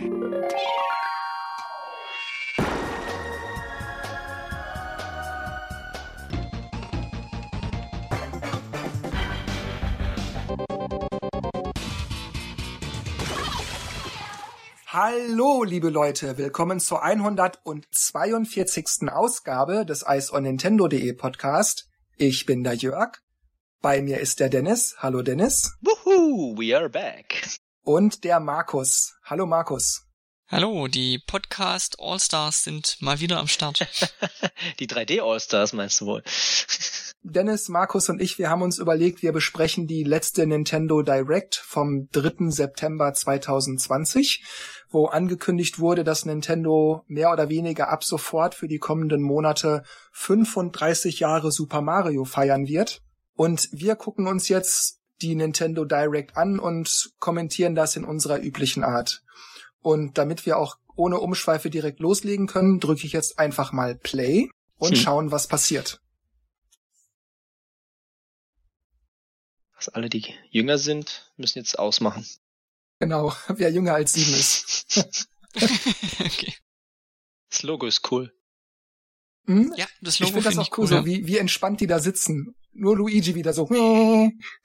Hallo, 0.00 0.08
liebe 15.64 15.90
Leute, 15.90 16.38
willkommen 16.38 16.80
zur 16.80 17.02
142. 17.02 19.10
Ausgabe 19.10 19.84
des 19.84 20.06
Eis 20.06 20.32
on 20.32 20.44
Nintendo.de 20.44 21.12
Podcast. 21.12 21.90
Ich 22.16 22.46
bin 22.46 22.64
der 22.64 22.72
Jörg. 22.74 23.18
Bei 23.82 24.00
mir 24.00 24.20
ist 24.20 24.40
der 24.40 24.48
Dennis. 24.48 24.96
Hallo 24.98 25.20
Dennis. 25.20 25.76
Woohoo, 25.82 26.56
we 26.56 26.74
are 26.74 26.88
back. 26.88 27.46
Und 27.82 28.24
der 28.24 28.40
Markus. 28.40 29.19
Hallo 29.30 29.46
Markus. 29.46 30.08
Hallo, 30.48 30.88
die 30.88 31.20
Podcast 31.24 31.98
All-Stars 32.00 32.64
sind 32.64 32.96
mal 32.98 33.20
wieder 33.20 33.38
am 33.38 33.46
Start. 33.46 33.78
die 34.80 34.88
3D 34.88 35.22
All-Stars 35.22 35.72
meinst 35.72 36.00
du 36.00 36.06
wohl? 36.06 36.24
Dennis, 37.22 37.68
Markus 37.68 38.08
und 38.08 38.20
ich, 38.20 38.40
wir 38.40 38.50
haben 38.50 38.62
uns 38.62 38.80
überlegt, 38.80 39.22
wir 39.22 39.30
besprechen 39.30 39.86
die 39.86 40.02
letzte 40.02 40.48
Nintendo 40.48 41.02
Direct 41.02 41.54
vom 41.54 42.08
3. 42.10 42.50
September 42.50 43.14
2020, 43.14 44.42
wo 44.90 45.06
angekündigt 45.06 45.78
wurde, 45.78 46.02
dass 46.02 46.24
Nintendo 46.24 47.04
mehr 47.06 47.30
oder 47.30 47.48
weniger 47.48 47.88
ab 47.88 48.02
sofort 48.02 48.56
für 48.56 48.66
die 48.66 48.78
kommenden 48.78 49.22
Monate 49.22 49.84
35 50.10 51.20
Jahre 51.20 51.52
Super 51.52 51.82
Mario 51.82 52.24
feiern 52.24 52.66
wird. 52.66 53.00
Und 53.36 53.68
wir 53.70 53.94
gucken 53.94 54.26
uns 54.26 54.48
jetzt 54.48 54.99
die 55.22 55.34
Nintendo 55.34 55.84
Direct 55.84 56.36
an 56.36 56.58
und 56.58 57.12
kommentieren 57.18 57.74
das 57.74 57.96
in 57.96 58.04
unserer 58.04 58.40
üblichen 58.40 58.84
Art. 58.84 59.22
Und 59.80 60.18
damit 60.18 60.46
wir 60.46 60.58
auch 60.58 60.76
ohne 60.96 61.18
Umschweife 61.20 61.70
direkt 61.70 62.00
loslegen 62.00 62.46
können, 62.46 62.80
drücke 62.80 63.06
ich 63.06 63.12
jetzt 63.12 63.38
einfach 63.38 63.72
mal 63.72 63.94
Play 63.94 64.50
und 64.76 64.92
hm. 64.92 64.96
schauen, 64.96 65.30
was 65.30 65.46
passiert. 65.46 66.00
Was 69.76 69.88
alle, 69.88 70.10
die 70.10 70.34
jünger 70.50 70.76
sind, 70.76 71.32
müssen 71.36 71.58
jetzt 71.58 71.78
ausmachen. 71.78 72.26
Genau, 72.98 73.32
wer 73.48 73.70
jünger 73.70 73.94
als 73.94 74.12
sieben 74.12 74.34
ist. 74.34 75.26
okay. 76.20 76.54
Das 77.48 77.62
Logo 77.62 77.86
ist 77.86 78.12
cool. 78.12 78.32
Hm? 79.46 79.72
Ja, 79.76 79.86
das 80.02 80.20
Logo 80.20 80.28
ich 80.28 80.44
finde 80.44 80.56
das 80.56 80.58
auch 80.58 80.78
cool, 80.78 80.84
cool 80.84 80.98
so 80.98 81.06
wie, 81.06 81.26
wie 81.26 81.38
entspannt 81.38 81.80
die 81.80 81.86
da 81.86 81.98
sitzen. 81.98 82.54
Nur 82.80 82.96
Luigi 82.96 83.34
wieder 83.34 83.52
so. 83.52 83.68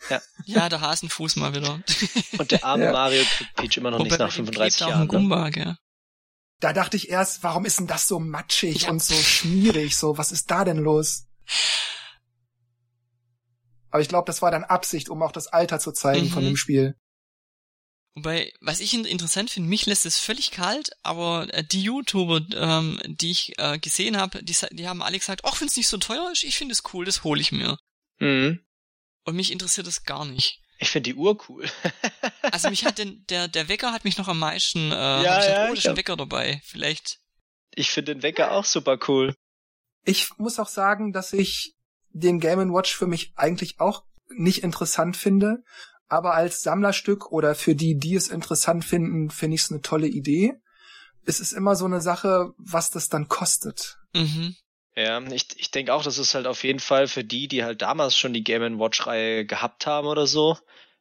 Ja, 0.09 0.21
ja 0.45 0.69
der 0.69 0.79
Hasenfuß 0.79 1.35
mal 1.35 1.53
wieder. 1.53 1.81
Und 2.39 2.49
der 2.49 2.63
arme 2.63 2.85
ja. 2.85 2.91
Mario 2.93 3.21
kriegt 3.25 3.55
Peach 3.55 3.77
immer 3.77 3.91
noch 3.91 3.99
Wobei 3.99 4.09
nicht 4.09 4.19
nach 4.19 4.31
35 4.31 4.79
Jahren. 4.79 5.01
Ne? 5.01 5.07
Gumba, 5.07 5.49
gell? 5.49 5.75
Da 6.61 6.71
dachte 6.71 6.95
ich 6.95 7.09
erst, 7.09 7.43
warum 7.43 7.65
ist 7.65 7.77
denn 7.77 7.87
das 7.87 8.07
so 8.07 8.21
matschig 8.21 8.83
ja. 8.83 8.89
und 8.91 9.03
so 9.03 9.15
schmierig? 9.15 9.97
So, 9.97 10.17
was 10.17 10.31
ist 10.31 10.49
da 10.49 10.63
denn 10.63 10.77
los? 10.77 11.25
Aber 13.89 14.01
ich 14.01 14.07
glaube, 14.07 14.27
das 14.27 14.41
war 14.41 14.49
dann 14.49 14.63
Absicht, 14.63 15.09
um 15.09 15.21
auch 15.21 15.33
das 15.33 15.47
Alter 15.47 15.81
zu 15.81 15.91
zeigen 15.91 16.27
mhm. 16.27 16.31
von 16.31 16.45
dem 16.45 16.55
Spiel. 16.55 16.95
Wobei, 18.13 18.53
was 18.61 18.79
ich 18.79 18.93
interessant 18.93 19.49
finde, 19.49 19.67
mich 19.67 19.87
lässt 19.87 20.05
es 20.05 20.19
völlig 20.19 20.51
kalt, 20.51 20.91
aber 21.03 21.53
äh, 21.53 21.65
die 21.65 21.83
YouTuber, 21.83 22.39
ähm, 22.55 23.01
die 23.07 23.31
ich 23.31 23.59
äh, 23.59 23.77
gesehen 23.77 24.15
habe, 24.15 24.41
die, 24.41 24.55
die 24.71 24.87
haben 24.87 25.01
alle 25.01 25.19
gesagt, 25.19 25.41
ach, 25.43 25.59
wenn 25.59 25.67
es 25.67 25.75
nicht 25.75 25.89
so 25.89 25.97
teuer 25.97 26.31
ist, 26.31 26.45
ich 26.45 26.57
finde 26.57 26.71
es 26.71 26.83
cool, 26.93 27.03
das 27.03 27.25
hole 27.25 27.41
ich 27.41 27.51
mir. 27.51 27.77
Mhm. 28.19 28.59
Und 29.23 29.35
mich 29.35 29.51
interessiert 29.51 29.87
das 29.87 30.03
gar 30.03 30.25
nicht. 30.25 30.61
Ich 30.77 30.89
finde 30.89 31.11
die 31.11 31.15
Uhr 31.15 31.37
cool. 31.49 31.65
also 32.41 32.69
mich 32.69 32.85
hat 32.85 32.97
den, 32.97 33.25
der, 33.27 33.47
der 33.47 33.69
Wecker 33.69 33.91
hat 33.91 34.03
mich 34.03 34.17
noch 34.17 34.27
am 34.27 34.39
meisten, 34.39 34.91
äh, 34.91 34.95
ja, 34.95 35.23
ja, 35.23 35.67
gedacht, 35.69 35.85
oh, 35.85 35.89
ein 35.89 35.97
Wecker 35.97 36.17
dabei. 36.17 36.61
Vielleicht. 36.65 37.19
Ich 37.73 37.89
finde 37.91 38.13
den 38.13 38.23
Wecker 38.23 38.51
auch 38.51 38.65
super 38.65 38.97
cool. 39.07 39.35
Ich 40.03 40.37
muss 40.37 40.59
auch 40.59 40.67
sagen, 40.67 41.11
dass 41.11 41.33
ich 41.33 41.75
den 42.09 42.39
Game 42.39 42.73
Watch 42.73 42.95
für 42.95 43.07
mich 43.07 43.33
eigentlich 43.35 43.79
auch 43.79 44.03
nicht 44.29 44.63
interessant 44.63 45.17
finde, 45.17 45.63
aber 46.07 46.35
als 46.35 46.61
Sammlerstück 46.61 47.31
oder 47.31 47.55
für 47.55 47.75
die, 47.75 47.97
die 47.97 48.15
es 48.15 48.29
interessant 48.29 48.85
finden, 48.85 49.29
finde 49.29 49.55
ich 49.55 49.61
es 49.61 49.71
eine 49.71 49.81
tolle 49.81 50.07
Idee. 50.07 50.53
Es 51.25 51.39
ist 51.39 51.51
immer 51.51 51.75
so 51.75 51.85
eine 51.85 52.01
Sache, 52.01 52.53
was 52.57 52.91
das 52.91 53.09
dann 53.09 53.27
kostet. 53.27 53.97
Mhm. 54.13 54.55
Ja, 54.97 55.21
ich, 55.31 55.47
ich 55.57 55.71
denke 55.71 55.93
auch, 55.93 56.03
das 56.03 56.17
ist 56.17 56.35
halt 56.35 56.47
auf 56.47 56.63
jeden 56.63 56.79
Fall 56.79 57.07
für 57.07 57.23
die, 57.23 57.47
die 57.49 57.63
halt 57.65 57.81
damals 57.81 58.17
schon 58.17 58.33
die 58.33 58.43
Game 58.43 58.79
Watch-Reihe 58.79 59.45
gehabt 59.45 59.85
haben 59.85 60.07
oder 60.07 60.25
so. 60.25 60.57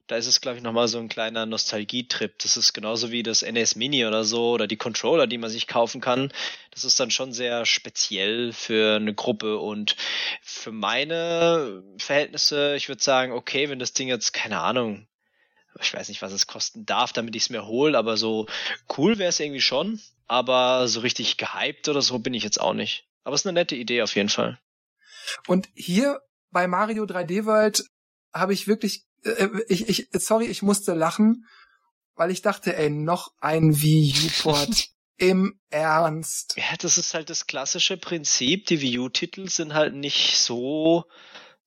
Da 0.09 0.17
ist 0.17 0.27
es, 0.27 0.41
glaube 0.41 0.59
ich, 0.59 0.63
nochmal 0.63 0.89
so 0.89 0.99
ein 0.99 1.09
kleiner 1.09 1.47
Nostalgietrip. 1.47 2.39
Das 2.41 2.57
ist 2.59 2.75
genauso 2.75 3.11
wie 3.11 3.23
das 3.23 3.43
NS 3.43 3.77
Mini 3.77 4.05
oder 4.05 4.25
so 4.25 4.51
oder 4.51 4.67
die 4.67 4.77
Controller, 4.77 5.27
die 5.27 5.39
man 5.39 5.49
sich 5.49 5.67
kaufen 5.67 6.01
kann. 6.01 6.33
Das 6.73 6.85
ist 6.85 7.01
dann 7.01 7.11
schon 7.11 7.33
sehr 7.33 7.65
speziell 7.65 8.53
für 8.53 8.97
eine 8.97 9.15
Gruppe 9.15 9.59
und 9.59 9.97
für 10.43 10.73
meine 10.73 11.83
Verhältnisse, 11.99 12.75
ich 12.77 12.89
würde 12.89 13.03
sagen, 13.03 13.33
okay, 13.33 13.71
wenn 13.71 13.79
das 13.79 13.95
Ding 13.95 14.09
jetzt, 14.09 14.33
keine 14.33 14.61
Ahnung, 14.61 15.07
ich 15.81 15.95
weiß 15.95 16.09
nicht, 16.09 16.21
was 16.21 16.33
es 16.33 16.47
kosten 16.47 16.85
darf, 16.85 17.13
damit 17.13 17.35
ich 17.37 17.45
es 17.45 17.51
mir 17.51 17.67
hole, 17.67 17.97
aber 17.97 18.17
so 18.17 18.47
cool 18.99 19.19
wäre 19.19 19.31
es 19.31 19.41
irgendwie 19.41 19.61
schon. 19.61 20.01
Aber 20.27 20.89
so 20.89 21.01
richtig 21.01 21.37
gehypt 21.37 21.89
oder 21.89 22.03
so 22.03 22.19
bin 22.19 22.35
ich 22.35 22.43
jetzt 22.43 22.61
auch 22.61 22.75
nicht. 22.75 23.05
Aber 23.25 23.35
es 23.35 23.41
ist 23.41 23.47
eine 23.47 23.59
nette 23.59 23.75
Idee 23.75 24.03
auf 24.03 24.15
jeden 24.15 24.29
Fall. 24.29 24.59
Und 25.47 25.69
hier 25.75 26.21
bei 26.51 26.67
Mario 26.67 27.05
3D 27.05 27.47
World 27.47 27.85
habe 28.33 28.53
ich 28.53 28.69
wirklich, 28.69 29.05
äh, 29.25 29.49
ich, 29.69 29.89
ich, 29.89 30.09
sorry, 30.13 30.47
ich 30.47 30.63
musste 30.63 30.95
lachen, 30.95 31.47
weil 32.15 32.31
ich 32.31 32.43
dachte, 32.43 32.77
ey, 32.77 32.91
noch 32.91 33.33
ein 33.41 33.81
Wii 33.81 34.15
U-Port. 34.27 34.89
Im 35.17 35.61
Ernst. 35.71 36.57
Ja, 36.57 36.77
das 36.81 36.99
ist 36.99 37.15
halt 37.15 37.31
das 37.31 37.47
klassische 37.47 37.97
Prinzip. 37.97 38.67
Die 38.67 38.81
Wii 38.81 38.99
U-Titel 38.99 39.49
sind 39.49 39.73
halt 39.73 39.95
nicht 39.95 40.37
so 40.37 41.05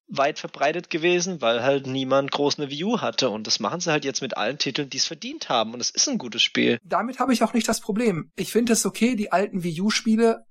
weit 0.10 0.38
verbreitet 0.38 0.90
gewesen, 0.90 1.42
weil 1.42 1.64
halt 1.64 1.88
niemand 1.88 2.32
groß 2.32 2.60
eine 2.60 2.70
Wii 2.70 2.84
U 2.84 3.00
hatte. 3.00 3.30
Und 3.30 3.48
das 3.48 3.62
machen 3.62 3.80
sie 3.80 3.90
halt 3.90 4.04
jetzt 4.04 4.22
mit 4.22 4.36
allen 4.36 4.58
Titeln, 4.58 4.90
die 4.90 4.98
es 4.98 5.06
verdient 5.06 5.48
haben. 5.48 5.74
Und 5.74 5.80
es 5.80 5.90
ist 5.90 6.10
ein 6.10 6.18
gutes 6.18 6.44
Spiel. 6.44 6.78
Damit 6.84 7.20
habe 7.20 7.32
ich 7.32 7.42
auch 7.42 7.54
nicht 7.54 7.70
das 7.70 7.80
Problem. 7.80 8.32
Ich 8.36 8.52
finde 8.52 8.74
es 8.74 8.86
okay, 8.86 9.16
die 9.16 9.32
alten 9.32 9.64
Wii 9.64 9.82
U-Spiele 9.82 10.46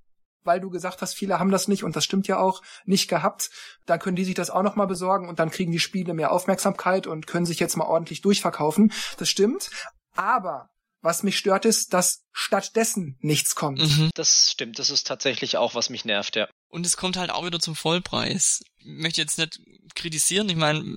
weil 0.47 0.61
du 0.61 0.71
gesagt 0.71 1.03
hast, 1.03 1.15
viele 1.15 1.39
haben 1.39 1.51
das 1.51 1.69
nicht 1.69 1.85
und 1.85 1.97
das 1.97 2.05
stimmt 2.05 2.29
ja 2.29 2.39
auch 2.39 2.63
nicht 2.85 3.09
gehabt. 3.09 3.51
Dann 3.85 3.99
können 3.99 4.17
die 4.17 4.25
sich 4.25 4.35
das 4.35 4.51
auch 4.51 4.63
noch 4.63 4.77
mal 4.77 4.87
besorgen 4.87 5.29
und 5.29 5.39
dann 5.39 5.51
kriegen 5.51 5.73
die 5.73 5.81
Spiele 5.81 6.15
mehr 6.15 6.33
Aufmerksamkeit 6.33 7.07
und 7.07 7.27
können 7.27 7.47
sich 7.47 7.61
jetzt 7.61 7.77
mal 7.77 7.87
ordentlich 7.87 8.21
durchverkaufen. 8.23 8.93
Das 9.19 9.29
stimmt. 9.29 9.71
Aber 10.15 10.71
was 11.03 11.23
mich 11.23 11.39
stört 11.39 11.65
ist, 11.65 11.93
dass 11.93 12.25
stattdessen 12.33 13.17
nichts 13.21 13.55
kommt. 13.55 13.79
Mhm. 13.79 14.11
Das 14.15 14.51
stimmt. 14.51 14.79
Das 14.79 14.91
ist 14.91 15.07
tatsächlich 15.07 15.57
auch, 15.57 15.75
was 15.75 15.91
mich 15.91 16.05
nervt, 16.05 16.37
ja. 16.37 16.49
Und 16.69 16.85
es 16.85 16.97
kommt 16.97 17.17
halt 17.17 17.31
auch 17.31 17.47
wieder 17.47 17.61
zum 17.61 17.77
Vollpreis. 17.77 18.63
Ich 18.79 18.87
möchte 18.87 19.21
jetzt 19.21 19.39
nicht 19.39 19.61
kritisieren. 19.95 20.49
Ich 20.49 20.57
meine, 20.57 20.97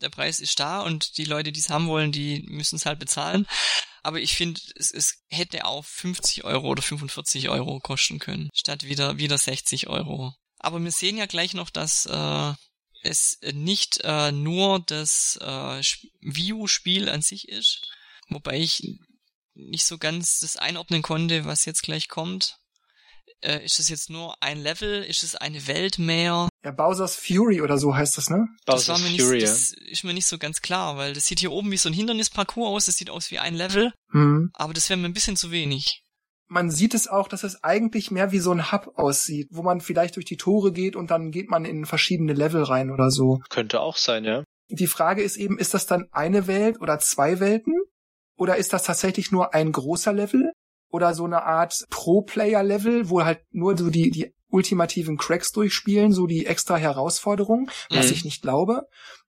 der 0.00 0.10
Preis 0.10 0.40
ist 0.40 0.58
da 0.60 0.80
und 0.80 1.18
die 1.18 1.24
Leute, 1.24 1.52
die 1.52 1.60
es 1.60 1.70
haben 1.70 1.88
wollen, 1.88 2.12
die 2.12 2.42
müssen 2.46 2.76
es 2.76 2.86
halt 2.86 2.98
bezahlen. 2.98 3.46
Aber 4.02 4.20
ich 4.20 4.34
finde, 4.34 4.60
es, 4.76 4.90
es 4.90 5.22
hätte 5.28 5.64
auch 5.64 5.84
50 5.84 6.44
Euro 6.44 6.68
oder 6.68 6.82
45 6.82 7.48
Euro 7.48 7.80
kosten 7.80 8.18
können, 8.18 8.48
statt 8.54 8.84
wieder, 8.84 9.18
wieder 9.18 9.36
60 9.36 9.88
Euro. 9.88 10.34
Aber 10.58 10.82
wir 10.82 10.92
sehen 10.92 11.18
ja 11.18 11.26
gleich 11.26 11.54
noch, 11.54 11.70
dass 11.70 12.06
äh, 12.06 12.52
es 13.02 13.38
nicht 13.52 14.00
äh, 14.02 14.32
nur 14.32 14.80
das 14.80 15.38
äh, 15.40 15.82
View-Spiel 16.20 17.08
an 17.08 17.22
sich 17.22 17.48
ist, 17.48 17.88
wobei 18.28 18.58
ich 18.58 18.82
nicht 19.54 19.84
so 19.84 19.98
ganz 19.98 20.38
das 20.40 20.56
einordnen 20.56 21.02
konnte, 21.02 21.44
was 21.44 21.64
jetzt 21.64 21.82
gleich 21.82 22.08
kommt. 22.08 22.56
Äh, 23.40 23.64
ist 23.64 23.78
es 23.78 23.88
jetzt 23.88 24.10
nur 24.10 24.40
ein 24.42 24.60
Level? 24.60 25.02
Ist 25.02 25.22
es 25.22 25.36
eine 25.36 25.66
Welt 25.66 25.98
mehr? 25.98 26.48
Ja, 26.64 26.72
Bowser's 26.72 27.14
Fury 27.14 27.60
oder 27.60 27.78
so 27.78 27.94
heißt 27.94 28.18
das, 28.18 28.30
ne? 28.30 28.46
Bowser's 28.66 28.86
das 28.86 29.02
war 29.02 29.10
mir 29.10 29.18
Fury, 29.18 29.36
nicht, 29.36 29.46
das 29.46 29.72
ist 29.72 30.04
mir 30.04 30.14
nicht 30.14 30.26
so 30.26 30.38
ganz 30.38 30.60
klar, 30.60 30.96
weil 30.96 31.12
das 31.12 31.26
sieht 31.26 31.40
hier 31.40 31.52
oben 31.52 31.70
wie 31.70 31.76
so 31.76 31.88
ein 31.88 31.92
Hindernisparcours 31.92 32.68
aus, 32.68 32.86
das 32.86 32.96
sieht 32.96 33.10
aus 33.10 33.30
wie 33.30 33.38
ein 33.38 33.54
Level, 33.54 33.92
mhm. 34.12 34.50
aber 34.54 34.72
das 34.72 34.90
wäre 34.90 34.98
mir 34.98 35.06
ein 35.06 35.12
bisschen 35.12 35.36
zu 35.36 35.50
wenig. 35.50 36.02
Man 36.50 36.70
sieht 36.70 36.94
es 36.94 37.08
auch, 37.08 37.28
dass 37.28 37.44
es 37.44 37.62
eigentlich 37.62 38.10
mehr 38.10 38.32
wie 38.32 38.38
so 38.38 38.50
ein 38.50 38.72
Hub 38.72 38.92
aussieht, 38.96 39.48
wo 39.50 39.62
man 39.62 39.80
vielleicht 39.80 40.16
durch 40.16 40.24
die 40.24 40.38
Tore 40.38 40.72
geht 40.72 40.96
und 40.96 41.10
dann 41.10 41.30
geht 41.30 41.50
man 41.50 41.64
in 41.64 41.84
verschiedene 41.84 42.32
Level 42.32 42.62
rein 42.62 42.90
oder 42.90 43.10
so. 43.10 43.40
Könnte 43.50 43.80
auch 43.80 43.98
sein, 43.98 44.24
ja. 44.24 44.44
Die 44.70 44.86
Frage 44.86 45.22
ist 45.22 45.36
eben, 45.36 45.58
ist 45.58 45.74
das 45.74 45.86
dann 45.86 46.06
eine 46.10 46.46
Welt 46.46 46.80
oder 46.80 46.98
zwei 46.98 47.38
Welten? 47.38 47.74
Oder 48.36 48.56
ist 48.56 48.72
das 48.72 48.84
tatsächlich 48.84 49.30
nur 49.30 49.52
ein 49.52 49.72
großer 49.72 50.12
Level? 50.12 50.52
oder 50.90 51.14
so 51.14 51.24
eine 51.24 51.44
Art 51.44 51.84
Pro-Player-Level, 51.90 53.10
wo 53.10 53.24
halt 53.24 53.40
nur 53.50 53.76
so 53.76 53.90
die, 53.90 54.10
die 54.10 54.34
ultimativen 54.50 55.16
Cracks 55.16 55.52
durchspielen, 55.52 56.12
so 56.12 56.26
die 56.26 56.46
extra 56.46 56.76
Herausforderung, 56.76 57.70
was 57.90 58.06
mhm. 58.06 58.12
ich 58.12 58.24
nicht 58.24 58.42
glaube. 58.42 58.82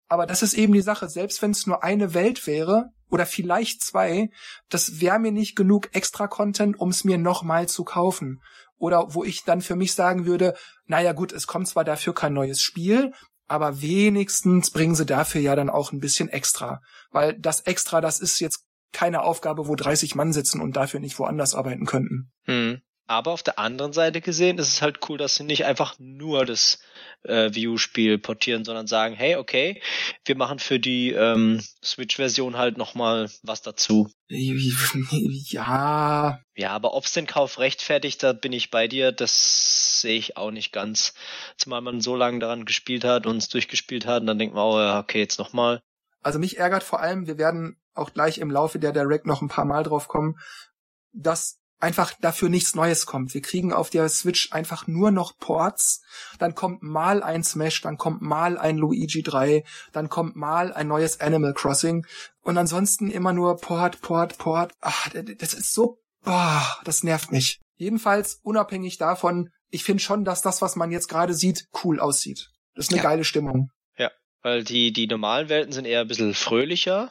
Aber 0.08 0.26
das 0.26 0.42
ist 0.42 0.54
eben 0.54 0.72
die 0.72 0.80
Sache, 0.80 1.08
selbst 1.08 1.40
wenn 1.40 1.52
es 1.52 1.66
nur 1.66 1.84
eine 1.84 2.14
Welt 2.14 2.46
wäre 2.46 2.86
oder 3.10 3.26
vielleicht 3.26 3.82
zwei, 3.82 4.30
das 4.68 5.00
wäre 5.00 5.18
mir 5.18 5.32
nicht 5.32 5.54
genug 5.56 5.94
extra 5.94 6.26
Content, 6.26 6.78
um 6.80 6.88
es 6.88 7.04
mir 7.04 7.18
nochmal 7.18 7.68
zu 7.68 7.84
kaufen. 7.84 8.40
Oder 8.76 9.14
wo 9.14 9.24
ich 9.24 9.44
dann 9.44 9.60
für 9.60 9.76
mich 9.76 9.94
sagen 9.94 10.26
würde, 10.26 10.54
naja 10.86 11.12
gut, 11.12 11.32
es 11.32 11.46
kommt 11.46 11.68
zwar 11.68 11.84
dafür 11.84 12.14
kein 12.14 12.32
neues 12.32 12.60
Spiel, 12.60 13.12
aber 13.46 13.82
wenigstens 13.82 14.70
bringen 14.70 14.94
sie 14.94 15.06
dafür 15.06 15.40
ja 15.40 15.54
dann 15.54 15.70
auch 15.70 15.92
ein 15.92 16.00
bisschen 16.00 16.28
extra. 16.28 16.80
Weil 17.10 17.38
das 17.38 17.60
extra, 17.60 18.00
das 18.00 18.20
ist 18.20 18.40
jetzt 18.40 18.64
keine 18.92 19.22
Aufgabe, 19.22 19.68
wo 19.68 19.76
30 19.76 20.14
Mann 20.14 20.32
sitzen 20.32 20.60
und 20.60 20.76
dafür 20.76 21.00
nicht 21.00 21.18
woanders 21.18 21.54
arbeiten 21.54 21.86
könnten. 21.86 22.32
Hm. 22.44 22.80
Aber 23.10 23.32
auf 23.32 23.42
der 23.42 23.58
anderen 23.58 23.92
Seite 23.92 24.20
gesehen 24.20 24.58
ist 24.58 24.68
es 24.68 24.82
halt 24.82 25.00
cool, 25.08 25.18
dass 25.18 25.34
sie 25.34 25.42
nicht 25.42 25.64
einfach 25.64 25.96
nur 25.98 26.46
das 26.46 26.78
äh, 27.24 27.52
View-Spiel 27.52 28.18
portieren, 28.18 28.64
sondern 28.64 28.86
sagen, 28.86 29.16
hey, 29.16 29.34
okay, 29.34 29.82
wir 30.24 30.36
machen 30.36 30.60
für 30.60 30.78
die 30.78 31.10
ähm, 31.10 31.60
Switch-Version 31.82 32.56
halt 32.56 32.78
nochmal 32.78 33.28
was 33.42 33.62
dazu. 33.62 34.08
Ja. 35.50 36.38
Ja, 36.54 36.70
aber 36.70 36.94
ob's 36.94 37.12
den 37.12 37.26
Kauf 37.26 37.58
rechtfertigt, 37.58 38.22
da 38.22 38.32
bin 38.32 38.52
ich 38.52 38.70
bei 38.70 38.86
dir, 38.86 39.10
das 39.10 40.02
sehe 40.02 40.16
ich 40.16 40.36
auch 40.36 40.52
nicht 40.52 40.70
ganz. 40.72 41.12
Zumal 41.56 41.80
man 41.80 42.00
so 42.00 42.14
lange 42.14 42.38
daran 42.38 42.64
gespielt 42.64 43.02
hat 43.02 43.26
und 43.26 43.38
es 43.38 43.48
durchgespielt 43.48 44.06
hat 44.06 44.20
und 44.20 44.28
dann 44.28 44.38
denkt 44.38 44.54
man, 44.54 44.64
oh 44.64 44.78
ja, 44.78 45.00
okay, 45.00 45.18
jetzt 45.18 45.40
nochmal. 45.40 45.82
Also 46.22 46.38
mich 46.38 46.58
ärgert 46.58 46.84
vor 46.84 47.00
allem, 47.00 47.26
wir 47.26 47.38
werden 47.38 47.76
auch 47.92 48.12
gleich 48.12 48.38
im 48.38 48.52
Laufe 48.52 48.78
der 48.78 48.92
Direct 48.92 49.26
noch 49.26 49.42
ein 49.42 49.48
paar 49.48 49.64
Mal 49.64 49.82
drauf 49.82 50.06
kommen, 50.06 50.38
dass 51.12 51.59
einfach 51.80 52.12
dafür 52.20 52.48
nichts 52.48 52.74
Neues 52.74 53.06
kommt. 53.06 53.34
Wir 53.34 53.40
kriegen 53.40 53.72
auf 53.72 53.90
der 53.90 54.08
Switch 54.08 54.52
einfach 54.52 54.86
nur 54.86 55.10
noch 55.10 55.36
Ports, 55.38 56.02
dann 56.38 56.54
kommt 56.54 56.82
mal 56.82 57.22
ein 57.22 57.42
Smash, 57.42 57.80
dann 57.80 57.96
kommt 57.96 58.22
mal 58.22 58.58
ein 58.58 58.76
Luigi 58.76 59.22
3, 59.22 59.64
dann 59.92 60.08
kommt 60.08 60.36
mal 60.36 60.72
ein 60.72 60.88
neues 60.88 61.20
Animal 61.20 61.54
Crossing 61.54 62.06
und 62.42 62.58
ansonsten 62.58 63.10
immer 63.10 63.32
nur 63.32 63.56
Port, 63.56 64.00
Port, 64.02 64.38
Port. 64.38 64.72
Ach, 64.80 65.08
das 65.38 65.54
ist 65.54 65.74
so, 65.74 65.98
boah, 66.22 66.78
das 66.84 67.02
nervt 67.02 67.32
mich. 67.32 67.60
Jedenfalls 67.76 68.40
unabhängig 68.42 68.98
davon, 68.98 69.50
ich 69.70 69.84
finde 69.84 70.02
schon, 70.02 70.24
dass 70.24 70.42
das, 70.42 70.60
was 70.62 70.76
man 70.76 70.90
jetzt 70.90 71.08
gerade 71.08 71.34
sieht, 71.34 71.66
cool 71.82 71.98
aussieht. 71.98 72.50
Das 72.74 72.86
ist 72.86 72.92
eine 72.92 72.98
ja. 72.98 73.08
geile 73.08 73.24
Stimmung. 73.24 73.70
Ja, 73.96 74.10
weil 74.42 74.64
die, 74.64 74.92
die 74.92 75.06
normalen 75.06 75.48
Welten 75.48 75.72
sind 75.72 75.86
eher 75.86 76.02
ein 76.02 76.08
bisschen 76.08 76.34
fröhlicher 76.34 77.10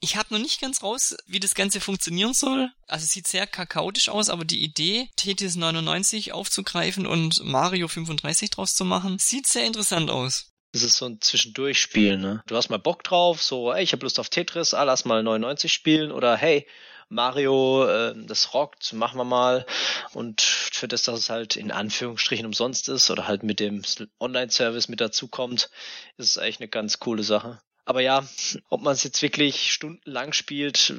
ich 0.00 0.16
habe 0.16 0.34
noch 0.34 0.40
nicht 0.40 0.60
ganz 0.60 0.82
raus, 0.82 1.16
wie 1.26 1.40
das 1.40 1.54
Ganze 1.54 1.80
funktionieren 1.80 2.34
soll. 2.34 2.70
Also 2.86 3.04
es 3.04 3.12
sieht 3.12 3.26
sehr 3.26 3.46
kakaotisch 3.46 4.08
aus, 4.08 4.28
aber 4.28 4.44
die 4.44 4.62
Idee, 4.62 5.08
Tetris 5.16 5.56
99 5.56 6.32
aufzugreifen 6.32 7.06
und 7.06 7.42
Mario 7.44 7.88
35 7.88 8.50
draus 8.50 8.74
zu 8.74 8.84
machen, 8.84 9.18
sieht 9.18 9.46
sehr 9.46 9.66
interessant 9.66 10.10
aus. 10.10 10.52
Das 10.72 10.82
ist 10.82 10.96
so 10.96 11.06
ein 11.06 11.20
Zwischendurchspiel, 11.20 12.18
ne? 12.18 12.42
Du 12.46 12.56
hast 12.56 12.68
mal 12.68 12.78
Bock 12.78 13.02
drauf, 13.02 13.42
so, 13.42 13.72
ey, 13.72 13.82
ich 13.82 13.92
habe 13.92 14.04
Lust 14.04 14.20
auf 14.20 14.28
Tetris, 14.28 14.74
ah, 14.74 14.82
lass 14.82 15.06
mal 15.06 15.22
99 15.22 15.72
spielen 15.72 16.12
oder 16.12 16.36
hey, 16.36 16.66
Mario, 17.08 17.86
äh, 17.86 18.14
das 18.26 18.52
rockt, 18.52 18.92
machen 18.92 19.18
wir 19.18 19.24
mal. 19.24 19.64
Und 20.12 20.40
für 20.40 20.88
das, 20.88 21.04
dass 21.04 21.18
es 21.18 21.30
halt 21.30 21.56
in 21.56 21.70
Anführungsstrichen 21.70 22.44
umsonst 22.44 22.88
ist 22.88 23.10
oder 23.10 23.28
halt 23.28 23.42
mit 23.42 23.60
dem 23.60 23.82
Online-Service 24.18 24.88
mit 24.88 25.00
dazukommt, 25.00 25.70
ist 26.16 26.30
es 26.30 26.38
eigentlich 26.38 26.60
eine 26.60 26.68
ganz 26.68 26.98
coole 26.98 27.22
Sache. 27.22 27.60
Aber 27.86 28.00
ja, 28.00 28.26
ob 28.68 28.82
man 28.82 28.94
es 28.94 29.04
jetzt 29.04 29.22
wirklich 29.22 29.72
stundenlang 29.72 30.32
spielt, 30.32 30.92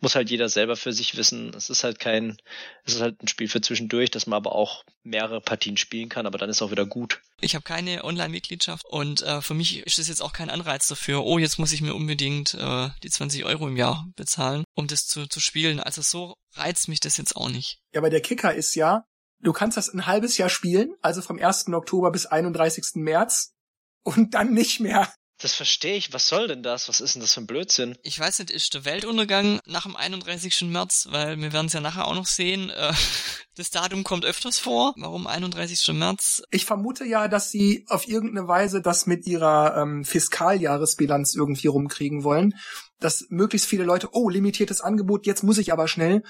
muss 0.00 0.14
halt 0.14 0.30
jeder 0.30 0.50
selber 0.50 0.76
für 0.76 0.92
sich 0.92 1.16
wissen. 1.16 1.54
Es 1.54 1.70
ist 1.70 1.84
halt 1.84 1.98
kein, 1.98 2.36
es 2.84 2.94
ist 2.94 3.00
halt 3.00 3.22
ein 3.22 3.28
Spiel 3.28 3.48
für 3.48 3.62
zwischendurch, 3.62 4.10
dass 4.10 4.26
man 4.26 4.36
aber 4.36 4.54
auch 4.54 4.84
mehrere 5.02 5.40
Partien 5.40 5.78
spielen 5.78 6.10
kann, 6.10 6.26
aber 6.26 6.36
dann 6.36 6.50
ist 6.50 6.60
auch 6.60 6.70
wieder 6.70 6.84
gut. 6.84 7.22
Ich 7.40 7.54
habe 7.54 7.62
keine 7.62 8.04
Online-Mitgliedschaft 8.04 8.84
und 8.84 9.22
äh, 9.22 9.40
für 9.40 9.54
mich 9.54 9.86
ist 9.86 9.98
das 9.98 10.08
jetzt 10.08 10.20
auch 10.20 10.34
kein 10.34 10.50
Anreiz 10.50 10.86
dafür, 10.86 11.24
oh, 11.24 11.38
jetzt 11.38 11.58
muss 11.58 11.72
ich 11.72 11.80
mir 11.80 11.94
unbedingt 11.94 12.52
äh, 12.52 12.90
die 13.02 13.10
20 13.10 13.46
Euro 13.46 13.66
im 13.66 13.78
Jahr 13.78 14.06
bezahlen, 14.14 14.64
um 14.74 14.86
das 14.86 15.06
zu, 15.06 15.26
zu 15.26 15.40
spielen. 15.40 15.80
Also 15.80 16.02
so 16.02 16.34
reizt 16.52 16.88
mich 16.88 17.00
das 17.00 17.16
jetzt 17.16 17.36
auch 17.36 17.48
nicht. 17.48 17.78
Ja, 17.94 18.00
aber 18.00 18.10
der 18.10 18.20
Kicker 18.20 18.54
ist 18.54 18.74
ja, 18.74 19.06
du 19.40 19.54
kannst 19.54 19.78
das 19.78 19.88
ein 19.88 20.04
halbes 20.04 20.36
Jahr 20.36 20.50
spielen, 20.50 20.94
also 21.00 21.22
vom 21.22 21.38
1. 21.38 21.68
Oktober 21.68 22.12
bis 22.12 22.26
31. 22.26 22.96
März 22.96 23.54
und 24.02 24.34
dann 24.34 24.52
nicht 24.52 24.80
mehr. 24.80 25.10
Das 25.40 25.54
verstehe 25.54 25.94
ich. 25.94 26.12
Was 26.12 26.26
soll 26.26 26.48
denn 26.48 26.64
das? 26.64 26.88
Was 26.88 27.00
ist 27.00 27.14
denn 27.14 27.22
das 27.22 27.34
für 27.34 27.40
ein 27.40 27.46
Blödsinn? 27.46 27.96
Ich 28.02 28.18
weiß 28.18 28.40
nicht, 28.40 28.50
ist 28.50 28.74
der 28.74 28.84
Weltuntergang 28.84 29.60
nach 29.66 29.84
dem 29.84 29.94
31. 29.94 30.62
März? 30.62 31.06
Weil 31.10 31.40
wir 31.40 31.52
werden 31.52 31.66
es 31.66 31.72
ja 31.72 31.80
nachher 31.80 32.08
auch 32.08 32.16
noch 32.16 32.26
sehen. 32.26 32.70
Äh, 32.70 32.92
das 33.54 33.70
Datum 33.70 34.02
kommt 34.02 34.24
öfters 34.24 34.58
vor. 34.58 34.94
Warum 34.96 35.28
31. 35.28 35.94
März? 35.94 36.42
Ich 36.50 36.64
vermute 36.64 37.04
ja, 37.04 37.28
dass 37.28 37.52
sie 37.52 37.86
auf 37.88 38.08
irgendeine 38.08 38.48
Weise 38.48 38.82
das 38.82 39.06
mit 39.06 39.26
ihrer 39.26 39.76
ähm, 39.76 40.04
Fiskaljahresbilanz 40.04 41.36
irgendwie 41.36 41.68
rumkriegen 41.68 42.24
wollen. 42.24 42.54
Dass 43.00 43.26
möglichst 43.28 43.68
viele 43.68 43.84
Leute, 43.84 44.08
oh, 44.12 44.28
limitiertes 44.28 44.80
Angebot, 44.80 45.26
jetzt 45.26 45.44
muss 45.44 45.58
ich 45.58 45.72
aber 45.72 45.88
schnell. 45.88 46.22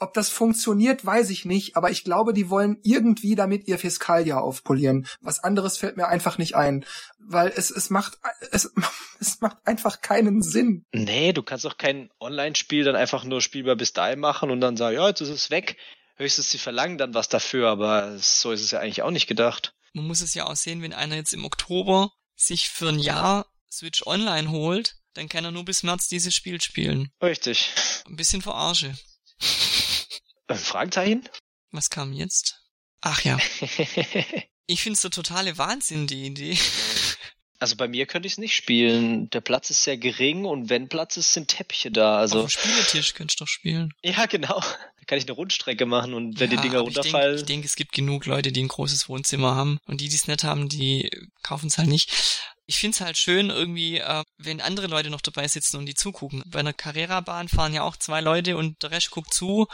Ob 0.00 0.12
das 0.14 0.28
funktioniert, 0.28 1.04
weiß 1.04 1.30
ich 1.30 1.44
nicht, 1.44 1.76
aber 1.76 1.90
ich 1.90 2.04
glaube, 2.04 2.32
die 2.32 2.50
wollen 2.50 2.78
irgendwie 2.82 3.34
damit 3.34 3.66
ihr 3.68 3.78
Fiskaljahr 3.78 4.42
aufpolieren. 4.42 5.06
Was 5.20 5.42
anderes 5.42 5.78
fällt 5.78 5.96
mir 5.96 6.08
einfach 6.08 6.38
nicht 6.38 6.56
ein, 6.56 6.84
weil 7.18 7.52
es 7.54 7.70
es 7.70 7.90
macht 7.90 8.18
es, 8.50 8.72
es 9.20 9.40
macht 9.40 9.56
einfach 9.64 10.00
keinen 10.00 10.42
Sinn. 10.42 10.84
Nee, 10.92 11.32
du 11.32 11.42
kannst 11.42 11.64
doch 11.64 11.78
kein 11.78 12.10
Online-Spiel 12.20 12.84
dann 12.84 12.96
einfach 12.96 13.24
nur 13.24 13.40
spielbar 13.40 13.76
bis 13.76 13.92
dahin 13.92 14.20
machen 14.20 14.50
und 14.50 14.60
dann 14.60 14.76
sagen, 14.76 14.96
ja, 14.96 15.08
jetzt 15.08 15.20
ist 15.20 15.28
es 15.28 15.50
weg. 15.50 15.76
Höchstens 16.16 16.50
sie 16.50 16.58
verlangen 16.58 16.98
dann 16.98 17.14
was 17.14 17.30
dafür, 17.30 17.68
aber 17.68 18.18
so 18.18 18.52
ist 18.52 18.62
es 18.62 18.72
ja 18.72 18.80
eigentlich 18.80 19.02
auch 19.02 19.10
nicht 19.10 19.26
gedacht. 19.26 19.74
Man 19.94 20.06
muss 20.06 20.20
es 20.20 20.34
ja 20.34 20.46
auch 20.46 20.56
sehen, 20.56 20.82
wenn 20.82 20.92
einer 20.92 21.16
jetzt 21.16 21.32
im 21.32 21.44
Oktober 21.44 22.12
sich 22.36 22.68
für 22.68 22.88
ein 22.88 22.98
Jahr 22.98 23.46
Switch 23.70 24.06
Online 24.06 24.50
holt, 24.50 24.96
dann 25.14 25.28
kann 25.28 25.44
er 25.44 25.50
nur 25.50 25.64
bis 25.64 25.82
März 25.82 26.08
dieses 26.08 26.34
Spiel 26.34 26.60
spielen. 26.60 27.10
Richtig. 27.22 27.70
Ein 28.06 28.16
bisschen 28.16 28.42
verarsche. 28.42 28.96
Äh, 30.48 30.54
Fragezeichen? 30.54 31.28
Was 31.70 31.90
kam 31.90 32.12
jetzt? 32.12 32.60
Ach 33.00 33.22
ja. 33.22 33.38
ich 34.66 34.82
find's 34.82 35.02
der 35.02 35.10
totale 35.10 35.56
Wahnsinn, 35.58 36.06
die 36.06 36.26
Idee. 36.26 36.58
Also 37.58 37.76
bei 37.76 37.88
mir 37.88 38.06
könnte 38.06 38.26
ich 38.26 38.34
es 38.34 38.38
nicht 38.38 38.56
spielen. 38.56 39.28
Der 39.30 39.42
Platz 39.42 39.68
ist 39.70 39.84
sehr 39.84 39.98
gering 39.98 40.46
und 40.46 40.70
wenn 40.70 40.88
Platz 40.88 41.16
ist, 41.18 41.32
sind 41.34 41.48
Teppiche 41.48 41.90
da. 41.90 42.18
Also 42.18 42.44
Auf 42.44 42.54
dem 42.54 42.60
Spieletisch 42.60 43.14
könntest 43.14 43.40
du 43.40 43.44
doch 43.44 43.48
spielen. 43.48 43.92
Ja, 44.02 44.26
genau. 44.26 44.62
Da 45.00 45.06
kann 45.06 45.18
ich 45.18 45.24
eine 45.24 45.32
Rundstrecke 45.32 45.86
machen 45.86 46.14
und 46.14 46.38
wenn 46.38 46.50
ja, 46.50 46.56
die 46.56 46.68
Dinger 46.68 46.80
runterfallen. 46.80 47.36
Ich 47.36 47.44
denke, 47.44 47.52
denk, 47.52 47.64
es 47.64 47.76
gibt 47.76 47.92
genug 47.92 48.26
Leute, 48.26 48.52
die 48.52 48.62
ein 48.62 48.68
großes 48.68 49.08
Wohnzimmer 49.08 49.54
haben 49.54 49.78
und 49.86 50.00
die, 50.00 50.08
die 50.08 50.16
es 50.16 50.28
nicht 50.28 50.44
haben, 50.44 50.68
die 50.68 51.10
kaufen 51.42 51.68
es 51.68 51.78
halt 51.78 51.88
nicht 51.88 52.10
ich 52.70 52.78
finde 52.78 52.94
es 52.94 53.00
halt 53.00 53.18
schön 53.18 53.50
irgendwie, 53.50 53.98
äh, 53.98 54.22
wenn 54.38 54.60
andere 54.60 54.86
Leute 54.86 55.10
noch 55.10 55.20
dabei 55.20 55.48
sitzen 55.48 55.76
und 55.76 55.86
die 55.86 55.94
zugucken. 55.94 56.44
Bei 56.46 56.60
einer 56.60 56.72
Carrera-Bahn 56.72 57.48
fahren 57.48 57.74
ja 57.74 57.82
auch 57.82 57.96
zwei 57.96 58.20
Leute 58.20 58.56
und 58.56 58.80
der 58.84 58.92
Rest 58.92 59.10
guckt 59.10 59.34
zu. 59.34 59.66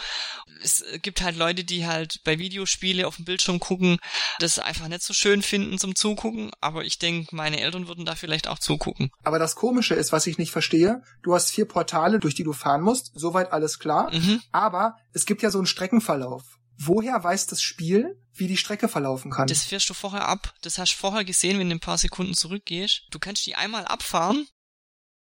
Es 0.63 0.83
gibt 1.03 1.21
halt 1.21 1.37
Leute, 1.37 1.63
die 1.63 1.87
halt 1.87 2.21
bei 2.25 2.39
Videospiele 2.39 3.07
auf 3.07 3.17
dem 3.17 3.27
Bildschirm 3.27 3.61
gucken, 3.61 3.99
das 4.39 4.59
einfach 4.59 4.89
nicht 4.89 5.03
so 5.03 5.13
schön 5.13 5.43
finden 5.43 5.79
zum 5.79 5.95
Zugucken, 5.95 6.51
aber 6.63 6.87
ich 6.87 6.99
denke, 6.99 7.37
meine 7.37 7.61
Eltern 7.61 7.87
würden 7.87 8.07
da 8.07 8.15
vielleicht 8.15 8.49
auch 8.49 8.59
zugucken. 8.59 9.11
Aber 9.25 9.39
das 9.39 9.57
Komische 9.57 9.95
ist, 9.95 10.13
was 10.13 10.27
ich 10.27 10.39
nicht 10.39 10.51
verstehe, 10.51 11.03
du 11.23 11.35
hast 11.35 11.51
vier 11.51 11.67
Portale, 11.67 12.19
durch 12.19 12.35
die 12.35 12.45
du 12.45 12.55
fahren 12.55 12.81
musst, 12.81 13.11
soweit 13.15 13.53
alles 13.53 13.79
klar, 13.79 14.11
mhm. 14.11 14.41
aber 14.53 14.97
es 15.17 15.27
gibt 15.27 15.43
ja 15.43 15.51
so 15.51 15.59
einen 15.59 15.67
Streckenverlauf 15.67 16.45
woher 16.79 17.23
weiß 17.23 17.47
das 17.47 17.63
Spiel, 17.63 18.21
wie 18.33 18.49
die 18.49 18.57
Strecke 18.57 18.89
verlaufen 18.89 19.31
kann? 19.31 19.47
Das 19.47 19.65
fährst 19.65 19.89
du 19.89 19.95
vorher 19.95 20.27
ab. 20.29 20.55
Das 20.63 20.79
hast 20.79 20.93
du 20.93 20.99
vorher 20.99 21.25
gesehen, 21.25 21.59
wenn 21.59 21.71
du 21.71 21.77
ein 21.77 21.81
paar 21.81 21.99
Sekunden 21.99 22.35
zurückgehst. 22.35 23.07
Du 23.11 23.19
kannst 23.19 23.47
die 23.47 23.55
einmal 23.55 23.85
abfahren. 23.85 24.47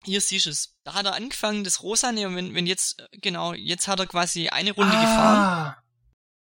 Hier 0.03 0.21
siehst 0.21 0.47
du 0.47 0.49
es. 0.49 0.75
Da 0.83 0.93
hat 0.93 1.05
er 1.05 1.13
angefangen, 1.13 1.63
das 1.63 1.83
Rosane, 1.83 2.27
und 2.27 2.35
wenn, 2.35 2.55
wenn 2.55 2.65
jetzt, 2.65 3.03
genau, 3.11 3.53
jetzt 3.53 3.87
hat 3.87 3.99
er 3.99 4.07
quasi 4.07 4.49
eine 4.49 4.71
Runde 4.71 4.95
ah. 4.95 5.01
gefahren. 5.01 5.75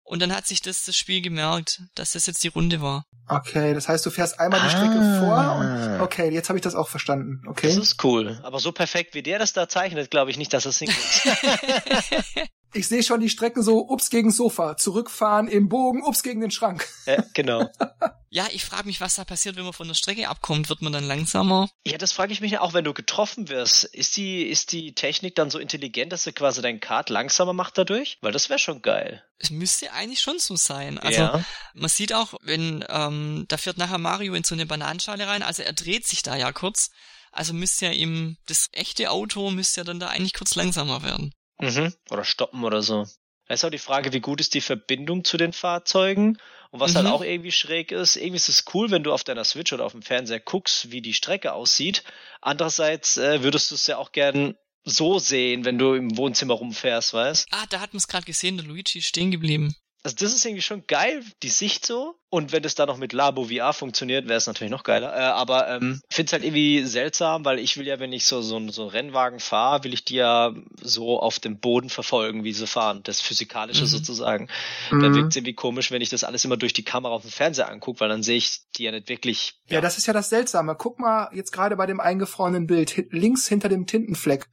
Und 0.03 0.19
dann 0.21 0.35
hat 0.35 0.47
sich 0.47 0.61
das, 0.61 0.83
das 0.83 0.97
Spiel 0.97 1.21
gemerkt, 1.21 1.83
dass 1.95 2.13
das 2.13 2.25
jetzt 2.25 2.43
die 2.43 2.49
Runde 2.49 2.81
war. 2.81 3.05
Okay, 3.27 3.73
das 3.73 3.87
heißt, 3.87 4.05
du 4.05 4.09
fährst 4.09 4.39
einmal 4.39 4.59
die 4.61 4.69
Strecke 4.69 4.99
ah. 4.99 5.19
vor 5.19 5.55
und 5.57 6.01
okay, 6.01 6.29
jetzt 6.31 6.49
habe 6.49 6.57
ich 6.57 6.63
das 6.63 6.75
auch 6.75 6.89
verstanden. 6.89 7.47
Okay. 7.47 7.67
Das 7.67 7.77
ist 7.77 8.03
cool. 8.03 8.39
Aber 8.43 8.59
so 8.59 8.71
perfekt 8.71 9.13
wie 9.13 9.23
der 9.23 9.39
das 9.39 9.53
da 9.53 9.69
zeichnet, 9.69 10.11
glaube 10.11 10.31
ich 10.31 10.37
nicht, 10.37 10.51
dass 10.53 10.63
das 10.63 10.77
hinkriegt. 10.79 12.49
Ich 12.73 12.87
sehe 12.87 13.03
schon 13.03 13.19
die 13.19 13.29
Strecke 13.29 13.63
so, 13.63 13.87
ups 13.89 14.09
gegen 14.09 14.31
Sofa, 14.31 14.77
zurückfahren 14.77 15.47
im 15.47 15.67
Bogen, 15.67 16.03
ups 16.03 16.23
gegen 16.23 16.41
den 16.41 16.51
Schrank. 16.51 16.87
Ja, 17.05 17.23
genau. 17.33 17.69
ja, 18.29 18.47
ich 18.51 18.63
frage 18.63 18.87
mich, 18.87 19.01
was 19.01 19.15
da 19.15 19.25
passiert, 19.25 19.57
wenn 19.57 19.63
man 19.63 19.73
von 19.73 19.87
der 19.87 19.95
Strecke 19.95 20.29
abkommt. 20.29 20.69
Wird 20.69 20.81
man 20.81 20.93
dann 20.93 21.03
langsamer? 21.03 21.69
Ja, 21.85 21.97
das 21.97 22.13
frage 22.13 22.31
ich 22.31 22.39
mich 22.39 22.51
ja 22.51 22.61
auch, 22.61 22.73
wenn 22.73 22.85
du 22.85 22.93
getroffen 22.93 23.49
wirst. 23.49 23.83
Ist 23.83 24.15
die, 24.15 24.43
ist 24.43 24.71
die 24.71 24.95
Technik 24.95 25.35
dann 25.35 25.49
so 25.49 25.59
intelligent, 25.59 26.13
dass 26.13 26.23
sie 26.23 26.31
quasi 26.31 26.61
dein 26.61 26.79
Kart 26.79 27.09
langsamer 27.09 27.53
macht 27.53 27.77
dadurch? 27.77 28.17
Weil 28.21 28.31
das 28.31 28.49
wäre 28.49 28.59
schon 28.59 28.81
geil. 28.81 29.23
Es 29.37 29.49
müsste 29.49 29.91
eigentlich 29.91 30.21
schon 30.21 30.39
so 30.39 30.55
sein. 30.55 30.97
Also 30.97 31.19
ja. 31.19 31.45
man 31.73 31.89
sieht 31.89 32.13
auch, 32.13 32.35
wenn 32.41 32.85
ähm, 32.87 33.45
da 33.47 33.57
fährt 33.57 33.77
nachher 33.77 33.97
Mario 33.97 34.33
in 34.33 34.43
so 34.43 34.55
eine 34.55 34.65
Bananenschale 34.65 35.27
rein, 35.27 35.43
also 35.43 35.63
er 35.63 35.73
dreht 35.73 36.07
sich 36.07 36.21
da 36.21 36.35
ja 36.35 36.51
kurz. 36.51 36.91
Also 37.31 37.53
müsste 37.53 37.85
ja 37.85 37.91
ihm 37.91 38.37
das 38.45 38.67
echte 38.73 39.09
Auto 39.09 39.51
müsste 39.51 39.81
ja 39.81 39.85
dann 39.85 39.99
da 39.99 40.07
eigentlich 40.07 40.33
kurz 40.33 40.55
langsamer 40.55 41.01
werden. 41.01 41.33
Mhm. 41.61 41.93
Oder 42.09 42.23
stoppen 42.23 42.63
oder 42.63 42.81
so. 42.81 43.05
Da 43.47 43.53
ist 43.53 43.65
auch 43.65 43.69
die 43.69 43.77
Frage, 43.77 44.13
wie 44.13 44.21
gut 44.21 44.39
ist 44.39 44.53
die 44.53 44.61
Verbindung 44.61 45.23
zu 45.23 45.37
den 45.37 45.53
Fahrzeugen? 45.53 46.37
Und 46.71 46.79
was 46.79 46.95
halt 46.95 47.05
mhm. 47.05 47.09
halt 47.09 47.19
auch 47.19 47.25
irgendwie 47.25 47.51
schräg 47.51 47.91
ist, 47.91 48.15
irgendwie 48.15 48.37
ist 48.37 48.49
es 48.49 48.63
cool, 48.73 48.91
wenn 48.91 49.03
du 49.03 49.11
auf 49.11 49.23
deiner 49.23 49.43
Switch 49.43 49.73
oder 49.73 49.85
auf 49.85 49.91
dem 49.91 50.01
Fernseher 50.01 50.39
guckst, 50.39 50.91
wie 50.91 51.01
die 51.01 51.13
Strecke 51.13 51.53
aussieht. 51.53 52.03
Andererseits 52.39 53.17
äh, 53.17 53.43
würdest 53.43 53.69
du 53.71 53.75
es 53.75 53.87
ja 53.87 53.97
auch 53.97 54.13
gern 54.13 54.55
so 54.83 55.19
sehen, 55.19 55.65
wenn 55.65 55.77
du 55.77 55.93
im 55.93 56.17
Wohnzimmer 56.17 56.53
rumfährst, 56.53 57.13
weißt? 57.13 57.47
Ah, 57.51 57.65
da 57.69 57.81
hat 57.81 57.93
man 57.93 57.97
es 57.97 58.07
gerade 58.07 58.25
gesehen, 58.25 58.57
der 58.57 58.65
Luigi 58.65 58.99
ist 58.99 59.07
stehen 59.07 59.31
geblieben. 59.31 59.75
Also 60.03 60.15
das 60.17 60.33
ist 60.33 60.43
irgendwie 60.45 60.63
schon 60.63 60.83
geil, 60.87 61.23
die 61.43 61.49
Sicht 61.49 61.85
so. 61.85 62.15
Und 62.29 62.51
wenn 62.51 62.63
es 62.63 62.75
dann 62.75 62.87
noch 62.87 62.97
mit 62.97 63.13
Labo 63.13 63.45
VR 63.45 63.73
funktioniert, 63.73 64.27
wäre 64.27 64.37
es 64.37 64.47
natürlich 64.47 64.71
noch 64.71 64.83
geiler. 64.83 65.13
Äh, 65.13 65.19
aber 65.19 65.67
ähm, 65.69 66.01
finde 66.09 66.27
es 66.27 66.33
halt 66.33 66.43
irgendwie 66.43 66.83
seltsam, 66.85 67.45
weil 67.45 67.59
ich 67.59 67.77
will 67.77 67.85
ja, 67.85 67.99
wenn 67.99 68.13
ich 68.13 68.25
so 68.25 68.41
so, 68.41 68.57
so 68.69 68.83
einen 68.83 68.91
Rennwagen 68.91 69.39
fahre, 69.39 69.83
will 69.83 69.93
ich 69.93 70.05
die 70.05 70.15
ja 70.15 70.53
so 70.81 71.19
auf 71.19 71.39
dem 71.39 71.59
Boden 71.59 71.89
verfolgen, 71.89 72.43
wie 72.43 72.53
sie 72.53 72.67
fahren. 72.67 73.01
Das 73.03 73.21
Physikalische 73.21 73.83
mhm. 73.83 73.87
sozusagen. 73.87 74.47
Mhm. 74.91 75.01
Da 75.01 75.13
wirkt 75.13 75.29
es 75.31 75.35
irgendwie 75.35 75.53
komisch, 75.53 75.91
wenn 75.91 76.01
ich 76.01 76.09
das 76.09 76.23
alles 76.23 76.45
immer 76.45 76.57
durch 76.57 76.73
die 76.73 76.85
Kamera 76.85 77.13
auf 77.13 77.23
dem 77.23 77.31
Fernseher 77.31 77.69
angucke, 77.69 77.99
weil 77.99 78.09
dann 78.09 78.23
sehe 78.23 78.37
ich 78.37 78.61
die 78.77 78.83
ja 78.83 78.91
nicht 78.91 79.09
wirklich. 79.09 79.59
Ja. 79.67 79.75
ja, 79.75 79.81
das 79.81 79.97
ist 79.97 80.07
ja 80.07 80.13
das 80.13 80.29
Seltsame. 80.29 80.75
Guck 80.75 80.99
mal 80.99 81.29
jetzt 81.33 81.51
gerade 81.51 81.75
bei 81.75 81.85
dem 81.85 81.99
eingefrorenen 81.99 82.65
Bild, 82.65 82.95
links 83.11 83.47
hinter 83.47 83.69
dem 83.69 83.85
Tintenfleck 83.85 84.47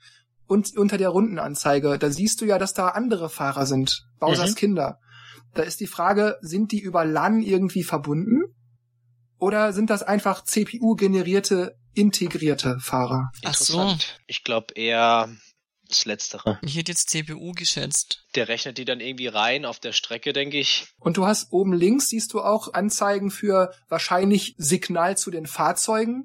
und 0.49 0.77
unter 0.77 0.99
der 0.99 1.11
Rundenanzeige, 1.11 1.99
da 1.99 2.11
siehst 2.11 2.41
du 2.41 2.45
ja, 2.45 2.59
dass 2.59 2.75
da 2.75 2.89
andere 2.89 3.29
Fahrer 3.29 3.67
sind. 3.67 4.07
Bausers 4.19 4.51
mhm. 4.51 4.55
Kinder. 4.57 5.01
Da 5.55 5.63
ist 5.63 5.81
die 5.81 5.87
Frage, 5.87 6.39
sind 6.41 6.73
die 6.73 6.81
über 6.81 7.05
LAN 7.05 7.43
irgendwie 7.43 7.83
verbunden? 7.83 8.43
Oder 9.39 9.73
sind 9.73 9.91
das 9.91 10.03
einfach 10.03 10.45
CPU-generierte, 10.45 11.77
integrierte 11.95 12.79
Fahrer? 12.81 13.31
Ach 13.45 13.55
so. 13.55 13.97
Ich 14.27 14.45
glaube 14.45 14.75
eher 14.75 15.29
das 15.89 16.05
Letztere. 16.05 16.59
Ich 16.63 16.77
hätte 16.77 16.93
jetzt 16.93 17.09
CPU 17.09 17.53
geschätzt. 17.53 18.25
Der 18.35 18.49
rechnet 18.49 18.79
die 18.79 18.85
dann 18.85 19.01
irgendwie 19.01 19.27
rein 19.27 19.65
auf 19.65 19.81
der 19.81 19.93
Strecke, 19.93 20.33
denke 20.33 20.59
ich. 20.59 20.89
Und 20.99 21.17
du 21.17 21.27
hast 21.27 21.53
oben 21.53 21.73
links, 21.73 22.11
siehst 22.11 22.33
du 22.35 22.41
auch 22.41 22.75
Anzeigen 22.75 23.31
für 23.31 23.73
wahrscheinlich 23.89 24.55
Signal 24.59 25.17
zu 25.17 25.31
den 25.31 25.47
Fahrzeugen, 25.47 26.25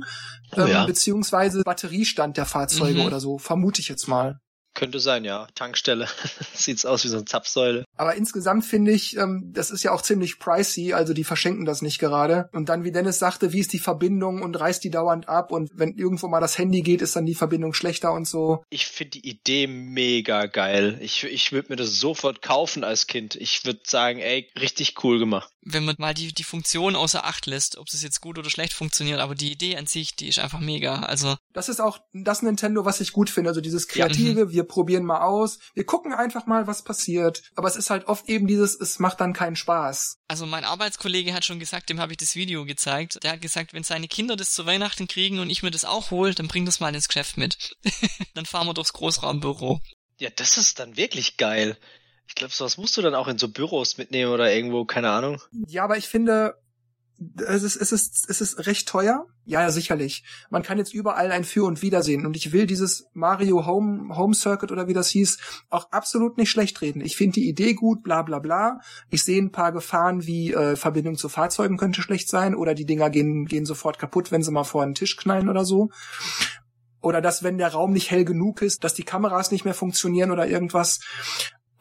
oh, 0.55 0.61
ähm, 0.61 0.67
ja. 0.67 0.85
beziehungsweise 0.85 1.63
Batteriestand 1.63 2.37
der 2.37 2.45
Fahrzeuge 2.45 2.99
mhm. 2.99 3.05
oder 3.05 3.19
so, 3.19 3.37
vermute 3.37 3.79
ich 3.79 3.87
jetzt 3.87 4.07
mal. 4.07 4.39
Könnte 4.73 4.99
sein, 4.99 5.23
ja. 5.23 5.47
Tankstelle. 5.53 6.07
Sieht's 6.53 6.85
aus 6.85 7.03
wie 7.03 7.09
so 7.09 7.17
eine 7.17 7.25
Zapfsäule. 7.25 7.85
Aber 7.95 8.15
insgesamt 8.15 8.65
finde 8.65 8.91
ich, 8.91 9.17
ähm, 9.17 9.51
das 9.53 9.69
ist 9.69 9.83
ja 9.83 9.91
auch 9.91 10.01
ziemlich 10.01 10.39
pricey, 10.39 10.93
also 10.93 11.13
die 11.13 11.23
verschenken 11.23 11.65
das 11.65 11.81
nicht 11.81 11.99
gerade. 11.99 12.49
Und 12.53 12.69
dann, 12.69 12.83
wie 12.83 12.91
Dennis 12.91 13.19
sagte, 13.19 13.53
wie 13.53 13.59
ist 13.59 13.73
die 13.73 13.79
Verbindung 13.79 14.41
und 14.41 14.59
reißt 14.59 14.83
die 14.83 14.89
dauernd 14.89 15.29
ab 15.29 15.51
und 15.51 15.69
wenn 15.75 15.95
irgendwo 15.95 16.27
mal 16.27 16.39
das 16.39 16.57
Handy 16.57 16.81
geht, 16.81 17.01
ist 17.01 17.15
dann 17.15 17.25
die 17.25 17.35
Verbindung 17.35 17.73
schlechter 17.73 18.13
und 18.13 18.27
so. 18.27 18.63
Ich 18.69 18.87
finde 18.87 19.11
die 19.11 19.29
Idee 19.29 19.67
mega 19.67 20.47
geil. 20.47 20.97
Ich, 21.01 21.23
ich 21.23 21.51
würde 21.51 21.69
mir 21.69 21.75
das 21.75 21.99
sofort 21.99 22.41
kaufen 22.41 22.83
als 22.83 23.05
Kind. 23.05 23.35
Ich 23.35 23.65
würde 23.65 23.81
sagen, 23.83 24.19
ey, 24.19 24.49
richtig 24.59 25.03
cool 25.03 25.19
gemacht. 25.19 25.49
Wenn 25.61 25.85
man 25.85 25.95
mal 25.97 26.13
die, 26.13 26.33
die 26.33 26.43
Funktion 26.43 26.95
außer 26.95 27.25
Acht 27.25 27.45
lässt, 27.45 27.77
ob 27.77 27.87
es 27.87 28.01
jetzt 28.01 28.21
gut 28.21 28.37
oder 28.37 28.49
schlecht 28.49 28.73
funktioniert, 28.73 29.19
aber 29.19 29.35
die 29.35 29.51
Idee 29.51 29.77
an 29.77 29.85
sich, 29.85 30.15
die 30.15 30.27
ist 30.27 30.39
einfach 30.39 30.59
mega. 30.59 31.03
Also. 31.03 31.35
Das 31.53 31.69
ist 31.69 31.79
auch 31.79 31.99
das 32.13 32.41
Nintendo, 32.41 32.85
was 32.85 32.99
ich 32.99 33.13
gut 33.13 33.29
finde. 33.29 33.49
Also 33.49 33.61
dieses 33.61 33.87
Kreative, 33.87 34.41
ja, 34.41 34.45
mhm. 34.45 34.53
Wir 34.63 34.67
probieren 34.67 35.03
mal 35.03 35.21
aus, 35.21 35.59
wir 35.73 35.85
gucken 35.85 36.13
einfach 36.13 36.45
mal, 36.45 36.67
was 36.67 36.83
passiert. 36.83 37.43
Aber 37.55 37.67
es 37.67 37.75
ist 37.75 37.89
halt 37.89 38.07
oft 38.07 38.29
eben 38.29 38.47
dieses, 38.47 38.79
es 38.79 38.99
macht 38.99 39.19
dann 39.19 39.33
keinen 39.33 39.55
Spaß. 39.55 40.17
Also 40.27 40.45
mein 40.45 40.63
Arbeitskollege 40.63 41.33
hat 41.33 41.45
schon 41.45 41.59
gesagt, 41.59 41.89
dem 41.89 41.99
habe 41.99 42.13
ich 42.13 42.17
das 42.17 42.35
Video 42.35 42.65
gezeigt. 42.65 43.23
Der 43.23 43.33
hat 43.33 43.41
gesagt, 43.41 43.73
wenn 43.73 43.83
seine 43.83 44.07
Kinder 44.07 44.35
das 44.35 44.53
zu 44.53 44.65
Weihnachten 44.65 45.07
kriegen 45.07 45.39
und 45.39 45.49
ich 45.49 45.63
mir 45.63 45.71
das 45.71 45.85
auch 45.85 46.11
hole, 46.11 46.33
dann 46.33 46.47
bring 46.47 46.65
das 46.65 46.79
mal 46.79 46.93
ins 46.95 47.07
Geschäft 47.07 47.37
mit. 47.37 47.75
dann 48.33 48.45
fahren 48.45 48.67
wir 48.67 48.73
durchs 48.73 48.93
Großraumbüro. 48.93 49.81
Ja, 50.17 50.29
das 50.29 50.57
ist 50.57 50.79
dann 50.79 50.95
wirklich 50.95 51.37
geil. 51.37 51.77
Ich 52.27 52.35
glaube, 52.35 52.53
sowas 52.53 52.77
musst 52.77 52.95
du 52.95 53.01
dann 53.01 53.15
auch 53.15 53.27
in 53.27 53.37
so 53.37 53.49
Büros 53.49 53.97
mitnehmen 53.97 54.31
oder 54.31 54.51
irgendwo, 54.53 54.85
keine 54.85 55.09
Ahnung. 55.09 55.41
Ja, 55.67 55.83
aber 55.83 55.97
ich 55.97 56.07
finde, 56.07 56.55
es 57.47 57.63
ist, 57.63 57.75
es 57.75 57.91
ist, 57.91 58.29
es 58.29 58.41
ist 58.41 58.65
recht 58.65 58.87
teuer. 58.87 59.25
Ja, 59.45 59.61
ja, 59.61 59.69
sicherlich. 59.71 60.23
Man 60.49 60.63
kann 60.63 60.77
jetzt 60.77 60.93
überall 60.93 61.31
ein 61.31 61.43
Für 61.43 61.65
und 61.65 61.81
Wider 61.81 62.01
sehen. 62.01 62.25
Und 62.25 62.35
ich 62.35 62.51
will 62.51 62.65
dieses 62.65 63.07
Mario 63.13 63.65
Home, 63.65 64.15
Home 64.15 64.33
Circuit 64.33 64.71
oder 64.71 64.87
wie 64.87 64.93
das 64.93 65.09
hieß, 65.09 65.37
auch 65.69 65.91
absolut 65.91 66.37
nicht 66.37 66.49
schlecht 66.49 66.81
reden. 66.81 67.01
Ich 67.01 67.17
finde 67.17 67.35
die 67.35 67.47
Idee 67.47 67.73
gut, 67.73 68.03
bla, 68.03 68.21
bla, 68.21 68.39
bla. 68.39 68.79
Ich 69.09 69.23
sehe 69.23 69.41
ein 69.41 69.51
paar 69.51 69.71
Gefahren, 69.71 70.25
wie 70.25 70.53
äh, 70.53 70.75
Verbindung 70.75 71.15
zu 71.15 71.29
Fahrzeugen 71.29 71.77
könnte 71.77 72.01
schlecht 72.01 72.29
sein 72.29 72.55
oder 72.55 72.73
die 72.73 72.85
Dinger 72.85 73.09
gehen, 73.09 73.45
gehen 73.45 73.65
sofort 73.65 73.99
kaputt, 73.99 74.31
wenn 74.31 74.43
sie 74.43 74.51
mal 74.51 74.63
vor 74.63 74.83
einen 74.83 74.95
Tisch 74.95 75.17
knallen 75.17 75.49
oder 75.49 75.65
so. 75.65 75.89
Oder 77.03 77.19
dass, 77.19 77.43
wenn 77.43 77.57
der 77.57 77.73
Raum 77.73 77.91
nicht 77.91 78.11
hell 78.11 78.23
genug 78.23 78.61
ist, 78.61 78.85
dass 78.85 78.93
die 78.93 79.03
Kameras 79.03 79.51
nicht 79.51 79.65
mehr 79.65 79.73
funktionieren 79.73 80.31
oder 80.31 80.47
irgendwas. 80.47 81.01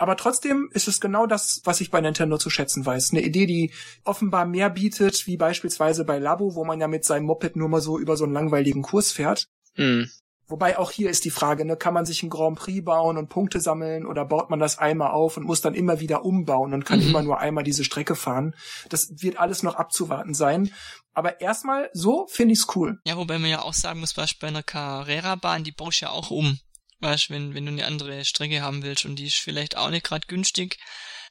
Aber 0.02 0.16
trotzdem 0.16 0.68
ist 0.72 0.88
es 0.88 1.00
genau 1.00 1.26
das, 1.26 1.60
was 1.62 1.80
ich 1.80 1.92
bei 1.92 2.00
Nintendo 2.00 2.36
zu 2.36 2.50
schätzen 2.50 2.84
weiß. 2.84 3.12
Eine 3.12 3.22
Idee, 3.22 3.46
die 3.46 3.70
offenbar 4.02 4.46
mehr 4.46 4.68
bietet, 4.68 5.28
wie 5.28 5.36
beispielsweise 5.36 6.04
bei 6.04 6.18
Labo, 6.18 6.56
wo 6.56 6.64
man 6.64 6.80
ja 6.80 6.88
mit 6.88 7.04
seinem 7.04 7.26
Moped 7.26 7.54
nur 7.54 7.68
mal 7.68 7.80
so 7.80 8.00
über 8.00 8.16
so 8.16 8.24
einen 8.24 8.32
langweiligen 8.32 8.82
Kurs 8.82 9.12
fährt. 9.12 9.46
Mhm. 9.76 10.10
Wobei 10.48 10.76
auch 10.76 10.90
hier 10.90 11.08
ist 11.08 11.24
die 11.24 11.30
Frage, 11.30 11.64
ne, 11.64 11.76
kann 11.76 11.94
man 11.94 12.04
sich 12.04 12.24
ein 12.24 12.30
Grand 12.30 12.58
Prix 12.58 12.84
bauen 12.84 13.16
und 13.16 13.28
Punkte 13.28 13.60
sammeln 13.60 14.04
oder 14.04 14.24
baut 14.24 14.50
man 14.50 14.58
das 14.58 14.76
einmal 14.76 15.12
auf 15.12 15.36
und 15.36 15.44
muss 15.44 15.60
dann 15.60 15.74
immer 15.74 16.00
wieder 16.00 16.24
umbauen 16.24 16.74
und 16.74 16.84
kann 16.84 16.98
mhm. 16.98 17.06
immer 17.06 17.22
nur 17.22 17.38
einmal 17.38 17.62
diese 17.62 17.84
Strecke 17.84 18.16
fahren? 18.16 18.56
Das 18.88 19.22
wird 19.22 19.38
alles 19.38 19.62
noch 19.62 19.76
abzuwarten 19.76 20.34
sein. 20.34 20.72
Aber 21.14 21.40
erstmal 21.40 21.90
so 21.92 22.26
finde 22.26 22.54
ich's 22.54 22.66
cool. 22.74 22.98
Ja, 23.06 23.16
wobei 23.16 23.38
man 23.38 23.50
ja 23.50 23.62
auch 23.62 23.72
sagen 23.72 24.00
muss, 24.00 24.14
beispielsweise 24.14 24.40
bei 24.40 24.48
einer 24.48 24.64
Carrera-Bahn, 24.64 25.62
die 25.62 25.70
baust 25.70 26.00
ja 26.00 26.10
auch 26.10 26.32
um. 26.32 26.58
Weißt, 27.02 27.30
wenn, 27.30 27.52
wenn 27.54 27.66
du 27.66 27.72
eine 27.72 27.84
andere 27.84 28.24
Strecke 28.24 28.62
haben 28.62 28.84
willst 28.84 29.04
und 29.04 29.16
die 29.16 29.26
ist 29.26 29.36
vielleicht 29.36 29.76
auch 29.76 29.90
nicht 29.90 30.04
gerade 30.04 30.26
günstig, 30.28 30.78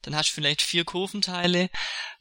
dann 0.02 0.16
hast 0.16 0.30
du 0.30 0.34
vielleicht 0.34 0.62
vier 0.62 0.84
Kurventeile, 0.84 1.70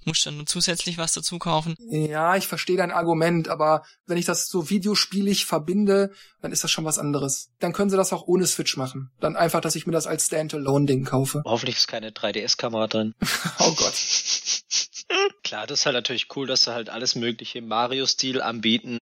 musst 0.05 0.25
dann 0.25 0.37
nur 0.37 0.47
zusätzlich 0.47 0.99
was 0.99 1.15
dazu 1.15 1.39
kaufen. 1.41 1.75
Ja, 1.89 2.37
ich 2.37 2.47
verstehe 2.47 2.77
dein 2.77 2.93
Argument, 2.93 3.49
aber 3.49 3.85
wenn 4.07 4.19
ich 4.19 4.25
das 4.25 4.49
so 4.49 4.71
videospielig 4.71 5.47
verbinde, 5.47 6.13
dann 6.43 6.53
ist 6.53 6.63
das 6.63 6.71
schon 6.71 6.85
was 6.85 6.99
anderes. 6.99 7.51
Dann 7.59 7.73
können 7.73 7.91
sie 7.91 7.97
das 7.97 8.13
auch 8.13 8.29
ohne 8.29 8.47
Switch 8.47 8.77
machen. 8.77 9.11
Dann 9.19 9.35
einfach, 9.35 9.61
dass 9.61 9.75
ich 9.75 9.85
mir 9.85 9.93
das 9.93 10.07
als 10.07 10.27
Standalone-Ding 10.27 11.05
kaufe. 11.05 11.43
Hoffentlich 11.45 11.77
ist 11.77 11.89
keine 11.89 12.11
3DS-Kamera 12.11 12.87
drin. 12.87 13.15
oh 13.59 13.75
Gott. 13.75 13.95
Klar, 15.43 15.67
das 15.67 15.81
ist 15.81 15.87
halt 15.87 15.97
natürlich 15.97 16.29
cool, 16.37 16.47
dass 16.47 16.65
sie 16.65 16.73
halt 16.73 16.89
alles 16.89 17.17
mögliche 17.17 17.59
im 17.59 17.67
Mario-Stil 17.67 18.41
anbieten. 18.43 18.99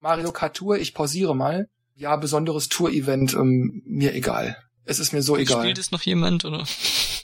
Mario 0.00 0.32
Kart 0.32 0.56
Tour, 0.56 0.78
ich 0.78 0.94
pausiere 0.94 1.36
mal 1.36 1.68
ja, 1.98 2.16
besonderes 2.16 2.68
Tour-Event, 2.68 3.34
ähm, 3.34 3.82
mir 3.84 4.14
egal. 4.14 4.56
Es 4.84 4.98
ist 4.98 5.12
mir 5.12 5.22
so 5.22 5.36
egal. 5.36 5.62
Spielt 5.62 5.78
es 5.78 5.90
noch 5.90 6.02
jemand, 6.02 6.46
oder? 6.46 6.64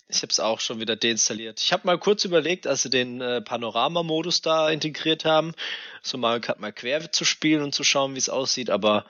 Ich 0.09 0.19
habe 0.19 0.31
es 0.31 0.39
auch 0.39 0.61
schon 0.61 0.81
wieder 0.81 0.97
deinstalliert. 0.97 1.61
Ich 1.63 1.73
habe 1.73 1.87
mal 1.87 1.99
kurz 1.99 2.25
überlegt, 2.25 2.67
als 2.67 2.83
sie 2.83 2.91
den 2.91 3.21
äh, 3.23 3.41
Panorama-Modus 3.41 4.43
da 4.43 4.69
integriert 4.69 5.25
haben, 5.25 5.55
so 6.03 6.19
mal 6.19 6.41
Kart 6.41 6.61
mal 6.61 6.73
quer 6.73 7.11
zu 7.11 7.25
spielen 7.25 7.63
und 7.63 7.75
zu 7.75 7.85
schauen, 7.85 8.15
wie 8.15 8.19
es 8.19 8.29
aussieht, 8.29 8.69
aber 8.69 9.07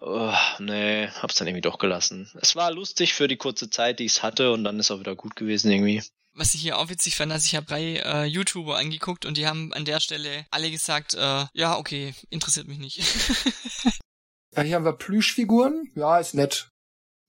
oh, 0.00 0.32
nee, 0.58 1.08
hab's 1.08 1.34
dann 1.34 1.46
irgendwie 1.46 1.60
doch 1.60 1.78
gelassen. 1.78 2.30
Es 2.40 2.56
war 2.56 2.72
lustig 2.72 3.12
für 3.12 3.28
die 3.28 3.36
kurze 3.36 3.68
Zeit, 3.68 3.98
die 3.98 4.06
ich 4.06 4.22
hatte 4.22 4.50
und 4.52 4.64
dann 4.64 4.80
ist 4.80 4.90
auch 4.90 5.00
wieder 5.00 5.14
gut 5.14 5.36
gewesen 5.36 5.70
irgendwie. 5.70 6.02
Was 6.32 6.54
ich 6.54 6.62
hier 6.62 6.78
auch 6.78 6.88
witzig 6.88 7.16
fand, 7.16 7.32
dass 7.32 7.44
ich 7.44 7.54
habe 7.54 7.66
drei 7.66 7.96
äh, 7.96 8.24
YouTuber 8.24 8.78
angeguckt 8.78 9.26
und 9.26 9.36
die 9.36 9.46
haben 9.46 9.74
an 9.74 9.84
der 9.84 10.00
Stelle 10.00 10.46
alle 10.50 10.70
gesagt, 10.70 11.14
äh, 11.14 11.44
ja, 11.52 11.76
okay, 11.76 12.14
interessiert 12.30 12.66
mich 12.66 12.78
nicht. 12.78 13.02
Ja, 14.56 14.62
hier 14.62 14.76
haben 14.76 14.84
wir 14.84 14.92
Plüschfiguren. 14.92 15.90
Ja, 15.94 16.18
ist 16.18 16.34
nett. 16.34 16.70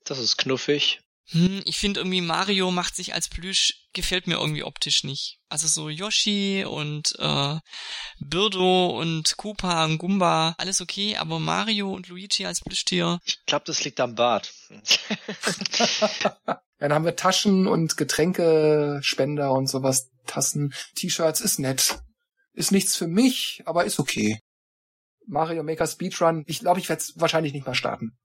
Das 0.06 0.20
ist 0.20 0.38
knuffig. 0.38 1.02
Hm, 1.32 1.62
ich 1.66 1.78
finde 1.78 2.02
irgendwie 2.02 2.22
Mario 2.22 2.72
macht 2.72 2.96
sich 2.96 3.14
als 3.14 3.30
Plüsch, 3.30 3.88
gefällt 3.94 4.28
mir 4.28 4.40
irgendwie 4.40 4.64
optisch 4.64 5.04
nicht. 5.04 5.40
Also 5.48 5.68
so 5.68 5.88
Yoshi 5.90 6.66
und 6.68 7.14
äh, 7.20 7.58
Birdo 8.20 8.88
und 9.00 9.38
Koopa 9.38 9.86
und 9.86 9.98
Goomba, 9.98 10.56
alles 10.58 10.82
okay, 10.82 11.16
aber 11.16 11.40
Mario 11.40 11.94
und 11.94 12.10
Luigi 12.10 12.46
als 12.46 12.60
Plüschtier. 12.60 13.20
Ich 13.24 13.46
glaube, 13.46 13.64
das 13.66 13.84
liegt 13.84 14.02
am 14.02 14.16
Bart. 14.16 14.52
ja, 16.24 16.62
dann 16.80 16.94
haben 16.94 17.06
wir 17.06 17.16
Taschen 17.16 17.68
und 17.68 17.96
Getränkespender 17.96 19.52
und 19.54 19.68
sowas. 19.68 20.10
Tassen, 20.28 20.74
T-Shirts 20.96 21.40
ist 21.40 21.60
nett. 21.60 22.00
Ist 22.54 22.72
nichts 22.72 22.98
für 22.98 23.08
mich, 23.08 23.62
aber 23.66 23.86
ist 23.86 24.00
okay. 24.00 24.40
Mario 25.28 25.64
Maker 25.64 25.88
Speedrun. 25.88 26.44
Ich 26.48 26.60
glaube, 26.60 26.80
ich 26.80 26.90
werde 26.90 27.02
es 27.02 27.14
wahrscheinlich 27.18 27.54
nicht 27.54 27.66
mal 27.66 27.76
starten. 27.76 28.18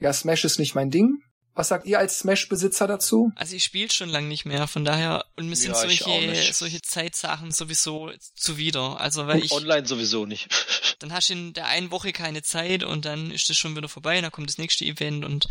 Ja, 0.00 0.12
Smash 0.12 0.44
ist 0.44 0.58
nicht 0.58 0.74
mein 0.74 0.90
Ding. 0.90 1.18
Was 1.56 1.68
sagt 1.68 1.86
ihr 1.86 2.00
als 2.00 2.18
Smash-Besitzer 2.18 2.88
dazu? 2.88 3.30
Also 3.36 3.54
ich 3.54 3.62
spiele 3.62 3.90
schon 3.90 4.08
lange 4.08 4.26
nicht 4.26 4.44
mehr, 4.44 4.66
von 4.66 4.84
daher 4.84 5.24
und 5.36 5.48
mir 5.48 5.54
sind 5.54 5.70
ja, 5.70 5.76
solche 5.76 6.52
solche 6.52 6.82
Zeitsachen 6.82 7.52
sowieso 7.52 8.10
zuwider. 8.34 9.00
Also 9.00 9.28
weil 9.28 9.36
und 9.36 9.44
ich 9.44 9.52
online 9.52 9.86
sowieso 9.86 10.26
nicht. 10.26 10.48
dann 10.98 11.12
hast 11.12 11.28
du 11.28 11.34
in 11.34 11.52
der 11.52 11.66
einen 11.66 11.92
Woche 11.92 12.12
keine 12.12 12.42
Zeit 12.42 12.82
und 12.82 13.04
dann 13.04 13.30
ist 13.30 13.48
das 13.48 13.56
schon 13.56 13.76
wieder 13.76 13.88
vorbei, 13.88 14.20
dann 14.20 14.32
kommt 14.32 14.48
das 14.48 14.58
nächste 14.58 14.84
Event 14.84 15.24
und 15.24 15.48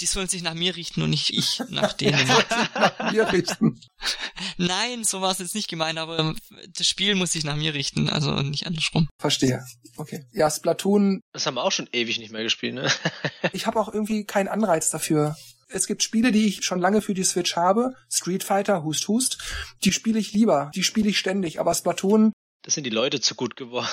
die 0.00 0.06
sollen 0.06 0.28
sich 0.28 0.42
nach 0.42 0.54
mir 0.54 0.76
richten 0.76 1.02
und 1.02 1.10
nicht 1.10 1.30
ich 1.30 1.62
nach 1.68 1.92
denen. 1.94 2.26
nach 2.74 3.12
mir 3.12 3.32
richten. 3.32 3.80
Nein, 4.56 5.04
so 5.04 5.20
war 5.20 5.32
es 5.32 5.38
jetzt 5.38 5.54
nicht 5.54 5.68
gemeint, 5.68 5.98
aber 5.98 6.34
das 6.76 6.86
Spiel 6.86 7.14
muss 7.14 7.32
sich 7.32 7.44
nach 7.44 7.56
mir 7.56 7.74
richten, 7.74 8.08
also 8.08 8.32
nicht 8.42 8.66
andersrum. 8.66 9.08
Verstehe. 9.18 9.64
Okay. 9.96 10.24
Ja, 10.32 10.50
Splatoon. 10.50 11.20
Das 11.32 11.46
haben 11.46 11.54
wir 11.54 11.62
auch 11.64 11.72
schon 11.72 11.88
ewig 11.92 12.18
nicht 12.18 12.32
mehr 12.32 12.42
gespielt, 12.42 12.74
ne? 12.74 12.90
ich 13.52 13.66
habe 13.66 13.80
auch 13.80 13.92
irgendwie 13.92 14.24
keinen 14.24 14.48
Anreiz 14.48 14.90
dafür. 14.90 15.36
Es 15.68 15.86
gibt 15.86 16.02
Spiele, 16.02 16.30
die 16.30 16.46
ich 16.46 16.64
schon 16.64 16.80
lange 16.80 17.00
für 17.00 17.14
die 17.14 17.24
Switch 17.24 17.56
habe. 17.56 17.94
Street 18.12 18.44
Fighter, 18.44 18.84
Hust 18.84 19.08
Hust. 19.08 19.38
Die 19.84 19.92
spiele 19.92 20.18
ich 20.18 20.32
lieber. 20.32 20.70
Die 20.74 20.84
spiele 20.84 21.08
ich 21.08 21.18
ständig. 21.18 21.58
Aber 21.58 21.74
Splatoon. 21.74 22.32
Das 22.62 22.74
sind 22.74 22.84
die 22.84 22.90
Leute 22.90 23.20
zu 23.20 23.34
gut 23.34 23.56
geworden. 23.56 23.88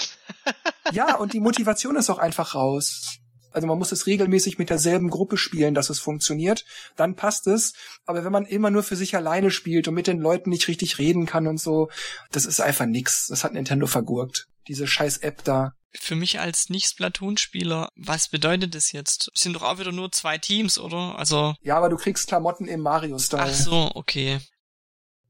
ja, 0.91 1.15
und 1.17 1.33
die 1.33 1.39
Motivation 1.39 1.95
ist 1.95 2.09
auch 2.09 2.19
einfach 2.19 2.55
raus. 2.55 3.17
Also 3.51 3.67
man 3.67 3.77
muss 3.77 3.91
es 3.91 4.07
regelmäßig 4.07 4.57
mit 4.57 4.69
derselben 4.69 5.09
Gruppe 5.09 5.37
spielen, 5.37 5.73
dass 5.73 5.89
es 5.89 5.99
funktioniert. 5.99 6.65
Dann 6.95 7.15
passt 7.15 7.47
es. 7.47 7.73
Aber 8.05 8.23
wenn 8.23 8.31
man 8.31 8.45
immer 8.45 8.71
nur 8.71 8.83
für 8.83 8.95
sich 8.95 9.15
alleine 9.15 9.51
spielt 9.51 9.87
und 9.87 9.93
mit 9.93 10.07
den 10.07 10.19
Leuten 10.19 10.49
nicht 10.49 10.67
richtig 10.67 10.97
reden 10.97 11.25
kann 11.25 11.47
und 11.47 11.59
so, 11.59 11.89
das 12.31 12.45
ist 12.45 12.61
einfach 12.61 12.85
nix. 12.85 13.27
Das 13.27 13.43
hat 13.43 13.53
Nintendo 13.53 13.87
vergurkt. 13.87 14.47
Diese 14.67 14.87
scheiß 14.87 15.17
App 15.17 15.43
da. 15.43 15.73
Für 15.93 16.15
mich 16.15 16.39
als 16.39 16.69
Nicht-Splatoon-Spieler, 16.69 17.89
was 17.95 18.29
bedeutet 18.29 18.75
das 18.75 18.93
jetzt? 18.93 19.29
Es 19.35 19.41
sind 19.41 19.53
doch 19.53 19.63
auch 19.63 19.77
wieder 19.77 19.91
nur 19.91 20.11
zwei 20.11 20.37
Teams, 20.37 20.79
oder? 20.79 21.17
Also. 21.17 21.55
Ja, 21.61 21.75
aber 21.75 21.89
du 21.89 21.97
kriegst 21.97 22.27
Klamotten 22.27 22.67
im 22.67 22.79
Mario-Style. 22.79 23.43
Ach 23.43 23.53
so, 23.53 23.91
okay. 23.95 24.39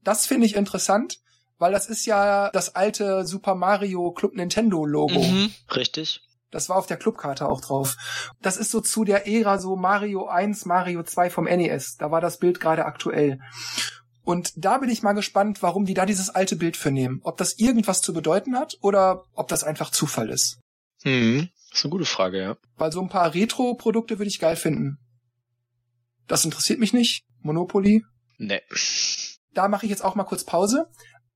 Das 0.04 0.26
finde 0.26 0.46
ich 0.46 0.54
interessant, 0.54 1.18
weil 1.58 1.72
das 1.72 1.86
ist 1.86 2.06
ja 2.06 2.50
das 2.50 2.76
alte 2.76 3.26
Super 3.26 3.56
Mario 3.56 4.12
Club 4.12 4.34
Nintendo 4.34 4.84
Logo. 4.84 5.20
Mhm. 5.20 5.52
Richtig. 5.74 6.20
Das 6.52 6.68
war 6.68 6.76
auf 6.76 6.86
der 6.86 6.98
Clubkarte 6.98 7.48
auch 7.48 7.60
drauf. 7.62 7.96
Das 8.42 8.56
ist 8.56 8.70
so 8.70 8.80
zu 8.80 9.04
der 9.04 9.26
Ära 9.26 9.58
so 9.58 9.74
Mario 9.74 10.26
1, 10.26 10.66
Mario 10.66 11.02
2 11.02 11.30
vom 11.30 11.44
NES. 11.44 11.96
Da 11.96 12.10
war 12.10 12.20
das 12.20 12.38
Bild 12.38 12.60
gerade 12.60 12.84
aktuell. 12.84 13.40
Und 14.22 14.52
da 14.56 14.78
bin 14.78 14.90
ich 14.90 15.02
mal 15.02 15.14
gespannt, 15.14 15.62
warum 15.62 15.86
die 15.86 15.94
da 15.94 16.06
dieses 16.06 16.30
alte 16.30 16.54
Bild 16.54 16.76
für 16.76 16.92
nehmen. 16.92 17.20
Ob 17.24 17.38
das 17.38 17.58
irgendwas 17.58 18.02
zu 18.02 18.12
bedeuten 18.12 18.56
hat 18.56 18.76
oder 18.82 19.24
ob 19.32 19.48
das 19.48 19.64
einfach 19.64 19.90
Zufall 19.90 20.30
ist. 20.30 20.60
Hm, 21.02 21.48
das 21.70 21.78
ist 21.78 21.84
eine 21.84 21.90
gute 21.90 22.04
Frage, 22.04 22.40
ja. 22.40 22.56
Weil 22.76 22.92
so 22.92 23.00
ein 23.00 23.08
paar 23.08 23.34
Retro-Produkte 23.34 24.18
würde 24.18 24.28
ich 24.28 24.38
geil 24.38 24.56
finden. 24.56 24.98
Das 26.28 26.44
interessiert 26.44 26.78
mich 26.78 26.92
nicht. 26.92 27.24
Monopoly? 27.40 28.04
Nee. 28.36 28.60
Da 29.54 29.68
mache 29.68 29.86
ich 29.86 29.90
jetzt 29.90 30.04
auch 30.04 30.14
mal 30.14 30.24
kurz 30.24 30.44
Pause. 30.44 30.86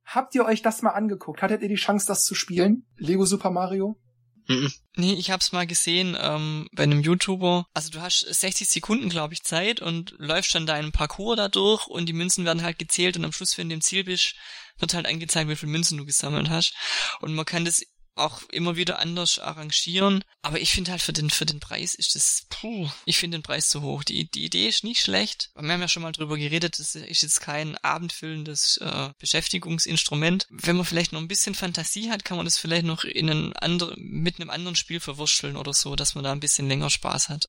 Habt 0.04 0.34
ihr 0.34 0.44
euch 0.44 0.62
das 0.62 0.82
mal 0.82 0.90
angeguckt? 0.90 1.42
Hattet 1.42 1.62
ihr 1.62 1.68
die 1.68 1.74
Chance, 1.74 2.06
das 2.06 2.22
zu 2.22 2.34
spielen? 2.34 2.86
Lego 2.96 3.24
Super 3.24 3.50
Mario? 3.50 3.98
Mhm. 4.48 4.72
Nee, 4.94 5.14
ich 5.14 5.30
hab's 5.30 5.52
mal 5.52 5.66
gesehen 5.66 6.16
ähm, 6.18 6.68
bei 6.72 6.84
einem 6.84 7.02
YouTuber. 7.02 7.66
Also 7.74 7.90
du 7.90 8.00
hast 8.00 8.20
60 8.20 8.68
Sekunden, 8.68 9.08
glaube 9.08 9.34
ich, 9.34 9.42
Zeit 9.42 9.80
und 9.80 10.14
läufst 10.18 10.54
dann 10.54 10.66
deinen 10.66 10.92
Parcours 10.92 11.36
da 11.36 11.48
durch 11.48 11.86
und 11.86 12.06
die 12.06 12.12
Münzen 12.12 12.44
werden 12.44 12.62
halt 12.62 12.78
gezählt 12.78 13.16
und 13.16 13.24
am 13.24 13.32
Schluss, 13.32 13.58
wenn 13.58 13.68
du 13.68 13.74
im 13.74 13.80
Ziel 13.80 14.04
bist, 14.04 14.34
wird 14.78 14.94
halt 14.94 15.06
angezeigt, 15.06 15.48
wie 15.50 15.56
viele 15.56 15.72
Münzen 15.72 15.98
du 15.98 16.04
gesammelt 16.04 16.48
hast. 16.48 16.74
Und 17.20 17.34
man 17.34 17.44
kann 17.44 17.64
das 17.64 17.82
auch 18.16 18.42
immer 18.50 18.76
wieder 18.76 18.98
anders 18.98 19.38
arrangieren. 19.38 20.24
Aber 20.42 20.60
ich 20.60 20.72
finde 20.72 20.90
halt 20.90 21.02
für 21.02 21.12
den, 21.12 21.30
für 21.30 21.46
den 21.46 21.60
Preis 21.60 21.94
ist 21.94 22.14
das, 22.14 22.46
puh, 22.48 22.88
ich 23.04 23.18
finde 23.18 23.38
den 23.38 23.42
Preis 23.42 23.68
zu 23.68 23.82
hoch. 23.82 24.04
Die, 24.04 24.28
die 24.30 24.44
Idee 24.44 24.68
ist 24.68 24.84
nicht 24.84 25.00
schlecht. 25.00 25.50
Wir 25.54 25.72
haben 25.72 25.80
ja 25.80 25.88
schon 25.88 26.02
mal 26.02 26.12
drüber 26.12 26.36
geredet, 26.36 26.78
das 26.78 26.94
ist 26.94 27.22
jetzt 27.22 27.40
kein 27.40 27.76
abendfüllendes 27.78 28.78
äh, 28.78 29.10
Beschäftigungsinstrument. 29.18 30.46
Wenn 30.50 30.76
man 30.76 30.84
vielleicht 30.84 31.12
noch 31.12 31.20
ein 31.20 31.28
bisschen 31.28 31.54
Fantasie 31.54 32.10
hat, 32.10 32.24
kann 32.24 32.36
man 32.36 32.46
das 32.46 32.58
vielleicht 32.58 32.86
noch 32.86 33.04
in 33.04 33.30
einen 33.30 33.52
anderen, 33.54 33.94
mit 33.98 34.40
einem 34.40 34.50
anderen 34.50 34.76
Spiel 34.76 35.00
verwurschteln 35.00 35.56
oder 35.56 35.74
so, 35.74 35.96
dass 35.96 36.14
man 36.14 36.24
da 36.24 36.32
ein 36.32 36.40
bisschen 36.40 36.68
länger 36.68 36.90
Spaß 36.90 37.28
hat. 37.28 37.46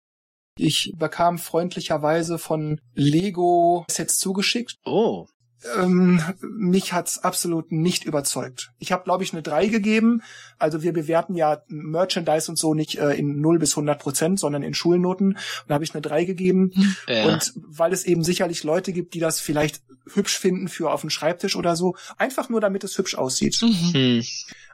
Ich 0.60 0.92
bekam 0.96 1.38
freundlicherweise 1.38 2.40
von 2.40 2.82
Lego 2.96 3.86
Sets 3.90 4.18
zugeschickt. 4.18 4.78
Oh 4.86 5.28
ähm, 5.76 6.22
mich 6.42 6.94
hat's 6.94 7.20
absolut 7.20 7.72
nicht 7.72 8.06
überzeugt. 8.06 8.72
Ich 8.78 8.92
habe, 8.92 9.04
glaube 9.04 9.24
ich, 9.24 9.34
eine 9.34 9.42
3 9.42 9.68
gegeben. 9.68 10.22
Also 10.60 10.84
wir 10.84 10.94
bewerten 10.94 11.34
ja 11.36 11.64
Merchandise 11.68 12.50
und 12.52 12.58
so 12.58 12.74
nicht 12.74 12.98
äh, 13.00 13.14
in 13.14 13.42
0 13.42 13.60
bis 13.60 13.72
100 13.72 14.00
Prozent, 14.00 14.40
sondern 14.40 14.62
in 14.62 14.74
Schulnoten. 14.74 15.34
Und 15.34 15.66
da 15.68 15.74
habe 15.74 15.84
ich 15.84 15.94
eine 15.94 16.02
3 16.02 16.26
gegeben. 16.26 16.72
Ja. 17.08 17.26
Und 17.26 17.54
weil 17.56 17.94
es 17.94 18.04
eben 18.06 18.24
sicherlich 18.24 18.64
Leute 18.64 18.92
gibt, 18.92 19.14
die 19.14 19.20
das 19.20 19.40
vielleicht 19.40 19.82
hübsch 20.14 20.38
finden 20.38 20.68
für 20.68 20.92
auf 20.92 21.02
dem 21.02 21.10
Schreibtisch 21.10 21.56
oder 21.56 21.76
so. 21.76 21.96
Einfach 22.18 22.50
nur, 22.50 22.60
damit 22.60 22.84
es 22.84 22.98
hübsch 22.98 23.16
aussieht. 23.16 23.58
Mhm. 23.62 23.94
Hm. 23.94 24.24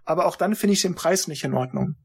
Aber 0.03 0.25
auch 0.25 0.35
dann 0.35 0.55
finde 0.55 0.73
ich 0.73 0.81
den 0.81 0.95
Preis 0.95 1.27
nicht 1.27 1.43
in 1.43 1.53
Ordnung. 1.53 1.95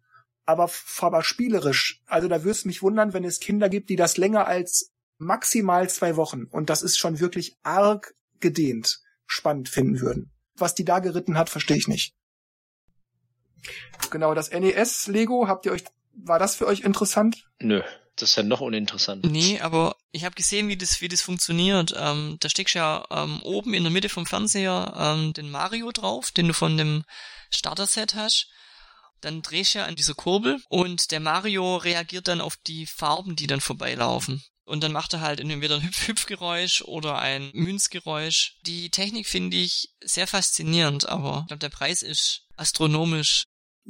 Aber, 0.45 0.71
aber 1.01 1.23
spielerisch. 1.23 2.03
Also 2.07 2.29
da 2.29 2.45
wirst 2.45 2.67
mich 2.67 2.83
wundern, 2.83 3.13
wenn 3.15 3.25
es 3.25 3.41
Kinder 3.41 3.69
gibt, 3.69 3.89
die 3.91 3.97
das 3.97 4.17
länger 4.17 4.47
als 4.47 4.93
maximal 5.19 5.89
zwei 5.89 6.17
Wochen, 6.17 6.45
und 6.45 6.71
das 6.71 6.83
ist 6.83 6.99
schon 6.99 7.21
wirklich 7.21 7.57
arg 7.63 8.15
gedehnt 8.41 9.01
spannend 9.29 9.69
finden 9.69 10.01
würden. 10.01 10.33
Was 10.57 10.75
die 10.75 10.85
da 10.85 10.99
geritten 10.99 11.39
hat, 11.39 11.51
verstehe 11.51 11.77
ich 11.77 11.87
nicht. 11.87 12.15
Genau, 14.11 14.35
das 14.35 14.51
NES-Lego, 14.51 15.47
habt 15.47 15.67
ihr 15.67 15.73
euch, 15.73 15.85
war 16.15 16.39
das 16.39 16.57
für 16.57 16.67
euch 16.67 16.81
interessant? 16.81 17.45
Nö, 17.61 17.83
das 18.17 18.31
ist 18.31 18.37
ja 18.37 18.43
noch 18.43 18.61
uninteressant. 18.61 19.25
Nee, 19.25 19.61
aber 19.61 19.97
ich 20.11 20.25
habe 20.25 20.35
gesehen, 20.35 20.69
wie 20.69 20.77
das, 20.77 21.01
wie 21.01 21.09
das 21.09 21.21
funktioniert. 21.21 21.95
Ähm, 21.97 22.39
da 22.41 22.49
steckst 22.49 22.75
ja 22.75 23.05
ähm, 23.11 23.43
oben 23.43 23.75
in 23.75 23.85
der 23.85 23.93
Mitte 23.93 24.09
vom 24.09 24.27
Fernseher 24.27 24.95
ähm, 24.97 25.33
den 25.35 25.51
Mario 25.51 25.93
drauf, 25.93 26.31
den 26.31 26.49
du 26.49 26.55
von 26.55 26.77
dem 26.77 27.05
Starter-Set 27.51 28.15
hast. 28.15 28.49
Dann 29.21 29.43
drehst 29.43 29.75
du 29.75 29.81
ja 29.81 29.85
an 29.85 29.97
dieser 29.97 30.15
Kurbel 30.15 30.61
und 30.69 31.11
der 31.11 31.21
Mario 31.21 31.77
reagiert 31.77 32.29
dann 32.29 32.41
auf 32.41 32.57
die 32.57 32.87
Farben, 32.87 33.37
die 33.37 33.49
dann 33.49 33.61
vorbeilaufen 33.61 34.43
und 34.69 34.83
dann 34.83 34.93
macht 34.93 35.15
er 35.15 35.21
halt 35.21 35.41
entweder 35.41 35.77
ein 35.77 35.83
Hüpf-Hüpf-Geräusch 35.83 36.83
oder 36.83 37.19
ein 37.19 37.51
Münzgeräusch. 37.55 38.57
Die 38.67 38.91
Technik 38.91 39.27
finde 39.27 39.57
ich 39.57 39.91
sehr 40.03 40.27
faszinierend, 40.27 41.09
aber 41.09 41.41
ich 41.43 41.49
glaube, 41.49 41.61
der 41.61 41.71
Preis 41.71 42.03
ist 42.03 42.43
astronomisch. 42.57 43.45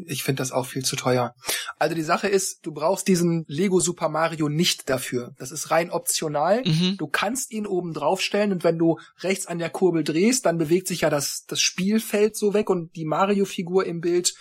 Ich 0.06 0.22
finde 0.22 0.40
das 0.40 0.52
auch 0.52 0.66
viel 0.66 0.84
zu 0.84 0.94
teuer. 0.94 1.34
Also 1.78 1.96
die 1.96 2.02
Sache 2.02 2.28
ist, 2.28 2.64
du 2.64 2.72
brauchst 2.72 3.08
diesen 3.08 3.44
Lego 3.48 3.80
Super 3.80 4.08
Mario 4.08 4.48
nicht 4.48 4.88
dafür. 4.88 5.34
Das 5.38 5.50
ist 5.50 5.72
rein 5.72 5.90
optional. 5.90 6.62
Mhm. 6.64 6.96
Du 6.98 7.08
kannst 7.08 7.50
ihn 7.50 7.66
oben 7.66 7.94
draufstellen 7.94 8.52
und 8.52 8.62
wenn 8.62 8.78
du 8.78 9.00
rechts 9.18 9.46
an 9.46 9.58
der 9.58 9.70
Kurbel 9.70 10.04
drehst, 10.04 10.46
dann 10.46 10.56
bewegt 10.56 10.86
sich 10.86 11.00
ja 11.00 11.10
das, 11.10 11.46
das 11.46 11.60
Spielfeld 11.60 12.36
so 12.36 12.54
weg 12.54 12.70
und 12.70 12.94
die 12.94 13.04
Mario-Figur 13.04 13.86
im 13.86 14.00
Bild 14.00 14.34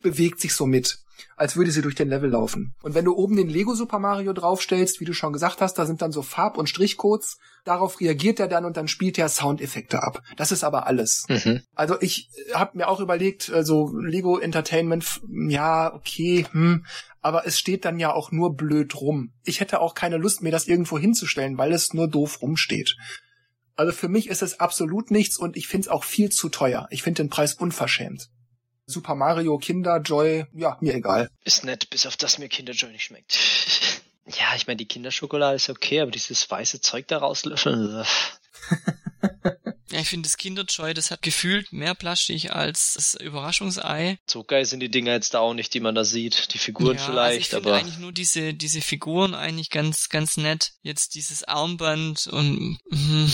bewegt 0.00 0.40
sich 0.40 0.54
so 0.54 0.66
mit 0.66 0.98
als 1.36 1.56
würde 1.56 1.70
sie 1.70 1.82
durch 1.82 1.94
den 1.94 2.08
Level 2.08 2.30
laufen. 2.30 2.74
Und 2.82 2.94
wenn 2.94 3.04
du 3.04 3.16
oben 3.16 3.36
den 3.36 3.48
Lego 3.48 3.74
Super 3.74 3.98
Mario 3.98 4.32
draufstellst, 4.32 5.00
wie 5.00 5.04
du 5.04 5.12
schon 5.12 5.32
gesagt 5.32 5.60
hast, 5.60 5.74
da 5.74 5.86
sind 5.86 6.02
dann 6.02 6.12
so 6.12 6.22
Farb- 6.22 6.58
und 6.58 6.68
Strichcodes, 6.68 7.38
darauf 7.64 8.00
reagiert 8.00 8.40
er 8.40 8.48
dann 8.48 8.64
und 8.64 8.76
dann 8.76 8.88
spielt 8.88 9.18
er 9.18 9.28
Soundeffekte 9.28 10.02
ab. 10.02 10.22
Das 10.36 10.52
ist 10.52 10.64
aber 10.64 10.86
alles. 10.86 11.26
Mhm. 11.28 11.62
Also 11.74 11.96
ich 12.00 12.30
habe 12.54 12.78
mir 12.78 12.88
auch 12.88 13.00
überlegt, 13.00 13.50
also 13.50 13.92
Lego 13.96 14.38
Entertainment, 14.38 15.20
ja, 15.48 15.92
okay, 15.94 16.46
hm, 16.50 16.84
aber 17.20 17.46
es 17.46 17.58
steht 17.58 17.84
dann 17.84 17.98
ja 17.98 18.12
auch 18.12 18.32
nur 18.32 18.56
blöd 18.56 19.00
rum. 19.00 19.32
Ich 19.44 19.60
hätte 19.60 19.80
auch 19.80 19.94
keine 19.94 20.16
Lust, 20.16 20.42
mir 20.42 20.52
das 20.52 20.66
irgendwo 20.66 20.98
hinzustellen, 20.98 21.58
weil 21.58 21.72
es 21.72 21.92
nur 21.92 22.08
doof 22.08 22.40
rumsteht. 22.42 22.96
Also 23.76 23.92
für 23.92 24.08
mich 24.08 24.28
ist 24.28 24.42
es 24.42 24.58
absolut 24.58 25.10
nichts 25.10 25.38
und 25.38 25.56
ich 25.56 25.68
finde 25.68 25.86
es 25.86 25.88
auch 25.88 26.04
viel 26.04 26.30
zu 26.30 26.48
teuer. 26.48 26.88
Ich 26.90 27.02
finde 27.02 27.22
den 27.22 27.30
Preis 27.30 27.54
unverschämt. 27.54 28.28
Super 28.90 29.14
Mario, 29.14 29.58
Kinderjoy, 29.58 30.46
ja, 30.54 30.78
mir 30.80 30.94
egal. 30.94 31.30
Ist 31.44 31.62
nett, 31.62 31.90
bis 31.90 32.06
auf 32.06 32.16
das 32.16 32.38
mir 32.38 32.48
Kinderjoy 32.48 32.90
nicht 32.90 33.04
schmeckt. 33.04 33.36
ja, 34.26 34.56
ich 34.56 34.66
meine, 34.66 34.78
die 34.78 34.88
Kinderschokolade 34.88 35.56
ist 35.56 35.68
okay, 35.68 36.00
aber 36.00 36.10
dieses 36.10 36.50
weiße 36.50 36.80
Zeug 36.80 37.06
da 37.06 37.18
rauslöffeln. 37.18 38.02
ja, 39.90 40.00
ich 40.00 40.08
finde 40.08 40.26
das 40.26 40.38
Kinderjoy, 40.38 40.94
das 40.94 41.10
hat 41.10 41.20
gefühlt 41.20 41.70
mehr 41.70 41.94
Plastik 41.94 42.50
als 42.50 42.94
das 42.94 43.12
Überraschungsei. 43.14 44.18
So 44.26 44.42
geil 44.42 44.64
sind 44.64 44.80
die 44.80 44.90
Dinger 44.90 45.12
jetzt 45.12 45.34
da 45.34 45.40
auch 45.40 45.52
nicht, 45.52 45.74
die 45.74 45.80
man 45.80 45.94
da 45.94 46.04
sieht. 46.04 46.54
Die 46.54 46.58
Figuren 46.58 46.96
ja, 46.96 47.02
vielleicht, 47.02 47.52
also 47.52 47.58
ich 47.58 47.66
aber. 47.66 47.76
eigentlich 47.76 47.98
nur 47.98 48.12
diese, 48.12 48.54
diese 48.54 48.80
Figuren 48.80 49.34
eigentlich 49.34 49.68
ganz, 49.68 50.08
ganz 50.08 50.38
nett. 50.38 50.72
Jetzt 50.80 51.14
dieses 51.14 51.44
Armband 51.44 52.26
und, 52.26 52.78
mh. 52.88 53.30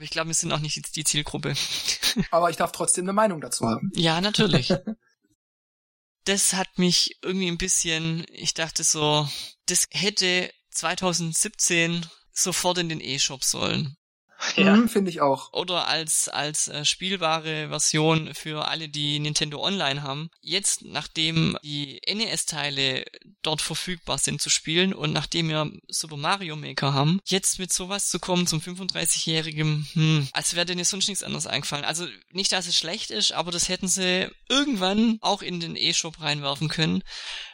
Aber 0.00 0.04
ich 0.06 0.10
glaube, 0.12 0.28
wir 0.28 0.34
sind 0.34 0.50
auch 0.50 0.60
nicht 0.60 0.96
die 0.96 1.04
Zielgruppe. 1.04 1.52
Aber 2.30 2.48
ich 2.48 2.56
darf 2.56 2.72
trotzdem 2.72 3.04
eine 3.04 3.12
Meinung 3.12 3.42
dazu 3.42 3.68
haben. 3.68 3.92
Ja, 3.94 4.22
natürlich. 4.22 4.72
das 6.24 6.54
hat 6.54 6.78
mich 6.78 7.18
irgendwie 7.20 7.48
ein 7.48 7.58
bisschen, 7.58 8.24
ich 8.32 8.54
dachte 8.54 8.82
so, 8.82 9.28
das 9.66 9.88
hätte 9.90 10.50
2017 10.70 12.06
sofort 12.32 12.78
in 12.78 12.88
den 12.88 13.02
E-Shop 13.02 13.44
sollen. 13.44 13.98
Ja. 14.56 14.76
Mhm, 14.76 14.88
Finde 14.88 15.10
ich 15.10 15.20
auch. 15.20 15.52
Oder 15.52 15.88
als, 15.88 16.28
als 16.28 16.68
äh, 16.68 16.84
spielbare 16.84 17.68
Version 17.68 18.34
für 18.34 18.68
alle, 18.68 18.88
die 18.88 19.18
Nintendo 19.18 19.62
Online 19.62 20.02
haben. 20.02 20.30
Jetzt, 20.40 20.82
nachdem 20.82 21.56
die 21.62 22.00
NES-Teile 22.06 23.04
dort 23.42 23.62
verfügbar 23.62 24.18
sind 24.18 24.40
zu 24.40 24.50
spielen 24.50 24.92
und 24.92 25.12
nachdem 25.12 25.48
wir 25.48 25.70
Super 25.88 26.16
Mario 26.16 26.56
Maker 26.56 26.92
haben, 26.92 27.20
jetzt 27.24 27.58
mit 27.58 27.72
sowas 27.72 28.08
zu 28.08 28.18
kommen 28.18 28.46
zum 28.46 28.60
35-jährigen, 28.60 29.86
hm, 29.92 30.28
als 30.32 30.54
wäre 30.54 30.66
denen 30.66 30.84
sonst 30.84 31.08
nichts 31.08 31.22
anderes 31.22 31.46
eingefallen. 31.46 31.84
Also 31.84 32.06
nicht, 32.32 32.52
dass 32.52 32.66
es 32.66 32.76
schlecht 32.76 33.10
ist, 33.10 33.32
aber 33.32 33.50
das 33.50 33.68
hätten 33.68 33.88
sie 33.88 34.30
irgendwann 34.48 35.18
auch 35.20 35.42
in 35.42 35.60
den 35.60 35.76
E-Shop 35.76 36.20
reinwerfen 36.20 36.68
können, 36.68 37.02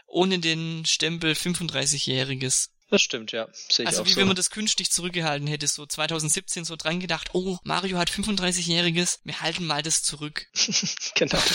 ohne 0.07 0.39
den 0.39 0.85
Stempel 0.87 1.33
35-jähriges. 1.33 2.71
Das 2.89 3.03
stimmt, 3.03 3.33
ja. 3.33 3.49
Sehe 3.53 3.85
ich 3.85 3.89
also 3.89 4.03
auch 4.03 4.07
wie 4.07 4.11
so. 4.11 4.21
wenn 4.21 4.29
man 4.29 4.37
das 4.37 4.51
künstlich 4.51 4.93
zurückgehalten 4.93 5.49
hätte, 5.49 5.67
so 5.67 5.87
2017 5.87 6.65
so 6.65 6.77
dran 6.77 7.01
gedacht, 7.01 7.31
oh, 7.33 7.59
Mario 7.65 7.99
hat 7.99 8.11
35-jähriges, 8.11 9.19
wir 9.25 9.41
halten 9.41 9.67
mal 9.67 9.83
das 9.83 10.03
zurück. 10.03 10.47
genau. 11.15 11.39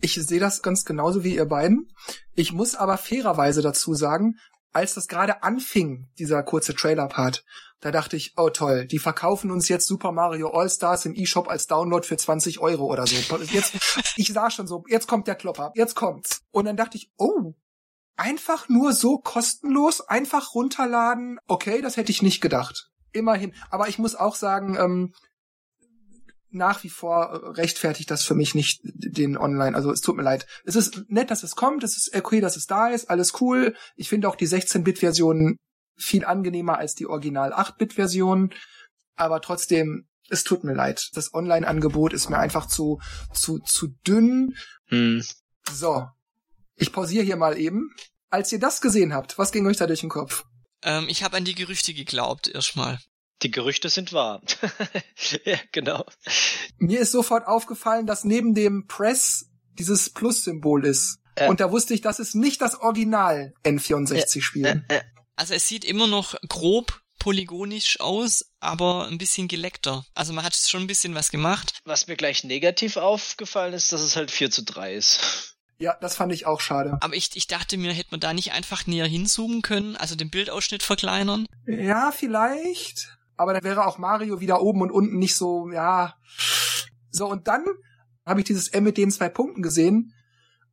Ich 0.00 0.14
sehe 0.14 0.40
das 0.40 0.62
ganz 0.62 0.84
genauso 0.84 1.24
wie 1.24 1.34
ihr 1.34 1.46
beiden. 1.46 1.92
Ich 2.34 2.52
muss 2.52 2.74
aber 2.74 2.98
fairerweise 2.98 3.62
dazu 3.62 3.94
sagen, 3.94 4.36
als 4.72 4.94
das 4.94 5.08
gerade 5.08 5.42
anfing, 5.42 6.08
dieser 6.18 6.42
kurze 6.42 6.74
Trailer-Part, 6.74 7.44
da 7.80 7.90
dachte 7.90 8.16
ich, 8.16 8.34
oh 8.36 8.50
toll, 8.50 8.86
die 8.86 8.98
verkaufen 8.98 9.50
uns 9.50 9.68
jetzt 9.68 9.86
Super 9.86 10.12
Mario 10.12 10.50
All-Stars 10.50 11.06
im 11.06 11.14
eShop 11.14 11.48
als 11.48 11.66
Download 11.66 12.06
für 12.06 12.16
20 12.16 12.58
Euro 12.60 12.84
oder 12.84 13.06
so. 13.06 13.16
Jetzt, 13.52 13.74
ich 14.16 14.32
sah 14.32 14.50
schon 14.50 14.66
so, 14.66 14.84
jetzt 14.88 15.08
kommt 15.08 15.26
der 15.26 15.34
Klopper, 15.34 15.72
jetzt 15.74 15.94
kommt's. 15.94 16.42
Und 16.50 16.66
dann 16.66 16.76
dachte 16.76 16.98
ich, 16.98 17.10
oh, 17.16 17.54
einfach 18.16 18.68
nur 18.68 18.92
so 18.92 19.18
kostenlos, 19.18 20.00
einfach 20.00 20.54
runterladen. 20.54 21.38
Okay, 21.46 21.80
das 21.80 21.96
hätte 21.96 22.12
ich 22.12 22.22
nicht 22.22 22.40
gedacht. 22.40 22.90
Immerhin. 23.12 23.54
Aber 23.70 23.88
ich 23.88 23.98
muss 23.98 24.14
auch 24.14 24.34
sagen, 24.34 24.76
ähm, 24.76 25.14
nach 26.50 26.82
wie 26.82 26.88
vor 26.88 27.56
rechtfertigt 27.56 28.10
das 28.10 28.24
für 28.24 28.34
mich 28.34 28.54
nicht 28.54 28.80
den 28.82 29.36
Online. 29.36 29.76
Also 29.76 29.92
es 29.92 30.00
tut 30.00 30.16
mir 30.16 30.22
leid. 30.22 30.46
Es 30.64 30.76
ist 30.76 31.04
nett, 31.08 31.30
dass 31.30 31.42
es 31.42 31.56
kommt. 31.56 31.84
Es 31.84 31.96
ist 31.96 32.14
okay, 32.14 32.40
dass 32.40 32.56
es 32.56 32.66
da 32.66 32.88
ist. 32.88 33.08
Alles 33.08 33.40
cool. 33.40 33.74
Ich 33.96 34.08
finde 34.08 34.28
auch 34.28 34.36
die 34.36 34.48
16-Bit-Version 34.48 35.56
viel 35.96 36.24
angenehmer 36.24 36.78
als 36.78 36.94
die 36.94 37.06
Original 37.06 37.52
8-Bit-Version. 37.52 38.52
Aber 39.16 39.40
trotzdem, 39.40 40.08
es 40.28 40.44
tut 40.44 40.64
mir 40.64 40.74
leid. 40.74 41.10
Das 41.14 41.34
Online-Angebot 41.34 42.12
ist 42.12 42.30
mir 42.30 42.38
einfach 42.38 42.66
zu, 42.66 43.00
zu, 43.32 43.58
zu 43.60 43.88
dünn. 44.06 44.54
Hm. 44.86 45.22
So. 45.70 46.06
Ich 46.80 46.92
pausiere 46.92 47.24
hier 47.24 47.36
mal 47.36 47.58
eben. 47.58 47.94
Als 48.30 48.50
ihr 48.52 48.58
das 48.58 48.80
gesehen 48.80 49.12
habt, 49.12 49.38
was 49.38 49.52
ging 49.52 49.66
euch 49.66 49.76
da 49.76 49.86
durch 49.86 50.00
den 50.00 50.08
Kopf? 50.08 50.44
Ähm, 50.82 51.06
ich 51.08 51.22
habe 51.22 51.36
an 51.36 51.44
die 51.44 51.54
Gerüchte 51.54 51.92
geglaubt, 51.94 52.48
erstmal. 52.48 52.98
Die 53.42 53.50
Gerüchte 53.50 53.88
sind 53.88 54.12
wahr. 54.12 54.42
ja, 55.44 55.58
genau. 55.72 56.04
Mir 56.78 57.00
ist 57.00 57.12
sofort 57.12 57.46
aufgefallen, 57.46 58.06
dass 58.06 58.24
neben 58.24 58.54
dem 58.54 58.86
Press 58.86 59.46
dieses 59.78 60.10
Plus-Symbol 60.10 60.84
ist. 60.84 61.18
Äh. 61.34 61.48
Und 61.48 61.60
da 61.60 61.70
wusste 61.70 61.94
ich, 61.94 62.00
das 62.00 62.18
ist 62.18 62.34
nicht 62.34 62.60
das 62.60 62.80
Original 62.80 63.54
N64-Spiel. 63.64 64.66
Äh, 64.66 64.80
äh, 64.88 65.00
Also 65.36 65.54
es 65.54 65.66
sieht 65.66 65.84
immer 65.84 66.06
noch 66.06 66.34
grob 66.48 67.00
polygonisch 67.18 68.00
aus, 68.00 68.46
aber 68.60 69.06
ein 69.06 69.18
bisschen 69.18 69.46
geleckter. 69.46 70.04
Also 70.14 70.32
man 70.32 70.44
hat 70.44 70.56
schon 70.56 70.82
ein 70.82 70.86
bisschen 70.86 71.14
was 71.14 71.30
gemacht. 71.30 71.78
was 71.84 72.06
mir 72.06 72.16
gleich 72.16 72.44
negativ 72.44 72.96
aufgefallen 72.96 73.74
ist, 73.74 73.92
dass 73.92 74.00
es 74.00 74.16
halt 74.16 74.30
4 74.30 74.50
zu 74.50 74.64
3 74.64 74.94
ist. 74.94 75.49
Ja, 75.80 75.96
das 75.98 76.14
fand 76.14 76.30
ich 76.32 76.44
auch 76.44 76.60
schade. 76.60 76.98
Aber 77.00 77.14
ich, 77.14 77.30
ich 77.34 77.46
dachte 77.46 77.78
mir, 77.78 77.92
hätte 77.92 78.10
man 78.10 78.20
da 78.20 78.34
nicht 78.34 78.52
einfach 78.52 78.86
näher 78.86 79.06
hinzoomen 79.06 79.62
können, 79.62 79.96
also 79.96 80.14
den 80.14 80.30
Bildausschnitt 80.30 80.82
verkleinern. 80.82 81.46
Ja, 81.66 82.12
vielleicht. 82.12 83.16
Aber 83.38 83.54
dann 83.54 83.64
wäre 83.64 83.86
auch 83.86 83.96
Mario 83.96 84.40
wieder 84.40 84.60
oben 84.60 84.82
und 84.82 84.90
unten 84.90 85.18
nicht 85.18 85.34
so, 85.34 85.70
ja. 85.70 86.16
So, 87.10 87.26
und 87.26 87.48
dann 87.48 87.64
habe 88.26 88.40
ich 88.40 88.46
dieses 88.46 88.68
M 88.68 88.84
mit 88.84 88.98
den 88.98 89.10
zwei 89.10 89.30
Punkten 89.30 89.62
gesehen 89.62 90.12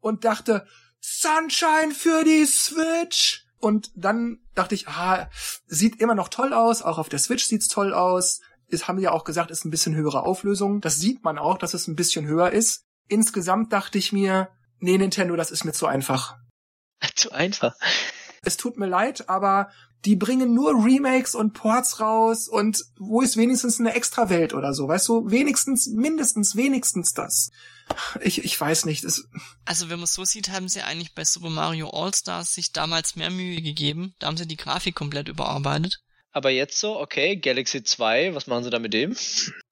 und 0.02 0.26
dachte, 0.26 0.68
Sunshine 1.00 1.94
für 1.94 2.26
die 2.26 2.46
Switch. 2.46 3.46
Und 3.60 3.92
dann 3.96 4.40
dachte 4.56 4.76
ich, 4.76 4.90
ah, 4.90 5.30
sieht 5.68 6.02
immer 6.02 6.16
noch 6.16 6.28
toll 6.28 6.52
aus, 6.52 6.82
auch 6.82 6.98
auf 6.98 7.08
der 7.08 7.20
Switch 7.20 7.46
sieht's 7.46 7.70
toll 7.70 7.94
aus. 7.94 8.42
Es 8.68 8.90
haben 8.90 9.00
ja 9.00 9.12
auch 9.12 9.24
gesagt, 9.24 9.52
ist 9.52 9.64
ein 9.64 9.72
bisschen 9.72 9.96
höhere 9.96 10.24
Auflösung. 10.24 10.82
Das 10.82 10.98
sieht 10.98 11.24
man 11.24 11.38
auch, 11.38 11.58
dass 11.58 11.74
es 11.74 11.88
ein 11.88 11.96
bisschen 11.96 12.28
höher 12.28 12.52
ist. 12.52 12.84
Insgesamt 13.08 13.72
dachte 13.72 13.98
ich 13.98 14.12
mir, 14.12 14.50
nee, 14.80 14.98
Nintendo, 14.98 15.36
das 15.36 15.52
ist 15.52 15.64
mir 15.64 15.74
zu 15.74 15.88
einfach. 15.88 16.36
Zu 17.16 17.32
einfach. 17.32 17.76
Es 18.44 18.58
tut 18.58 18.78
mir 18.78 18.88
leid, 18.88 19.30
aber 19.30 19.70
die 20.06 20.16
bringen 20.16 20.54
nur 20.54 20.86
Remakes 20.86 21.36
und 21.36 21.54
Ports 21.54 22.00
raus 22.00 22.48
und 22.48 22.82
wo 22.98 23.22
ist 23.22 23.38
wenigstens 23.38 23.80
eine 23.80 23.94
extra 23.94 24.30
Welt 24.30 24.54
oder 24.54 24.74
so, 24.74 24.88
weißt 24.88 25.08
du? 25.10 25.30
Wenigstens, 25.30 25.88
mindestens, 25.88 26.56
wenigstens 26.56 27.14
das. 27.14 27.50
Ich, 28.22 28.44
ich 28.44 28.60
weiß 28.60 28.86
nicht. 28.86 29.04
Es, 29.04 29.28
Also 29.66 29.90
wenn 29.90 30.00
man 30.00 30.08
so 30.08 30.24
sieht, 30.24 30.50
haben 30.50 30.70
sie 30.70 30.82
eigentlich 30.82 31.14
bei 31.14 31.26
Super 31.26 31.50
Mario 31.50 31.90
All-Stars 31.90 32.54
sich 32.54 32.72
damals 32.72 33.16
mehr 33.16 33.32
Mühe 33.32 33.62
gegeben. 33.62 34.14
Da 34.20 34.28
haben 34.28 34.38
sie 34.38 34.48
die 34.48 34.58
Grafik 34.58 34.96
komplett 34.96 35.30
überarbeitet. 35.30 36.00
Aber 36.38 36.52
jetzt 36.52 36.80
so, 36.80 37.00
okay, 37.00 37.36
Galaxy 37.36 37.82
2, 37.82 38.36
was 38.36 38.46
machen 38.46 38.64
sie 38.64 38.70
da 38.70 38.78
mit 38.78 38.94
dem? 38.94 39.18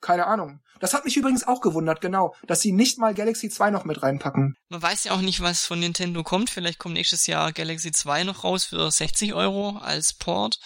keine 0.02 0.26
Ahnung. 0.26 0.62
Das 0.80 0.96
hat 0.96 1.06
mich 1.06 1.16
übrigens 1.16 1.46
auch 1.46 1.62
gewundert, 1.62 2.02
genau, 2.02 2.34
dass 2.48 2.62
sie 2.62 2.72
nicht 2.72 2.98
mal 2.98 3.14
Galaxy 3.14 3.50
2 3.50 3.70
noch 3.70 3.86
mit 3.86 4.02
reinpacken. 4.02 4.56
Man 4.70 4.82
weiß 4.82 5.04
ja 5.04 5.12
auch 5.12 5.22
nicht, 5.22 5.42
was 5.42 5.64
von 5.64 5.80
Nintendo 5.80 6.24
kommt. 6.24 6.50
Vielleicht 6.50 6.80
kommt 6.80 6.96
nächstes 6.96 7.28
Jahr 7.28 7.54
Galaxy 7.54 7.92
2 7.92 8.24
noch 8.24 8.44
raus 8.44 8.66
für 8.66 8.90
60 8.90 9.36
Euro 9.36 9.78
als 9.78 10.16
Port. 10.16 10.58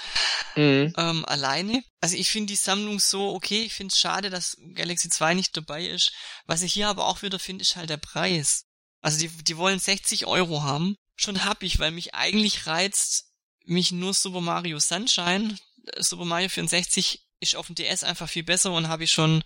Mhm. 0.55 0.93
ähm, 0.95 1.25
alleine. 1.25 1.83
Also 1.99 2.15
ich 2.15 2.29
finde 2.29 2.53
die 2.53 2.55
Sammlung 2.55 3.01
so 3.01 3.35
okay. 3.35 3.63
Ich 3.63 3.73
finde 3.73 3.91
es 3.91 3.99
schade, 3.99 4.29
dass 4.29 4.55
Galaxy 4.75 5.09
2 5.09 5.33
nicht 5.33 5.57
dabei 5.57 5.85
ist. 5.85 6.13
Was 6.45 6.61
ich 6.61 6.71
hier 6.71 6.87
aber 6.87 7.07
auch 7.07 7.23
wieder 7.23 7.39
finde, 7.39 7.63
ist 7.63 7.75
halt 7.75 7.89
der 7.89 7.97
Preis. 7.97 8.63
Also 9.01 9.19
die, 9.19 9.27
die 9.27 9.57
wollen 9.57 9.79
60 9.79 10.27
Euro 10.27 10.63
haben. 10.63 10.95
Schon 11.17 11.43
hab 11.43 11.61
ich, 11.61 11.77
weil 11.77 11.91
mich 11.91 12.13
eigentlich 12.13 12.67
reizt, 12.67 13.25
mich 13.65 13.91
nur 13.91 14.13
Super 14.13 14.39
Mario 14.39 14.79
Sunshine. 14.79 15.57
Äh, 15.93 16.03
Super 16.03 16.25
Mario 16.25 16.49
64 16.49 17.25
ist 17.39 17.55
auf 17.55 17.67
dem 17.67 17.75
DS 17.75 18.03
einfach 18.03 18.29
viel 18.29 18.43
besser 18.43 18.73
und 18.73 18.87
habe 18.87 19.03
ich 19.03 19.11
schon 19.11 19.43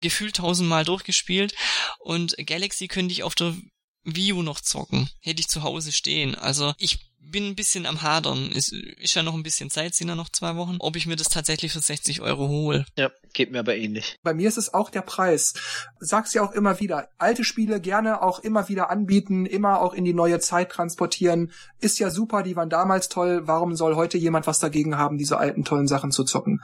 gefühlt 0.00 0.36
tausendmal 0.36 0.84
durchgespielt. 0.84 1.54
Und 1.98 2.36
Galaxy 2.46 2.88
könnte 2.88 3.12
ich 3.12 3.22
auf 3.22 3.34
der 3.34 3.56
Wii 4.04 4.32
U 4.34 4.42
noch 4.42 4.60
zocken. 4.60 5.08
Hätte 5.20 5.40
ich 5.40 5.48
zu 5.48 5.62
Hause 5.62 5.92
stehen. 5.92 6.34
Also 6.34 6.74
ich 6.78 6.98
bin 7.30 7.48
ein 7.48 7.56
bisschen 7.56 7.86
am 7.86 8.02
Hadern. 8.02 8.50
Es 8.54 8.70
ist 8.70 9.14
ja 9.14 9.22
noch 9.22 9.34
ein 9.34 9.42
bisschen 9.42 9.70
Zeit, 9.70 9.94
sind 9.94 10.08
ja 10.08 10.14
noch 10.14 10.28
zwei 10.28 10.56
Wochen, 10.56 10.76
ob 10.78 10.96
ich 10.96 11.06
mir 11.06 11.16
das 11.16 11.28
tatsächlich 11.28 11.72
für 11.72 11.80
60 11.80 12.20
Euro 12.20 12.48
hole. 12.48 12.86
Ja, 12.96 13.10
geht 13.32 13.50
mir 13.50 13.60
aber 13.60 13.76
ähnlich. 13.76 14.18
Bei 14.22 14.34
mir 14.34 14.48
ist 14.48 14.58
es 14.58 14.72
auch 14.72 14.90
der 14.90 15.00
Preis. 15.02 15.54
Sag's 15.98 16.34
ja 16.34 16.42
auch 16.42 16.52
immer 16.52 16.80
wieder. 16.80 17.08
Alte 17.18 17.44
Spiele 17.44 17.80
gerne 17.80 18.22
auch 18.22 18.38
immer 18.40 18.68
wieder 18.68 18.90
anbieten, 18.90 19.46
immer 19.46 19.80
auch 19.80 19.94
in 19.94 20.04
die 20.04 20.14
neue 20.14 20.38
Zeit 20.38 20.70
transportieren. 20.70 21.50
Ist 21.80 21.98
ja 21.98 22.10
super, 22.10 22.42
die 22.42 22.56
waren 22.56 22.70
damals 22.70 23.08
toll. 23.08 23.42
Warum 23.46 23.74
soll 23.74 23.96
heute 23.96 24.18
jemand 24.18 24.46
was 24.46 24.58
dagegen 24.58 24.96
haben, 24.96 25.18
diese 25.18 25.38
alten 25.38 25.64
tollen 25.64 25.88
Sachen 25.88 26.12
zu 26.12 26.24
zocken? 26.24 26.60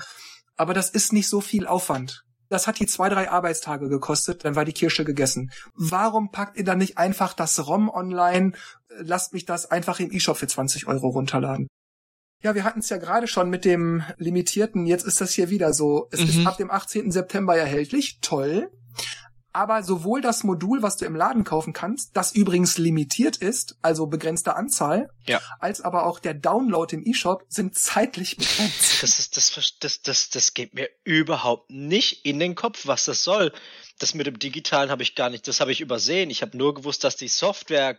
Aber 0.57 0.75
das 0.75 0.91
ist 0.91 1.13
nicht 1.13 1.29
so 1.29 1.41
viel 1.41 1.67
Aufwand. 1.67 2.23
Das 2.51 2.67
hat 2.67 2.79
die 2.81 2.87
zwei, 2.87 3.09
drei 3.09 3.31
Arbeitstage 3.31 3.89
gekostet, 3.89 4.45
dann 4.45 4.57
war 4.57 4.65
die 4.65 4.73
Kirsche 4.73 5.05
gegessen. 5.05 5.51
Warum 5.75 6.31
packt 6.33 6.57
ihr 6.59 6.65
dann 6.65 6.79
nicht 6.79 6.99
einfach 6.99 7.33
das 7.33 7.67
ROM 7.67 7.89
online? 7.89 8.53
Lasst 8.99 9.33
mich 9.33 9.45
das 9.47 9.71
einfach 9.71 10.01
im 10.01 10.13
E-Shop 10.13 10.37
für 10.37 10.49
20 10.49 10.87
Euro 10.89 11.09
runterladen. 11.09 11.69
Ja, 12.43 12.55
wir 12.55 12.65
hatten 12.65 12.81
es 12.81 12.89
ja 12.89 12.97
gerade 12.97 13.29
schon 13.29 13.51
mit 13.51 13.65
dem 13.65 14.03
Limitierten. 14.17 14.87
Jetzt 14.87 15.05
ist 15.07 15.21
das 15.21 15.33
hier 15.33 15.49
wieder 15.51 15.73
so. 15.73 16.09
Es 16.11 16.21
Mhm. 16.21 16.27
ist 16.29 16.47
ab 16.47 16.57
dem 16.57 16.71
18. 16.71 17.11
September 17.13 17.57
erhältlich. 17.57 18.19
Toll. 18.21 18.71
Aber 19.53 19.83
sowohl 19.83 20.21
das 20.21 20.45
Modul, 20.45 20.83
was 20.83 20.97
du 20.97 21.05
im 21.07 21.17
Laden 21.17 21.45
kaufen 21.45 21.73
kannst, 21.73 22.17
das 22.17 22.33
übrigens 22.33 22.79
limitiert 22.79 23.37
ist, 23.37 23.77
also 23.83 24.07
begrenzte 24.07 24.55
Anzahl, 24.57 25.11
Ja. 25.27 25.41
als 25.59 25.81
aber 25.81 26.07
auch 26.07 26.19
der 26.21 26.35
Download 26.35 26.95
im 26.95 27.07
E-Shop 27.07 27.45
sind 27.49 27.75
zeitlich 27.77 28.37
begrenzt. 28.37 29.03
Das 29.03 29.19
ist, 29.19 29.37
das, 29.37 29.53
das, 29.81 30.03
das, 30.03 30.31
das 30.31 30.55
geht 30.55 30.75
mir 30.75 30.89
überhaupt 31.05 31.71
nicht 31.71 32.25
in 32.25 32.39
den 32.39 32.55
Kopf, 32.55 32.87
was 32.87 33.05
das 33.07 33.25
soll. 33.25 33.53
Das 33.99 34.15
mit 34.15 34.27
dem 34.27 34.39
Digitalen 34.39 34.91
habe 34.91 35.03
ich 35.03 35.15
gar 35.15 35.29
nicht, 35.29 35.47
das 35.47 35.61
habe 35.61 35.73
ich 35.73 35.81
übersehen. 35.83 36.31
Ich 36.31 36.41
habe 36.41 36.57
nur 36.57 36.73
gewusst, 36.75 37.05
dass 37.05 37.17
die 37.17 37.29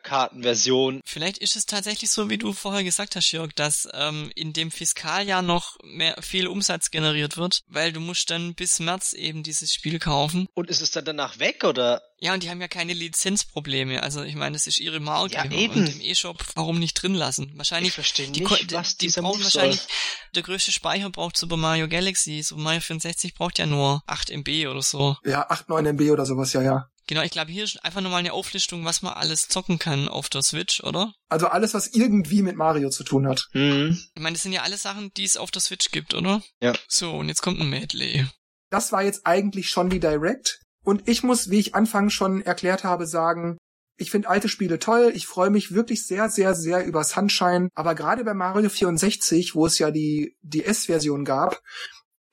Softwarekartenversion 0.05 1.01
Vielleicht 1.05 1.37
ist 1.37 1.55
es 1.55 1.65
tatsächlich 1.65 2.09
so, 2.09 2.29
wie 2.29 2.37
du 2.37 2.53
vorher 2.53 2.83
gesagt 2.83 3.15
hast, 3.15 3.31
Jörg, 3.31 3.53
dass 3.53 3.87
ähm, 3.93 4.31
in 4.35 4.53
dem 4.53 4.71
Fiskaljahr 4.71 5.41
noch 5.41 5.77
mehr 5.83 6.15
viel 6.21 6.47
Umsatz 6.47 6.91
generiert 6.91 7.37
wird, 7.37 7.61
weil 7.67 7.91
du 7.93 7.99
musst 7.99 8.29
dann 8.31 8.55
bis 8.55 8.79
März 8.79 9.13
eben 9.13 9.43
dieses 9.43 9.73
Spiel 9.73 9.99
kaufen. 9.99 10.47
und 10.53 10.69
ist 10.69 10.81
es 10.81 10.91
dann 10.91 11.05
danach 11.05 11.39
weg 11.41 11.65
oder? 11.65 12.01
Ja, 12.19 12.33
und 12.33 12.43
die 12.43 12.49
haben 12.49 12.61
ja 12.61 12.69
keine 12.69 12.93
Lizenzprobleme. 12.93 14.01
Also 14.01 14.23
ich 14.23 14.35
meine, 14.35 14.53
das 14.53 14.67
ist 14.67 14.79
ihre 14.79 14.99
Marke. 14.99 15.33
Ja, 15.33 15.45
eben. 15.51 15.73
Und 15.73 15.89
im 15.95 16.01
E-Shop, 16.01 16.37
warum 16.55 16.79
nicht 16.79 16.93
drin 16.93 17.13
lassen? 17.15 17.51
Wahrscheinlich 17.55 17.89
Ich 17.89 17.95
verstehe 17.95 18.27
die, 18.29 18.39
nicht, 18.41 18.49
ko- 18.49 18.57
was 18.77 18.95
die 18.95 19.07
dieser 19.07 19.21
brauchen 19.23 19.41
Move 19.41 19.49
soll. 19.49 19.63
wahrscheinlich, 19.63 19.87
der 20.35 20.43
größte 20.43 20.71
Speicher 20.71 21.09
braucht 21.09 21.35
Super 21.35 21.57
Mario 21.57 21.87
Galaxy. 21.89 22.41
Super 22.43 22.61
Mario 22.61 22.79
64 22.79 23.33
braucht 23.33 23.59
ja 23.59 23.65
nur 23.65 24.01
8 24.07 24.29
MB 24.29 24.67
oder 24.69 24.81
so. 24.81 25.17
Ja, 25.25 25.47
8, 25.49 25.67
9 25.69 25.85
MB 25.87 26.11
oder 26.11 26.25
sowas, 26.25 26.53
ja, 26.53 26.61
ja. 26.61 26.87
Genau, 27.07 27.23
ich 27.23 27.31
glaube, 27.31 27.51
hier 27.51 27.63
ist 27.65 27.83
einfach 27.83 27.99
nochmal 27.99 28.19
eine 28.19 28.31
Auflistung, 28.31 28.85
was 28.85 29.01
man 29.01 29.13
alles 29.13 29.47
zocken 29.49 29.79
kann 29.79 30.07
auf 30.07 30.29
der 30.29 30.43
Switch, 30.43 30.81
oder? 30.83 31.11
Also 31.27 31.47
alles, 31.47 31.73
was 31.73 31.87
irgendwie 31.87 32.41
mit 32.43 32.55
Mario 32.55 32.89
zu 32.89 33.03
tun 33.03 33.27
hat. 33.27 33.47
Hm. 33.51 33.99
Ich 34.15 34.21
meine, 34.21 34.35
das 34.35 34.43
sind 34.43 34.53
ja 34.53 34.61
alle 34.61 34.77
Sachen, 34.77 35.11
die 35.17 35.25
es 35.25 35.35
auf 35.35 35.49
der 35.51 35.61
Switch 35.61 35.89
gibt, 35.91 36.13
oder? 36.13 36.41
Ja. 36.61 36.73
So, 36.87 37.11
und 37.15 37.27
jetzt 37.27 37.41
kommt 37.41 37.59
ein 37.59 37.69
Medley. 37.69 38.27
Das 38.69 38.91
war 38.93 39.03
jetzt 39.03 39.25
eigentlich 39.25 39.69
schon 39.69 39.89
die 39.89 39.99
Direct. 39.99 40.59
Und 40.83 41.07
ich 41.07 41.23
muss, 41.23 41.49
wie 41.49 41.59
ich 41.59 41.75
anfangs 41.75 42.13
schon 42.13 42.41
erklärt 42.41 42.83
habe, 42.83 43.05
sagen, 43.05 43.57
ich 43.97 44.09
finde 44.09 44.29
alte 44.29 44.49
Spiele 44.49 44.79
toll. 44.79 45.11
Ich 45.13 45.27
freue 45.27 45.51
mich 45.51 45.73
wirklich 45.73 46.05
sehr, 46.07 46.29
sehr, 46.29 46.55
sehr 46.55 46.85
über 46.85 47.03
Sunshine. 47.03 47.69
Aber 47.75 47.93
gerade 47.93 48.23
bei 48.23 48.33
Mario 48.33 48.69
64, 48.69 49.53
wo 49.53 49.65
es 49.67 49.77
ja 49.77 49.91
die 49.91 50.35
DS-Version 50.41 51.23
gab, 51.23 51.61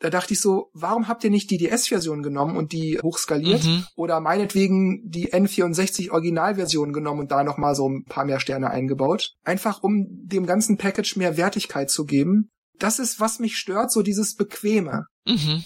da 0.01 0.11
dachte 0.11 0.33
ich 0.33 0.41
so, 0.41 0.71
warum 0.73 1.09
habt 1.09 1.25
ihr 1.25 1.31
nicht 1.31 1.51
die 1.51 1.59
DS-Version 1.59 2.23
genommen 2.23 2.57
und 2.57 2.73
die 2.73 3.01
hochskaliert? 3.03 3.65
Mhm. 3.65 3.85
Oder 3.97 4.21
meinetwegen 4.21 5.03
die 5.11 5.33
N64 5.33 6.13
Originalversion 6.13 6.93
genommen 6.93 7.21
und 7.21 7.33
da 7.33 7.43
nochmal 7.43 7.75
so 7.75 7.89
ein 7.89 8.05
paar 8.05 8.25
mehr 8.25 8.41
Sterne 8.41 8.71
eingebaut. 8.71 9.33
Einfach 9.45 9.83
um 9.83 10.07
dem 10.09 10.47
ganzen 10.47 10.79
Package 10.79 11.17
mehr 11.17 11.37
Wertigkeit 11.37 11.91
zu 11.91 12.05
geben. 12.05 12.49
Das 12.79 13.01
ist, 13.01 13.19
was 13.19 13.41
mich 13.41 13.59
stört, 13.59 13.91
so 13.91 14.03
dieses 14.03 14.37
Bequeme 14.37 15.05
Mhm. 15.27 15.65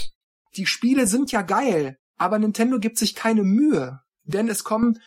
die 0.56 0.66
Spiele 0.66 1.06
sind 1.06 1.30
ja 1.30 1.42
geil, 1.42 1.98
aber 2.22 2.38
Nintendo 2.38 2.78
gibt 2.78 2.98
sich 2.98 3.14
keine 3.14 3.42
Mühe. 3.44 4.00
Denn 4.24 4.48
es 4.48 4.64
kommen 4.64 5.00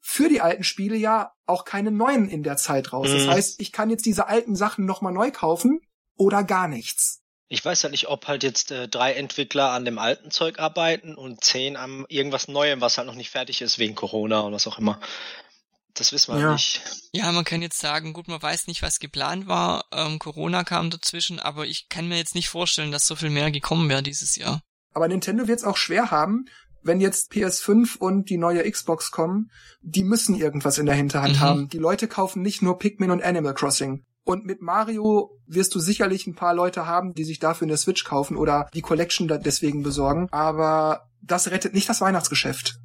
für 0.00 0.28
die 0.28 0.40
alten 0.40 0.64
Spiele 0.64 0.96
ja 0.96 1.32
auch 1.46 1.64
keine 1.64 1.90
neuen 1.90 2.28
in 2.28 2.42
der 2.42 2.56
Zeit 2.56 2.92
raus. 2.92 3.10
Das 3.12 3.26
Mhm. 3.26 3.30
heißt, 3.30 3.60
ich 3.60 3.70
kann 3.72 3.90
jetzt 3.90 4.06
diese 4.06 4.26
alten 4.26 4.56
Sachen 4.56 4.84
nochmal 4.84 5.12
neu 5.12 5.30
kaufen 5.30 5.80
oder 6.16 6.42
gar 6.42 6.66
nichts. 6.68 7.20
Ich 7.48 7.62
weiß 7.64 7.82
ja 7.82 7.90
nicht, 7.90 8.08
ob 8.08 8.26
halt 8.28 8.42
jetzt 8.42 8.70
äh, 8.70 8.88
drei 8.88 9.12
Entwickler 9.12 9.72
an 9.72 9.84
dem 9.84 9.98
alten 9.98 10.30
Zeug 10.30 10.58
arbeiten 10.58 11.14
und 11.14 11.44
zehn 11.44 11.76
am 11.76 12.06
irgendwas 12.08 12.48
Neuem, 12.48 12.80
was 12.80 12.96
halt 12.96 13.06
noch 13.06 13.14
nicht 13.14 13.28
fertig 13.30 13.60
ist 13.60 13.78
wegen 13.78 13.94
Corona 13.94 14.40
und 14.40 14.52
was 14.54 14.66
auch 14.66 14.78
immer. 14.78 14.98
das 15.94 16.10
wissen 16.12 16.32
wir 16.32 16.40
Ja. 16.40 16.52
nicht. 16.54 16.80
Ja, 17.12 17.30
man 17.32 17.44
kann 17.44 17.60
jetzt 17.60 17.78
sagen, 17.78 18.14
gut, 18.14 18.26
man 18.26 18.40
weiß 18.40 18.66
nicht, 18.66 18.80
was 18.80 18.98
geplant 18.98 19.46
war. 19.46 19.84
Ähm, 19.92 20.18
Corona 20.18 20.64
kam 20.64 20.88
dazwischen, 20.88 21.38
aber 21.38 21.66
ich 21.66 21.90
kann 21.90 22.08
mir 22.08 22.16
jetzt 22.16 22.34
nicht 22.34 22.48
vorstellen, 22.48 22.90
dass 22.92 23.06
so 23.06 23.14
viel 23.14 23.28
mehr 23.28 23.50
gekommen 23.50 23.90
wäre 23.90 24.02
dieses 24.02 24.34
Jahr. 24.36 24.62
Aber 24.94 25.08
Nintendo 25.08 25.48
wird 25.48 25.58
es 25.60 25.64
auch 25.64 25.76
schwer 25.76 26.10
haben, 26.10 26.46
wenn 26.82 27.00
jetzt 27.00 27.30
PS5 27.32 27.96
und 27.98 28.28
die 28.28 28.36
neue 28.38 28.68
Xbox 28.68 29.10
kommen, 29.10 29.50
die 29.82 30.02
müssen 30.02 30.34
irgendwas 30.34 30.78
in 30.78 30.86
der 30.86 30.94
Hinterhand 30.96 31.36
Mhm. 31.36 31.40
haben. 31.40 31.68
Die 31.68 31.78
Leute 31.78 32.08
kaufen 32.08 32.42
nicht 32.42 32.60
nur 32.62 32.78
Pikmin 32.78 33.10
und 33.10 33.22
Animal 33.22 33.54
Crossing. 33.54 34.04
Und 34.24 34.44
mit 34.44 34.62
Mario 34.62 35.30
wirst 35.46 35.74
du 35.74 35.80
sicherlich 35.80 36.26
ein 36.26 36.34
paar 36.34 36.54
Leute 36.54 36.86
haben, 36.86 37.12
die 37.14 37.24
sich 37.24 37.38
dafür 37.38 37.66
eine 37.66 37.76
Switch 37.76 38.04
kaufen 38.04 38.36
oder 38.36 38.68
die 38.74 38.82
Collection 38.82 39.26
deswegen 39.28 39.82
besorgen. 39.82 40.28
Aber 40.30 41.08
das 41.22 41.50
rettet 41.50 41.74
nicht 41.74 41.88
das 41.88 42.00
Weihnachtsgeschäft. 42.00 42.78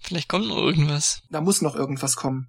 Vielleicht 0.00 0.28
kommt 0.28 0.48
noch 0.48 0.58
irgendwas. 0.58 1.22
Da 1.30 1.40
muss 1.40 1.62
noch 1.62 1.74
irgendwas 1.76 2.14
kommen. 2.16 2.46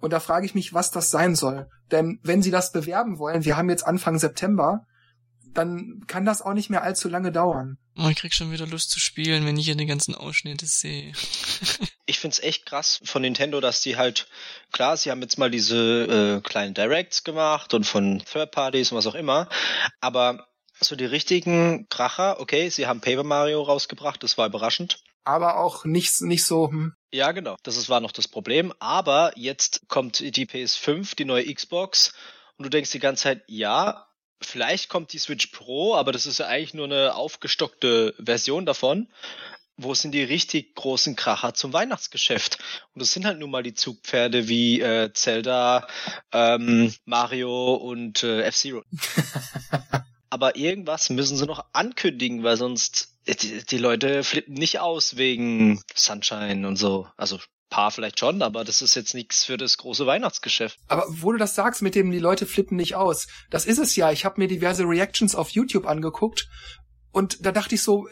Und 0.00 0.12
da 0.12 0.20
frage 0.20 0.46
ich 0.46 0.54
mich, 0.54 0.72
was 0.72 0.90
das 0.90 1.10
sein 1.10 1.34
soll. 1.34 1.68
Denn 1.90 2.20
wenn 2.22 2.42
sie 2.42 2.50
das 2.50 2.72
bewerben 2.72 3.18
wollen, 3.18 3.44
wir 3.44 3.56
haben 3.58 3.68
jetzt 3.68 3.86
Anfang 3.86 4.18
September, 4.18 4.86
dann 5.52 6.04
kann 6.06 6.24
das 6.24 6.42
auch 6.42 6.54
nicht 6.54 6.70
mehr 6.70 6.82
allzu 6.82 7.08
lange 7.08 7.32
dauern. 7.32 7.76
Oh, 8.02 8.08
ich 8.08 8.16
krieg 8.16 8.32
schon 8.32 8.50
wieder 8.50 8.66
Lust 8.66 8.90
zu 8.90 8.98
spielen, 8.98 9.44
wenn 9.44 9.58
ich 9.58 9.66
hier 9.66 9.74
die 9.74 9.84
ganzen 9.84 10.14
Ausschnitte 10.14 10.66
sehe. 10.66 11.12
Ich 12.06 12.18
find's 12.18 12.40
echt 12.40 12.66
krass 12.66 13.00
von 13.04 13.22
Nintendo, 13.22 13.60
dass 13.60 13.82
die 13.82 13.96
halt, 13.96 14.26
klar, 14.72 14.96
sie 14.96 15.12
haben 15.12 15.22
jetzt 15.22 15.38
mal 15.38 15.48
diese 15.48 16.40
äh, 16.40 16.40
kleinen 16.40 16.74
Directs 16.74 17.22
gemacht 17.22 17.72
und 17.72 17.84
von 17.84 18.20
Third 18.24 18.50
Parties 18.50 18.90
und 18.90 18.98
was 18.98 19.06
auch 19.06 19.14
immer, 19.14 19.48
aber 20.00 20.48
so 20.80 20.96
die 20.96 21.04
richtigen 21.04 21.88
Kracher, 21.88 22.40
okay, 22.40 22.68
sie 22.68 22.88
haben 22.88 23.00
Paper 23.00 23.22
Mario 23.22 23.62
rausgebracht, 23.62 24.24
das 24.24 24.36
war 24.36 24.48
überraschend. 24.48 25.04
Aber 25.22 25.58
auch 25.58 25.84
nicht, 25.84 26.20
nicht 26.22 26.44
so, 26.44 26.68
hm, 26.68 26.94
Ja, 27.12 27.30
genau, 27.30 27.56
das 27.62 27.76
ist, 27.76 27.88
war 27.88 28.00
noch 28.00 28.10
das 28.10 28.26
Problem, 28.26 28.74
aber 28.80 29.30
jetzt 29.36 29.82
kommt 29.86 30.18
die 30.18 30.46
PS5, 30.46 31.14
die 31.14 31.26
neue 31.26 31.54
Xbox 31.54 32.12
und 32.56 32.64
du 32.64 32.70
denkst 32.70 32.90
die 32.90 32.98
ganze 32.98 33.22
Zeit, 33.22 33.44
ja, 33.46 34.09
vielleicht 34.40 34.88
kommt 34.88 35.12
die 35.12 35.18
Switch 35.18 35.48
Pro, 35.48 35.94
aber 35.94 36.12
das 36.12 36.26
ist 36.26 36.38
ja 36.38 36.46
eigentlich 36.46 36.74
nur 36.74 36.86
eine 36.86 37.14
aufgestockte 37.14 38.14
Version 38.18 38.66
davon. 38.66 39.08
Wo 39.76 39.94
sind 39.94 40.12
die 40.12 40.22
richtig 40.22 40.74
großen 40.74 41.16
Kracher 41.16 41.54
zum 41.54 41.72
Weihnachtsgeschäft? 41.72 42.58
Und 42.94 43.00
das 43.00 43.12
sind 43.12 43.24
halt 43.24 43.38
nun 43.38 43.50
mal 43.50 43.62
die 43.62 43.74
Zugpferde 43.74 44.46
wie 44.46 44.80
äh, 44.80 45.10
Zelda, 45.14 45.86
ähm, 46.32 46.92
Mario 47.06 47.74
und 47.74 48.22
äh, 48.22 48.42
F-Zero. 48.42 48.82
aber 50.30 50.56
irgendwas 50.56 51.10
müssen 51.10 51.36
sie 51.36 51.46
noch 51.46 51.64
ankündigen, 51.72 52.42
weil 52.42 52.56
sonst 52.56 53.14
äh, 53.26 53.34
die, 53.34 53.64
die 53.64 53.78
Leute 53.78 54.22
flippen 54.22 54.54
nicht 54.54 54.80
aus 54.80 55.16
wegen 55.16 55.80
Sunshine 55.94 56.66
und 56.68 56.76
so. 56.76 57.08
Also 57.16 57.38
paar 57.70 57.90
vielleicht 57.90 58.18
schon, 58.18 58.42
aber 58.42 58.64
das 58.64 58.82
ist 58.82 58.94
jetzt 58.94 59.14
nichts 59.14 59.44
für 59.44 59.56
das 59.56 59.78
große 59.78 60.04
Weihnachtsgeschäft. 60.06 60.78
Aber 60.88 61.06
wo 61.08 61.32
du 61.32 61.38
das 61.38 61.54
sagst, 61.54 61.80
mit 61.80 61.94
dem 61.94 62.10
die 62.10 62.18
Leute 62.18 62.44
flippen 62.44 62.76
nicht 62.76 62.96
aus, 62.96 63.28
das 63.48 63.64
ist 63.64 63.78
es 63.78 63.96
ja. 63.96 64.10
Ich 64.10 64.24
habe 64.24 64.40
mir 64.40 64.48
diverse 64.48 64.84
Reactions 64.84 65.34
auf 65.34 65.50
YouTube 65.50 65.86
angeguckt 65.86 66.48
und 67.12 67.44
da 67.44 67.52
dachte 67.52 67.74
ich 67.74 67.82
so, 67.82 68.06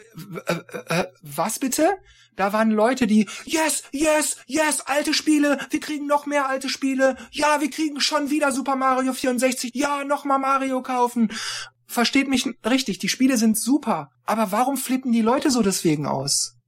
äh, 0.47 0.53
äh, 0.53 1.01
äh, 1.01 1.07
was 1.21 1.59
bitte? 1.59 1.89
Da 2.35 2.53
waren 2.53 2.71
Leute, 2.71 3.05
die, 3.05 3.27
yes, 3.45 3.83
yes, 3.91 4.37
yes, 4.45 4.81
alte 4.81 5.13
Spiele, 5.13 5.57
wir 5.71 5.79
kriegen 5.81 6.07
noch 6.07 6.25
mehr 6.25 6.47
alte 6.47 6.69
Spiele, 6.69 7.17
ja, 7.31 7.59
wir 7.59 7.69
kriegen 7.69 7.99
schon 7.99 8.29
wieder 8.29 8.53
Super 8.53 8.77
Mario 8.77 9.11
64, 9.11 9.71
ja, 9.73 10.05
noch 10.05 10.23
mal 10.23 10.37
Mario 10.37 10.81
kaufen. 10.81 11.33
Versteht 11.85 12.29
mich 12.29 12.45
richtig, 12.65 12.99
die 12.99 13.09
Spiele 13.09 13.35
sind 13.35 13.59
super, 13.59 14.11
aber 14.25 14.51
warum 14.51 14.77
flippen 14.77 15.11
die 15.11 15.21
Leute 15.21 15.51
so 15.51 15.61
deswegen 15.61 16.05
aus? 16.05 16.58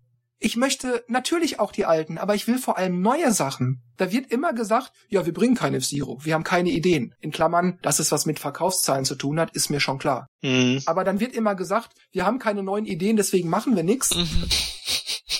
Ich 0.43 0.57
möchte 0.57 1.03
natürlich 1.07 1.59
auch 1.59 1.71
die 1.71 1.85
alten, 1.85 2.17
aber 2.17 2.33
ich 2.33 2.47
will 2.47 2.57
vor 2.57 2.75
allem 2.79 2.99
neue 2.99 3.31
Sachen. 3.31 3.83
Da 3.97 4.11
wird 4.11 4.31
immer 4.31 4.53
gesagt, 4.53 4.91
ja, 5.07 5.23
wir 5.23 5.33
bringen 5.33 5.53
keine 5.53 5.77
F-Zero, 5.77 6.17
wir 6.23 6.33
haben 6.33 6.43
keine 6.43 6.71
Ideen. 6.71 7.13
In 7.19 7.29
Klammern, 7.29 7.77
dass 7.83 7.99
es 7.99 8.11
was 8.11 8.25
mit 8.25 8.39
Verkaufszahlen 8.39 9.05
zu 9.05 9.13
tun 9.13 9.39
hat, 9.39 9.55
ist 9.55 9.69
mir 9.69 9.79
schon 9.79 9.99
klar. 9.99 10.27
Mhm. 10.41 10.81
Aber 10.87 11.03
dann 11.03 11.19
wird 11.19 11.33
immer 11.33 11.53
gesagt, 11.53 11.91
wir 12.11 12.25
haben 12.25 12.39
keine 12.39 12.63
neuen 12.63 12.87
Ideen, 12.87 13.17
deswegen 13.17 13.49
machen 13.49 13.75
wir 13.75 13.83
nichts. 13.83 14.15
Mhm. 14.15 14.45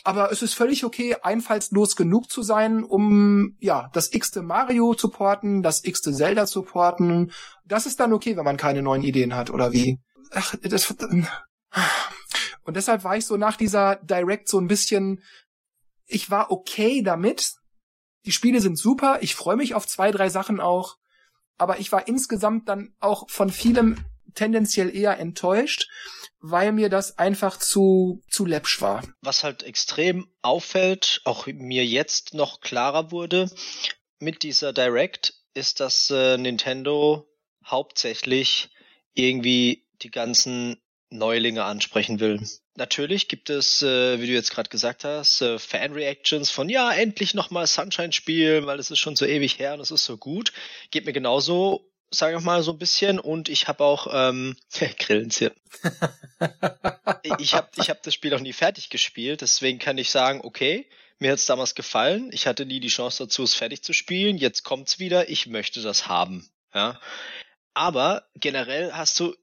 Aber 0.04 0.32
es 0.32 0.44
ist 0.44 0.54
völlig 0.54 0.86
okay, 0.86 1.16
einfallslos 1.24 1.96
genug 1.96 2.30
zu 2.30 2.44
sein, 2.44 2.84
um 2.84 3.56
ja 3.60 3.90
das 3.94 4.14
x-te 4.14 4.44
Mario 4.44 4.94
zu 4.94 5.10
porten, 5.10 5.64
das 5.64 5.84
x-te 5.84 6.14
Zelda 6.14 6.46
zu 6.46 6.62
porten. 6.62 7.32
Das 7.66 7.88
ist 7.88 8.00
dann 8.00 8.14
okay, 8.14 8.38
wenn 8.38 8.46
man 8.46 8.58
keine 8.58 8.84
neuen 8.84 9.02
Ideen 9.02 9.36
hat, 9.36 9.50
oder 9.50 9.74
wie? 9.74 9.98
Ach, 10.32 10.54
das, 10.62 10.94
und 12.72 12.76
deshalb 12.76 13.04
war 13.04 13.18
ich 13.18 13.26
so 13.26 13.36
nach 13.36 13.58
dieser 13.58 13.98
Direct 13.98 14.48
so 14.48 14.58
ein 14.58 14.70
bisschen, 14.70 15.22
ich 16.06 16.32
war 16.32 16.52
okay 16.52 17.02
damit. 17.04 17.56
Die 18.24 18.32
Spiele 18.32 18.62
sind 18.62 18.78
super, 18.78 19.18
ich 19.20 19.36
freue 19.36 19.58
mich 19.58 19.76
auf 19.76 19.86
zwei, 19.86 20.10
drei 20.10 20.30
Sachen 20.30 20.62
auch. 20.62 20.96
Aber 21.58 21.82
ich 21.82 21.92
war 21.92 22.08
insgesamt 22.08 22.70
dann 22.70 22.96
auch 23.02 23.30
von 23.30 23.50
vielem 23.50 24.06
tendenziell 24.36 24.96
eher 24.96 25.20
enttäuscht, 25.20 25.90
weil 26.40 26.72
mir 26.72 26.88
das 26.88 27.18
einfach 27.18 27.60
zu, 27.60 28.24
zu 28.30 28.46
läppsch 28.46 28.80
war. 28.80 29.04
Was 29.20 29.44
halt 29.44 29.64
extrem 29.64 30.32
auffällt, 30.42 31.20
auch 31.26 31.48
mir 31.48 31.86
jetzt 31.86 32.34
noch 32.34 32.62
klarer 32.62 33.12
wurde 33.12 33.52
mit 34.20 34.44
dieser 34.44 34.72
Direct, 34.72 35.34
ist, 35.56 35.82
dass 35.82 36.10
äh, 36.10 36.38
Nintendo 36.38 37.28
hauptsächlich 37.66 38.70
irgendwie 39.14 39.86
die 40.02 40.10
ganzen 40.10 40.82
Neulinge 41.12 41.66
ansprechen 41.66 42.20
will. 42.20 42.42
Natürlich 42.76 43.28
gibt 43.28 43.50
es, 43.50 43.82
äh, 43.82 44.22
wie 44.22 44.28
du 44.28 44.34
jetzt 44.34 44.52
gerade 44.52 44.70
gesagt 44.70 45.04
hast, 45.04 45.42
äh, 45.42 45.60
Fan-Reactions 45.60 46.50
von 46.50 46.70
ja, 46.70 46.92
endlich 46.94 47.34
nochmal 47.34 47.68
Sunshine 47.68 48.14
spielen, 48.14 48.66
weil 48.66 48.80
es 48.80 48.92
ist 48.92 49.00
schon 49.00 49.18
so 49.18 49.26
ewig 49.26 49.60
her 49.60 49.74
und 49.74 49.82
es 49.82 49.92
ist 49.92 50.06
so 50.06 50.18
gut. 50.18 50.54
Geht 50.90 51.06
mir 51.06 51.12
genauso, 51.12 51.92
sage 52.12 52.38
ich 52.38 52.44
mal, 52.44 52.64
so 52.64 52.72
ein 52.72 52.80
bisschen. 52.80 53.20
Und 53.20 53.50
ich 53.50 53.68
habe 53.68 53.84
auch 53.84 54.08
ähm, 54.12 54.56
Grillenzirpen. 55.00 55.62
ich 57.40 57.54
habe 57.56 57.70
ich 57.76 57.90
hab 57.90 58.02
das 58.04 58.14
Spiel 58.14 58.32
noch 58.32 58.40
nie 58.40 58.54
fertig 58.54 58.90
gespielt, 58.90 59.42
deswegen 59.42 59.78
kann 59.78 59.98
ich 59.98 60.10
sagen, 60.10 60.40
okay, 60.42 60.88
mir 61.20 61.32
hat's 61.32 61.46
damals 61.46 61.76
gefallen. 61.76 62.32
Ich 62.32 62.48
hatte 62.48 62.66
nie 62.66 62.80
die 62.80 62.88
Chance 62.88 63.26
dazu, 63.26 63.44
es 63.44 63.54
fertig 63.54 63.84
zu 63.84 63.94
spielen. 63.94 64.38
Jetzt 64.38 64.64
kommt's 64.64 64.98
wieder. 64.98 65.30
Ich 65.30 65.46
möchte 65.46 65.82
das 65.82 66.08
haben. 66.08 66.50
Ja. 66.74 67.00
Aber 67.74 68.28
generell 68.36 68.94
hast 68.94 69.20
du 69.20 69.36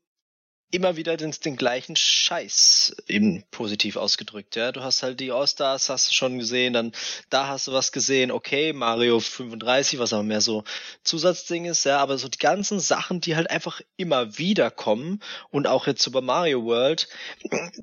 immer 0.71 0.97
wieder 0.97 1.17
den, 1.17 1.31
den 1.31 1.57
gleichen 1.57 1.97
Scheiß, 1.97 2.97
eben 3.07 3.43
positiv 3.51 3.97
ausgedrückt, 3.97 4.57
ja. 4.57 4.71
Du 4.71 4.83
hast 4.83 5.03
halt 5.03 5.19
die 5.21 5.33
All-Stars, 5.33 5.89
hast 5.89 6.11
du 6.11 6.15
schon 6.15 6.39
gesehen, 6.39 6.75
dann 6.75 6.93
da 7.31 7.49
hast 7.49 7.69
du 7.69 7.73
was 7.73 7.91
gesehen, 7.91 8.31
okay, 8.31 8.75
Mario 8.75 9.19
35, 9.19 9.99
was 9.99 10.13
aber 10.13 10.23
mehr 10.23 10.43
so 10.43 10.65
Zusatzding 11.05 11.65
ist, 11.65 11.85
ja, 11.85 11.99
aber 11.99 12.19
so 12.19 12.29
die 12.29 12.39
ganzen 12.39 12.81
Sachen, 12.81 13.21
die 13.21 13.35
halt 13.35 13.51
einfach 13.51 13.81
immer 13.97 14.37
wieder 14.37 14.71
kommen 14.71 15.21
und 15.51 15.67
auch 15.67 15.87
jetzt 15.87 16.03
Super 16.03 16.21
Mario 16.21 16.65
World, 16.65 17.09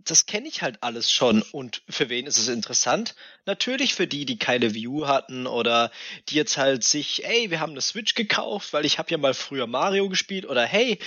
das 0.04 0.28
kenne 0.28 0.48
ich 0.48 0.62
halt 0.62 0.78
alles 0.82 1.12
schon. 1.12 1.42
Und 1.42 1.82
für 1.90 2.10
wen 2.10 2.28
ist 2.28 2.38
es 2.38 2.50
interessant? 2.50 3.16
Natürlich 3.48 3.94
für 3.96 4.08
die, 4.08 4.26
die 4.26 4.38
keine 4.38 4.74
View 4.74 5.08
hatten 5.08 5.48
oder 5.48 5.92
die 6.30 6.36
jetzt 6.36 6.58
halt 6.58 6.84
sich, 6.84 7.26
ey, 7.26 7.52
wir 7.52 7.60
haben 7.60 7.72
eine 7.72 7.82
Switch 7.82 8.16
gekauft, 8.16 8.74
weil 8.74 8.86
ich 8.86 9.00
habe 9.00 9.12
ja 9.12 9.18
mal 9.18 9.34
früher 9.34 9.68
Mario 9.68 10.10
gespielt 10.10 10.46
oder 10.48 10.66
hey, 10.66 11.00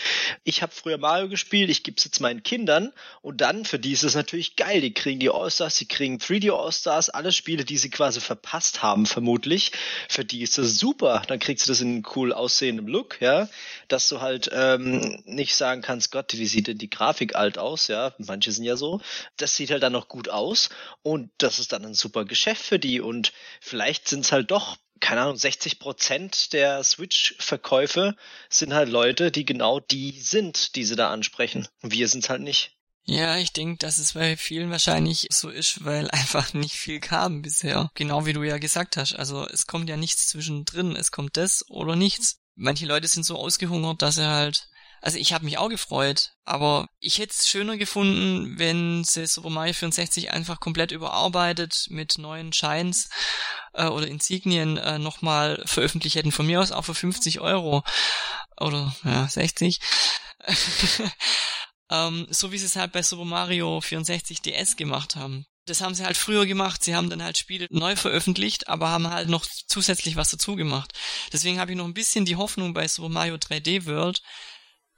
ich 0.44 0.62
habe 0.62 0.72
früher 0.72 0.98
Mario 0.98 1.28
gespielt, 1.28 1.67
ich 1.68 1.82
gebe 1.82 1.96
es 1.96 2.04
jetzt 2.04 2.20
meinen 2.20 2.42
Kindern 2.42 2.92
und 3.22 3.40
dann 3.40 3.64
für 3.64 3.78
die 3.78 3.92
ist 3.92 4.04
es 4.04 4.14
natürlich 4.14 4.56
geil, 4.56 4.80
die 4.80 4.92
kriegen 4.94 5.20
die 5.20 5.30
All-Stars, 5.30 5.76
die 5.76 5.86
kriegen 5.86 6.18
3D 6.18 6.52
All-Stars, 6.52 7.10
alle 7.10 7.32
Spiele, 7.32 7.64
die 7.64 7.78
sie 7.78 7.90
quasi 7.90 8.20
verpasst 8.20 8.82
haben 8.82 9.06
vermutlich, 9.06 9.72
für 10.08 10.24
die 10.24 10.42
ist 10.42 10.58
das 10.58 10.76
super, 10.76 11.22
dann 11.28 11.38
kriegst 11.38 11.66
du 11.66 11.70
das 11.70 11.80
in 11.80 11.88
einem 11.88 12.06
cool 12.16 12.32
aussehendem 12.32 12.86
Look, 12.86 13.20
ja, 13.20 13.48
dass 13.88 14.08
du 14.08 14.20
halt 14.20 14.50
ähm, 14.52 15.22
nicht 15.24 15.54
sagen 15.54 15.82
kannst, 15.82 16.10
Gott, 16.12 16.32
wie 16.34 16.46
sieht 16.46 16.66
denn 16.66 16.78
die 16.78 16.90
Grafik 16.90 17.34
alt 17.34 17.58
aus, 17.58 17.88
ja, 17.88 18.14
manche 18.18 18.52
sind 18.52 18.64
ja 18.64 18.76
so, 18.76 19.00
das 19.36 19.56
sieht 19.56 19.70
halt 19.70 19.82
dann 19.82 19.92
noch 19.92 20.08
gut 20.08 20.28
aus 20.28 20.70
und 21.02 21.30
das 21.38 21.58
ist 21.58 21.72
dann 21.72 21.84
ein 21.84 21.94
super 21.94 22.24
Geschäft 22.24 22.62
für 22.62 22.78
die 22.78 23.00
und 23.00 23.32
vielleicht 23.60 24.08
sind 24.08 24.24
es 24.24 24.32
halt 24.32 24.50
doch 24.50 24.76
keine 25.00 25.22
Ahnung, 25.22 25.36
60 25.36 25.78
Prozent 25.78 26.52
der 26.52 26.82
Switch-Verkäufe 26.84 28.16
sind 28.48 28.74
halt 28.74 28.88
Leute, 28.88 29.30
die 29.30 29.44
genau 29.44 29.80
die 29.80 30.20
sind, 30.20 30.74
die 30.76 30.84
sie 30.84 30.96
da 30.96 31.10
ansprechen. 31.10 31.68
Und 31.82 31.92
wir 31.92 32.08
sind 32.08 32.28
halt 32.28 32.42
nicht. 32.42 32.76
Ja, 33.04 33.38
ich 33.38 33.52
denke, 33.54 33.78
dass 33.78 33.96
es 33.96 34.12
bei 34.12 34.36
vielen 34.36 34.70
wahrscheinlich 34.70 35.28
so 35.30 35.48
ist, 35.48 35.84
weil 35.84 36.10
einfach 36.12 36.52
nicht 36.52 36.74
viel 36.74 37.00
kam 37.00 37.40
bisher. 37.40 37.90
Genau 37.94 38.26
wie 38.26 38.34
du 38.34 38.42
ja 38.42 38.58
gesagt 38.58 38.96
hast. 38.96 39.14
Also 39.14 39.46
es 39.46 39.66
kommt 39.66 39.88
ja 39.88 39.96
nichts 39.96 40.28
zwischendrin. 40.28 40.94
Es 40.94 41.10
kommt 41.10 41.38
das 41.38 41.64
oder 41.68 41.96
nichts. 41.96 42.38
Manche 42.54 42.86
Leute 42.86 43.08
sind 43.08 43.24
so 43.24 43.36
ausgehungert, 43.36 44.02
dass 44.02 44.16
sie 44.16 44.28
halt 44.28 44.68
also 45.00 45.18
ich 45.18 45.32
habe 45.32 45.44
mich 45.44 45.58
auch 45.58 45.68
gefreut, 45.68 46.32
aber 46.44 46.86
ich 46.98 47.18
hätte 47.18 47.32
es 47.32 47.48
schöner 47.48 47.76
gefunden, 47.76 48.58
wenn 48.58 49.04
sie 49.04 49.26
Super 49.26 49.50
Mario 49.50 49.74
64 49.74 50.30
einfach 50.32 50.60
komplett 50.60 50.92
überarbeitet 50.92 51.86
mit 51.90 52.18
neuen 52.18 52.52
Shines 52.52 53.08
äh, 53.74 53.86
oder 53.86 54.08
Insignien 54.08 54.76
äh, 54.76 54.98
nochmal 54.98 55.62
veröffentlicht 55.66 56.16
hätten. 56.16 56.32
Von 56.32 56.46
mir 56.46 56.60
aus 56.60 56.72
auch 56.72 56.84
für 56.84 56.94
50 56.94 57.40
Euro 57.40 57.82
oder 58.60 58.94
ja 59.04 59.28
60. 59.28 59.80
ähm, 61.90 62.26
so 62.30 62.52
wie 62.52 62.58
sie 62.58 62.66
es 62.66 62.76
halt 62.76 62.92
bei 62.92 63.02
Super 63.02 63.24
Mario 63.24 63.80
64 63.80 64.42
DS 64.42 64.76
gemacht 64.76 65.16
haben. 65.16 65.46
Das 65.68 65.82
haben 65.82 65.94
sie 65.94 66.04
halt 66.04 66.16
früher 66.16 66.46
gemacht. 66.46 66.82
Sie 66.82 66.94
haben 66.94 67.10
dann 67.10 67.22
halt 67.22 67.36
Spiele 67.36 67.66
neu 67.70 67.94
veröffentlicht, 67.94 68.68
aber 68.68 68.88
haben 68.88 69.10
halt 69.10 69.28
noch 69.28 69.44
zusätzlich 69.66 70.16
was 70.16 70.30
dazu 70.30 70.56
gemacht. 70.56 70.92
Deswegen 71.32 71.60
habe 71.60 71.72
ich 71.72 71.76
noch 71.76 71.84
ein 71.84 71.94
bisschen 71.94 72.24
die 72.24 72.36
Hoffnung 72.36 72.72
bei 72.72 72.88
Super 72.88 73.10
Mario 73.10 73.34
3D 73.34 73.84
World, 73.86 74.22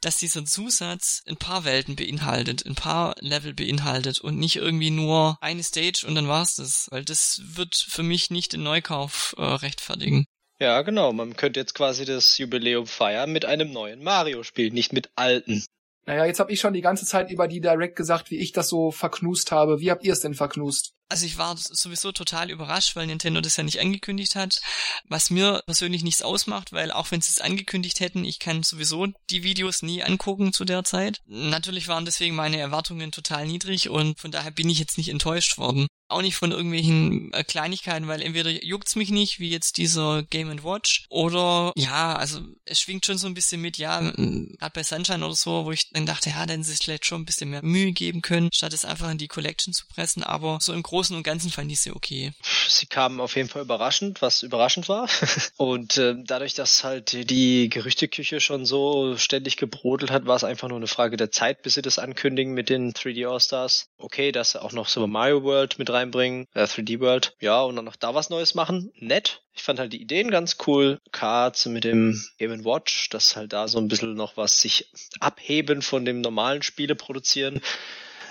dass 0.01 0.19
dieser 0.19 0.45
Zusatz 0.45 1.23
ein 1.27 1.37
paar 1.37 1.65
Welten 1.65 1.97
beinhaltet, 1.97 2.65
ein 2.67 2.75
paar 2.75 3.15
Level 3.21 3.55
beinhaltet 3.55 4.21
und 4.21 4.39
nicht 4.39 4.57
irgendwie 4.57 4.91
nur 4.91 5.39
eine 5.41 5.63
Stage 5.63 6.05
und 6.07 6.15
dann 6.15 6.29
war's 6.29 6.57
das. 6.57 6.89
Weil 6.91 7.05
das 7.05 7.41
wird 7.45 7.75
für 7.77 8.03
mich 8.03 8.31
nicht 8.31 8.53
den 8.53 8.63
Neukauf 8.63 9.35
äh, 9.39 9.43
rechtfertigen. 9.43 10.27
Ja, 10.59 10.83
genau. 10.83 11.13
Man 11.13 11.37
könnte 11.37 11.59
jetzt 11.59 11.75
quasi 11.75 12.05
das 12.05 12.37
Jubiläum 12.37 12.87
feiern 12.87 13.33
mit 13.33 13.47
einem 13.47 13.73
neuen 13.73 14.03
Mario-Spiel, 14.03 14.71
nicht 14.71 14.93
mit 14.93 15.11
alten. 15.17 15.65
Naja, 16.07 16.27
jetzt 16.27 16.41
habe 16.41 16.53
ich 16.53 16.61
schon 16.61 16.75
die 16.75 16.81
ganze 16.81 17.07
Zeit 17.07 17.31
über 17.31 17.49
die 17.49 17.61
Direct 17.61 17.97
gesagt, 17.97 18.31
wie 18.31 18.39
ich 18.39 18.53
das 18.53 18.69
so 18.69 18.91
verknust 18.91 19.53
habe. 19.53 19.81
Wie 19.81 19.91
habt 19.91 20.05
ihr 20.05 20.13
es 20.13 20.21
denn 20.21 20.35
verknust? 20.35 20.93
Also 21.11 21.27
ich 21.27 21.39
war 21.39 21.57
sowieso 21.57 22.13
total 22.13 22.51
überrascht, 22.51 22.95
weil 22.95 23.09
Nintendo 23.09 23.41
das 23.41 23.57
ja 23.57 23.65
nicht 23.65 23.81
angekündigt 23.81 24.37
hat. 24.37 24.61
Was 25.09 25.29
mir 25.29 25.61
persönlich 25.67 26.05
nichts 26.05 26.23
ausmacht, 26.23 26.73
weil 26.73 26.93
auch 26.93 27.11
wenn 27.11 27.21
sie 27.21 27.33
es 27.33 27.41
angekündigt 27.41 27.99
hätten, 27.99 28.25
ich 28.25 28.39
kann 28.39 28.63
sowieso 28.63 29.09
die 29.29 29.43
Videos 29.43 29.83
nie 29.83 30.05
angucken 30.05 30.53
zu 30.53 30.65
der 30.65 30.85
Zeit. 30.85 31.19
Natürlich 31.27 31.89
waren 31.89 32.05
deswegen 32.05 32.37
meine 32.37 32.59
Erwartungen 32.59 33.11
total 33.11 33.47
niedrig 33.47 33.89
und 33.89 34.21
von 34.21 34.31
daher 34.31 34.53
bin 34.53 34.71
ich 34.71 34.79
jetzt 34.79 34.99
nicht 34.99 35.09
enttäuscht 35.09 35.59
worden 35.59 35.89
auch 36.11 36.23
nicht 36.23 36.37
von 36.37 36.53
irgendwelchen 36.53 37.33
äh, 37.33 37.45
Kleinigkeiten, 37.45 38.09
weil 38.09 38.23
entweder 38.23 38.51
juckt's 38.51 38.97
mich 38.97 39.11
nicht, 39.11 39.41
wie 39.41 39.51
jetzt 39.51 39.77
dieser 39.77 40.23
Game 40.25 40.51
Watch, 40.65 41.05
oder 41.09 41.73
ja, 41.77 42.17
also 42.17 42.41
es 42.65 42.81
schwingt 42.81 43.07
schon 43.07 43.19
so 43.19 43.27
ein 43.27 43.35
bisschen 43.35 43.61
mit, 43.61 43.79
ja, 43.79 44.01
gerade 44.01 44.73
bei 44.75 44.83
Sunshine 44.83 45.25
oder 45.25 45.35
so, 45.35 45.65
wo 45.65 45.73
ich 45.73 45.91
dann 45.91 46.07
dachte, 46.07 46.31
ja, 46.31 46.45
dann 46.47 46.63
sich 46.63 46.79
vielleicht 46.79 47.07
schon 47.07 47.23
ein 47.23 47.25
bisschen 47.25 47.51
mehr 47.51 47.65
Mühe 47.65 47.93
geben 47.93 48.23
können, 48.23 48.51
statt 48.53 48.73
es 48.73 48.85
einfach 48.85 49.11
in 49.11 49.19
die 49.19 49.29
Collection 49.29 49.73
zu 49.73 49.87
pressen, 49.87 50.23
aber 50.23 50.59
so 50.61 50.73
im 50.73 50.83
Großen 50.83 51.15
und 51.17 51.23
Ganzen 51.23 51.51
fand 51.51 51.71
ich 51.71 51.81
sie 51.81 51.93
okay. 51.93 52.33
Sie 52.69 52.87
kamen 52.87 53.21
auf 53.21 53.37
jeden 53.37 53.49
Fall 53.49 53.63
überraschend, 53.63 54.23
was 54.23 54.43
überraschend 54.43 54.89
war. 54.89 55.09
und 55.57 55.99
äh, 55.99 56.15
dadurch, 56.25 56.55
dass 56.55 56.85
halt 56.85 57.31
die 57.31 57.69
Gerüchteküche 57.69 58.41
schon 58.41 58.65
so 58.65 59.17
ständig 59.17 59.57
gebrodelt 59.57 60.11
hat, 60.11 60.27
war 60.27 60.37
es 60.37 60.45
einfach 60.45 60.69
nur 60.69 60.79
eine 60.79 60.87
Frage 60.87 61.17
der 61.17 61.31
Zeit, 61.31 61.63
bis 61.63 61.75
sie 61.75 61.83
das 61.83 61.99
ankündigen 61.99 62.55
mit 62.55 62.69
den 62.69 62.93
3D 62.93 63.31
All-Stars. 63.31 63.89
Okay, 63.99 64.33
dass 64.33 64.57
auch 64.57 64.73
noch 64.73 64.89
Super 64.89 65.07
Mario 65.07 65.43
World 65.43 65.79
mit 65.79 65.91
rein 65.91 66.00
reinbringen, 66.01 66.47
äh, 66.55 66.65
3D 66.65 67.01
World, 67.01 67.37
ja, 67.41 67.61
und 67.63 67.77
dann 67.77 67.85
noch 67.85 67.97
da 67.97 68.15
was 68.15 68.31
Neues 68.31 68.55
machen. 68.55 68.93
Nett. 68.97 69.43
Ich 69.53 69.63
fand 69.63 69.79
halt 69.79 69.93
die 69.93 70.01
Ideen 70.01 70.31
ganz 70.31 70.57
cool. 70.67 70.99
Cards 71.13 71.67
mit 71.67 71.85
dem 71.85 72.21
Game 72.39 72.65
Watch, 72.65 73.11
dass 73.11 73.37
halt 73.37 73.53
da 73.53 73.69
so 73.69 73.79
ein 73.79 73.89
bisschen 73.89 74.15
noch 74.15 74.37
was 74.37 74.61
sich 74.61 74.91
abheben 75.21 75.83
von 75.83 76.05
dem 76.05 76.21
normalen 76.21 76.63
Spiele 76.63 76.95
produzieren 76.95 77.61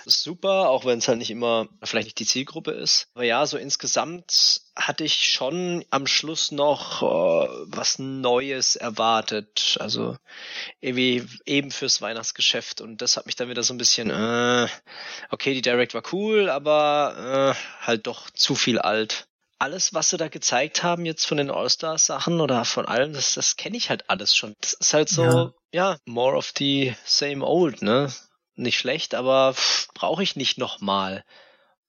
super, 0.09 0.69
auch 0.69 0.85
wenn 0.85 0.99
es 0.99 1.07
halt 1.07 1.17
nicht 1.17 1.31
immer 1.31 1.67
vielleicht 1.83 2.07
nicht 2.07 2.19
die 2.19 2.25
Zielgruppe 2.25 2.71
ist. 2.71 3.07
Aber 3.13 3.23
ja, 3.23 3.45
so 3.45 3.57
insgesamt 3.57 4.61
hatte 4.75 5.03
ich 5.03 5.31
schon 5.31 5.85
am 5.89 6.07
Schluss 6.07 6.51
noch 6.51 7.01
äh, 7.01 7.49
was 7.65 7.99
Neues 7.99 8.75
erwartet. 8.75 9.77
Also 9.79 10.17
irgendwie 10.81 11.25
eben 11.45 11.71
fürs 11.71 12.01
Weihnachtsgeschäft. 12.01 12.81
Und 12.81 13.01
das 13.01 13.17
hat 13.17 13.25
mich 13.25 13.35
dann 13.35 13.49
wieder 13.49 13.63
so 13.63 13.73
ein 13.73 13.77
bisschen, 13.77 14.09
äh, 14.09 14.67
okay, 15.29 15.53
die 15.53 15.61
Direct 15.61 15.93
war 15.93 16.03
cool, 16.11 16.49
aber 16.49 17.55
äh, 17.55 17.85
halt 17.85 18.07
doch 18.07 18.29
zu 18.31 18.55
viel 18.55 18.79
alt 18.79 19.29
alles, 19.59 19.93
was 19.93 20.09
sie 20.09 20.17
da 20.17 20.29
gezeigt 20.29 20.83
haben 20.83 21.05
jetzt 21.05 21.25
von 21.25 21.37
den 21.37 21.51
All-Stars-Sachen 21.51 22.39
oder 22.39 22.63
von 22.63 22.85
allem, 22.85 23.13
das, 23.13 23.33
das 23.33 23.57
kenne 23.57 23.77
ich 23.77 23.89
halt 23.89 24.09
alles 24.09 24.35
schon. 24.35 24.55
Das 24.61 24.73
ist 24.73 24.93
halt 24.93 25.09
so, 25.09 25.23
ja. 25.23 25.53
ja, 25.73 25.97
more 26.05 26.37
of 26.37 26.53
the 26.57 26.95
same 27.03 27.45
old, 27.45 27.81
ne? 27.81 28.11
Nicht 28.61 28.77
schlecht, 28.77 29.15
aber 29.15 29.55
brauche 29.93 30.23
ich 30.23 30.35
nicht 30.35 30.57
nochmal. 30.57 31.23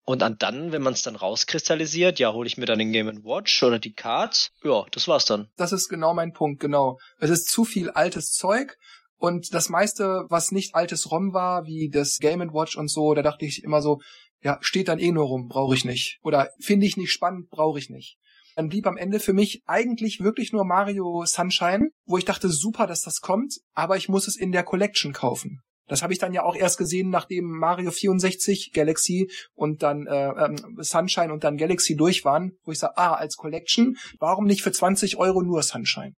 Und 0.04 0.22
dann, 0.22 0.72
wenn 0.72 0.83
man 0.83 0.92
es 0.92 1.02
dann 1.02 1.14
rauskristallisiert, 1.14 2.18
ja, 2.18 2.33
hole 2.33 2.46
ich 2.46 2.56
mir 2.56 2.66
dann 2.66 2.78
den 2.78 2.90
Game 2.90 3.24
Watch 3.24 3.62
oder 3.62 3.78
die 3.78 3.92
Cards. 3.92 4.50
Ja, 4.64 4.85
das 4.90 5.06
war's 5.06 5.24
dann. 5.24 5.48
Das 5.56 5.72
ist 5.72 5.88
genau 5.88 6.14
mein 6.14 6.33
Punkt, 6.33 6.61
genau. 6.61 6.98
Es 7.18 7.30
ist 7.30 7.48
zu 7.48 7.64
viel 7.64 7.90
altes 7.90 8.33
Zeug 8.33 8.76
und 9.18 9.54
das 9.54 9.68
meiste, 9.68 10.24
was 10.28 10.50
nicht 10.50 10.74
altes 10.74 11.11
ROM 11.11 11.35
war, 11.35 11.66
wie 11.66 11.90
das 11.90 12.18
Game 12.18 12.40
Watch 12.52 12.76
und 12.76 12.88
so, 12.88 13.14
da 13.14 13.22
dachte 13.22 13.44
ich 13.44 13.62
immer 13.62 13.83
so, 13.83 14.00
ja, 14.42 14.59
steht 14.62 14.88
dann 14.88 14.98
eh 14.98 15.12
nur 15.12 15.26
rum, 15.26 15.48
brauche 15.48 15.74
ich 15.74 15.85
nicht. 15.85 16.18
Oder 16.22 16.48
finde 16.59 16.87
ich 16.87 16.96
nicht 16.96 17.12
spannend, 17.12 17.50
brauche 17.50 17.78
ich 17.78 17.90
nicht. 17.90 18.16
Dann 18.56 18.68
blieb 18.68 18.87
am 18.87 18.96
Ende 18.96 19.20
für 19.20 19.33
mich 19.33 19.62
eigentlich 19.66 20.20
wirklich 20.20 20.52
nur 20.52 20.64
Mario 20.64 21.24
Sunshine, 21.24 21.90
wo 22.04 22.18
ich 22.18 22.24
dachte, 22.24 22.48
super, 22.48 22.87
dass 22.87 23.02
das 23.02 23.20
kommt, 23.20 23.61
aber 23.74 23.96
ich 23.96 24.09
muss 24.09 24.26
es 24.26 24.37
in 24.37 24.52
der 24.52 24.64
Collection 24.64 25.12
kaufen. 25.12 25.61
Das 25.90 26.03
habe 26.03 26.12
ich 26.12 26.20
dann 26.20 26.33
ja 26.33 26.44
auch 26.44 26.55
erst 26.55 26.79
gesehen, 26.79 27.11
nachdem 27.11 27.46
Mario 27.46 27.90
64, 27.90 28.70
Galaxy 28.72 29.29
und 29.55 29.83
dann 29.83 30.07
äh, 30.07 30.29
ähm, 30.29 30.79
Sunshine 30.79 31.33
und 31.33 31.42
dann 31.42 31.57
Galaxy 31.57 31.96
durch 31.96 32.24
waren, 32.24 32.53
wo 32.62 32.70
ich 32.70 32.79
sage, 32.79 32.96
ah, 32.96 33.14
als 33.14 33.37
Collection, 33.37 33.96
warum 34.20 34.46
nicht 34.46 34.62
für 34.62 34.70
20 34.70 35.16
Euro 35.16 35.42
nur 35.42 35.64
Sunshine? 35.64 36.14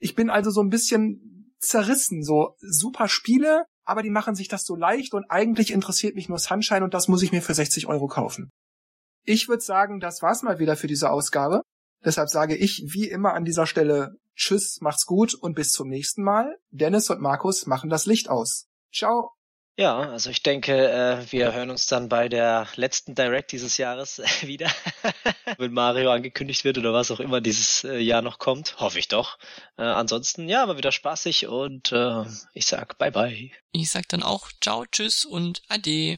Ich 0.00 0.16
bin 0.16 0.28
also 0.28 0.50
so 0.50 0.60
ein 0.60 0.70
bisschen 0.70 1.54
zerrissen, 1.60 2.24
so 2.24 2.56
super 2.58 3.06
Spiele, 3.06 3.64
aber 3.84 4.02
die 4.02 4.10
machen 4.10 4.34
sich 4.34 4.48
das 4.48 4.64
so 4.64 4.74
leicht 4.74 5.14
und 5.14 5.24
eigentlich 5.28 5.72
interessiert 5.72 6.16
mich 6.16 6.28
nur 6.28 6.40
Sunshine 6.40 6.82
und 6.82 6.92
das 6.92 7.06
muss 7.06 7.22
ich 7.22 7.30
mir 7.30 7.42
für 7.42 7.54
60 7.54 7.86
Euro 7.86 8.08
kaufen. 8.08 8.50
Ich 9.22 9.48
würde 9.48 9.62
sagen, 9.62 10.00
das 10.00 10.20
war's 10.20 10.42
mal 10.42 10.58
wieder 10.58 10.76
für 10.76 10.88
diese 10.88 11.10
Ausgabe. 11.10 11.62
Deshalb 12.04 12.28
sage 12.28 12.56
ich 12.56 12.82
wie 12.88 13.08
immer 13.08 13.34
an 13.34 13.44
dieser 13.44 13.66
Stelle 13.66 14.16
Tschüss, 14.34 14.80
macht's 14.80 15.06
gut 15.06 15.34
und 15.34 15.54
bis 15.54 15.70
zum 15.70 15.88
nächsten 15.88 16.24
Mal. 16.24 16.58
Dennis 16.70 17.08
und 17.08 17.20
Markus 17.20 17.66
machen 17.66 17.88
das 17.88 18.04
Licht 18.04 18.28
aus. 18.28 18.66
Ciao. 18.92 19.32
Ja, 19.78 19.98
also 19.98 20.30
ich 20.30 20.42
denke, 20.42 20.72
äh, 20.72 21.30
wir 21.30 21.52
hören 21.52 21.68
uns 21.68 21.84
dann 21.84 22.08
bei 22.08 22.30
der 22.30 22.66
letzten 22.76 23.14
Direct 23.14 23.52
dieses 23.52 23.76
Jahres 23.76 24.18
äh, 24.18 24.24
wieder, 24.46 24.70
wenn 25.58 25.72
Mario 25.72 26.10
angekündigt 26.10 26.64
wird 26.64 26.78
oder 26.78 26.94
was 26.94 27.10
auch 27.10 27.20
immer 27.20 27.42
dieses 27.42 27.84
äh, 27.84 27.98
Jahr 27.98 28.22
noch 28.22 28.38
kommt. 28.38 28.80
Hoffe 28.80 28.98
ich 28.98 29.08
doch. 29.08 29.38
Ansonsten, 29.76 30.48
ja, 30.48 30.66
war 30.66 30.78
wieder 30.78 30.92
spaßig 30.92 31.48
und 31.48 31.92
ich 32.54 32.66
sag 32.66 32.96
bye 32.96 33.12
bye. 33.12 33.50
Ich 33.72 33.90
sag 33.90 34.08
dann 34.08 34.22
auch 34.22 34.50
ciao, 34.62 34.86
tschüss 34.86 35.26
und 35.26 35.60
ade. 35.68 36.16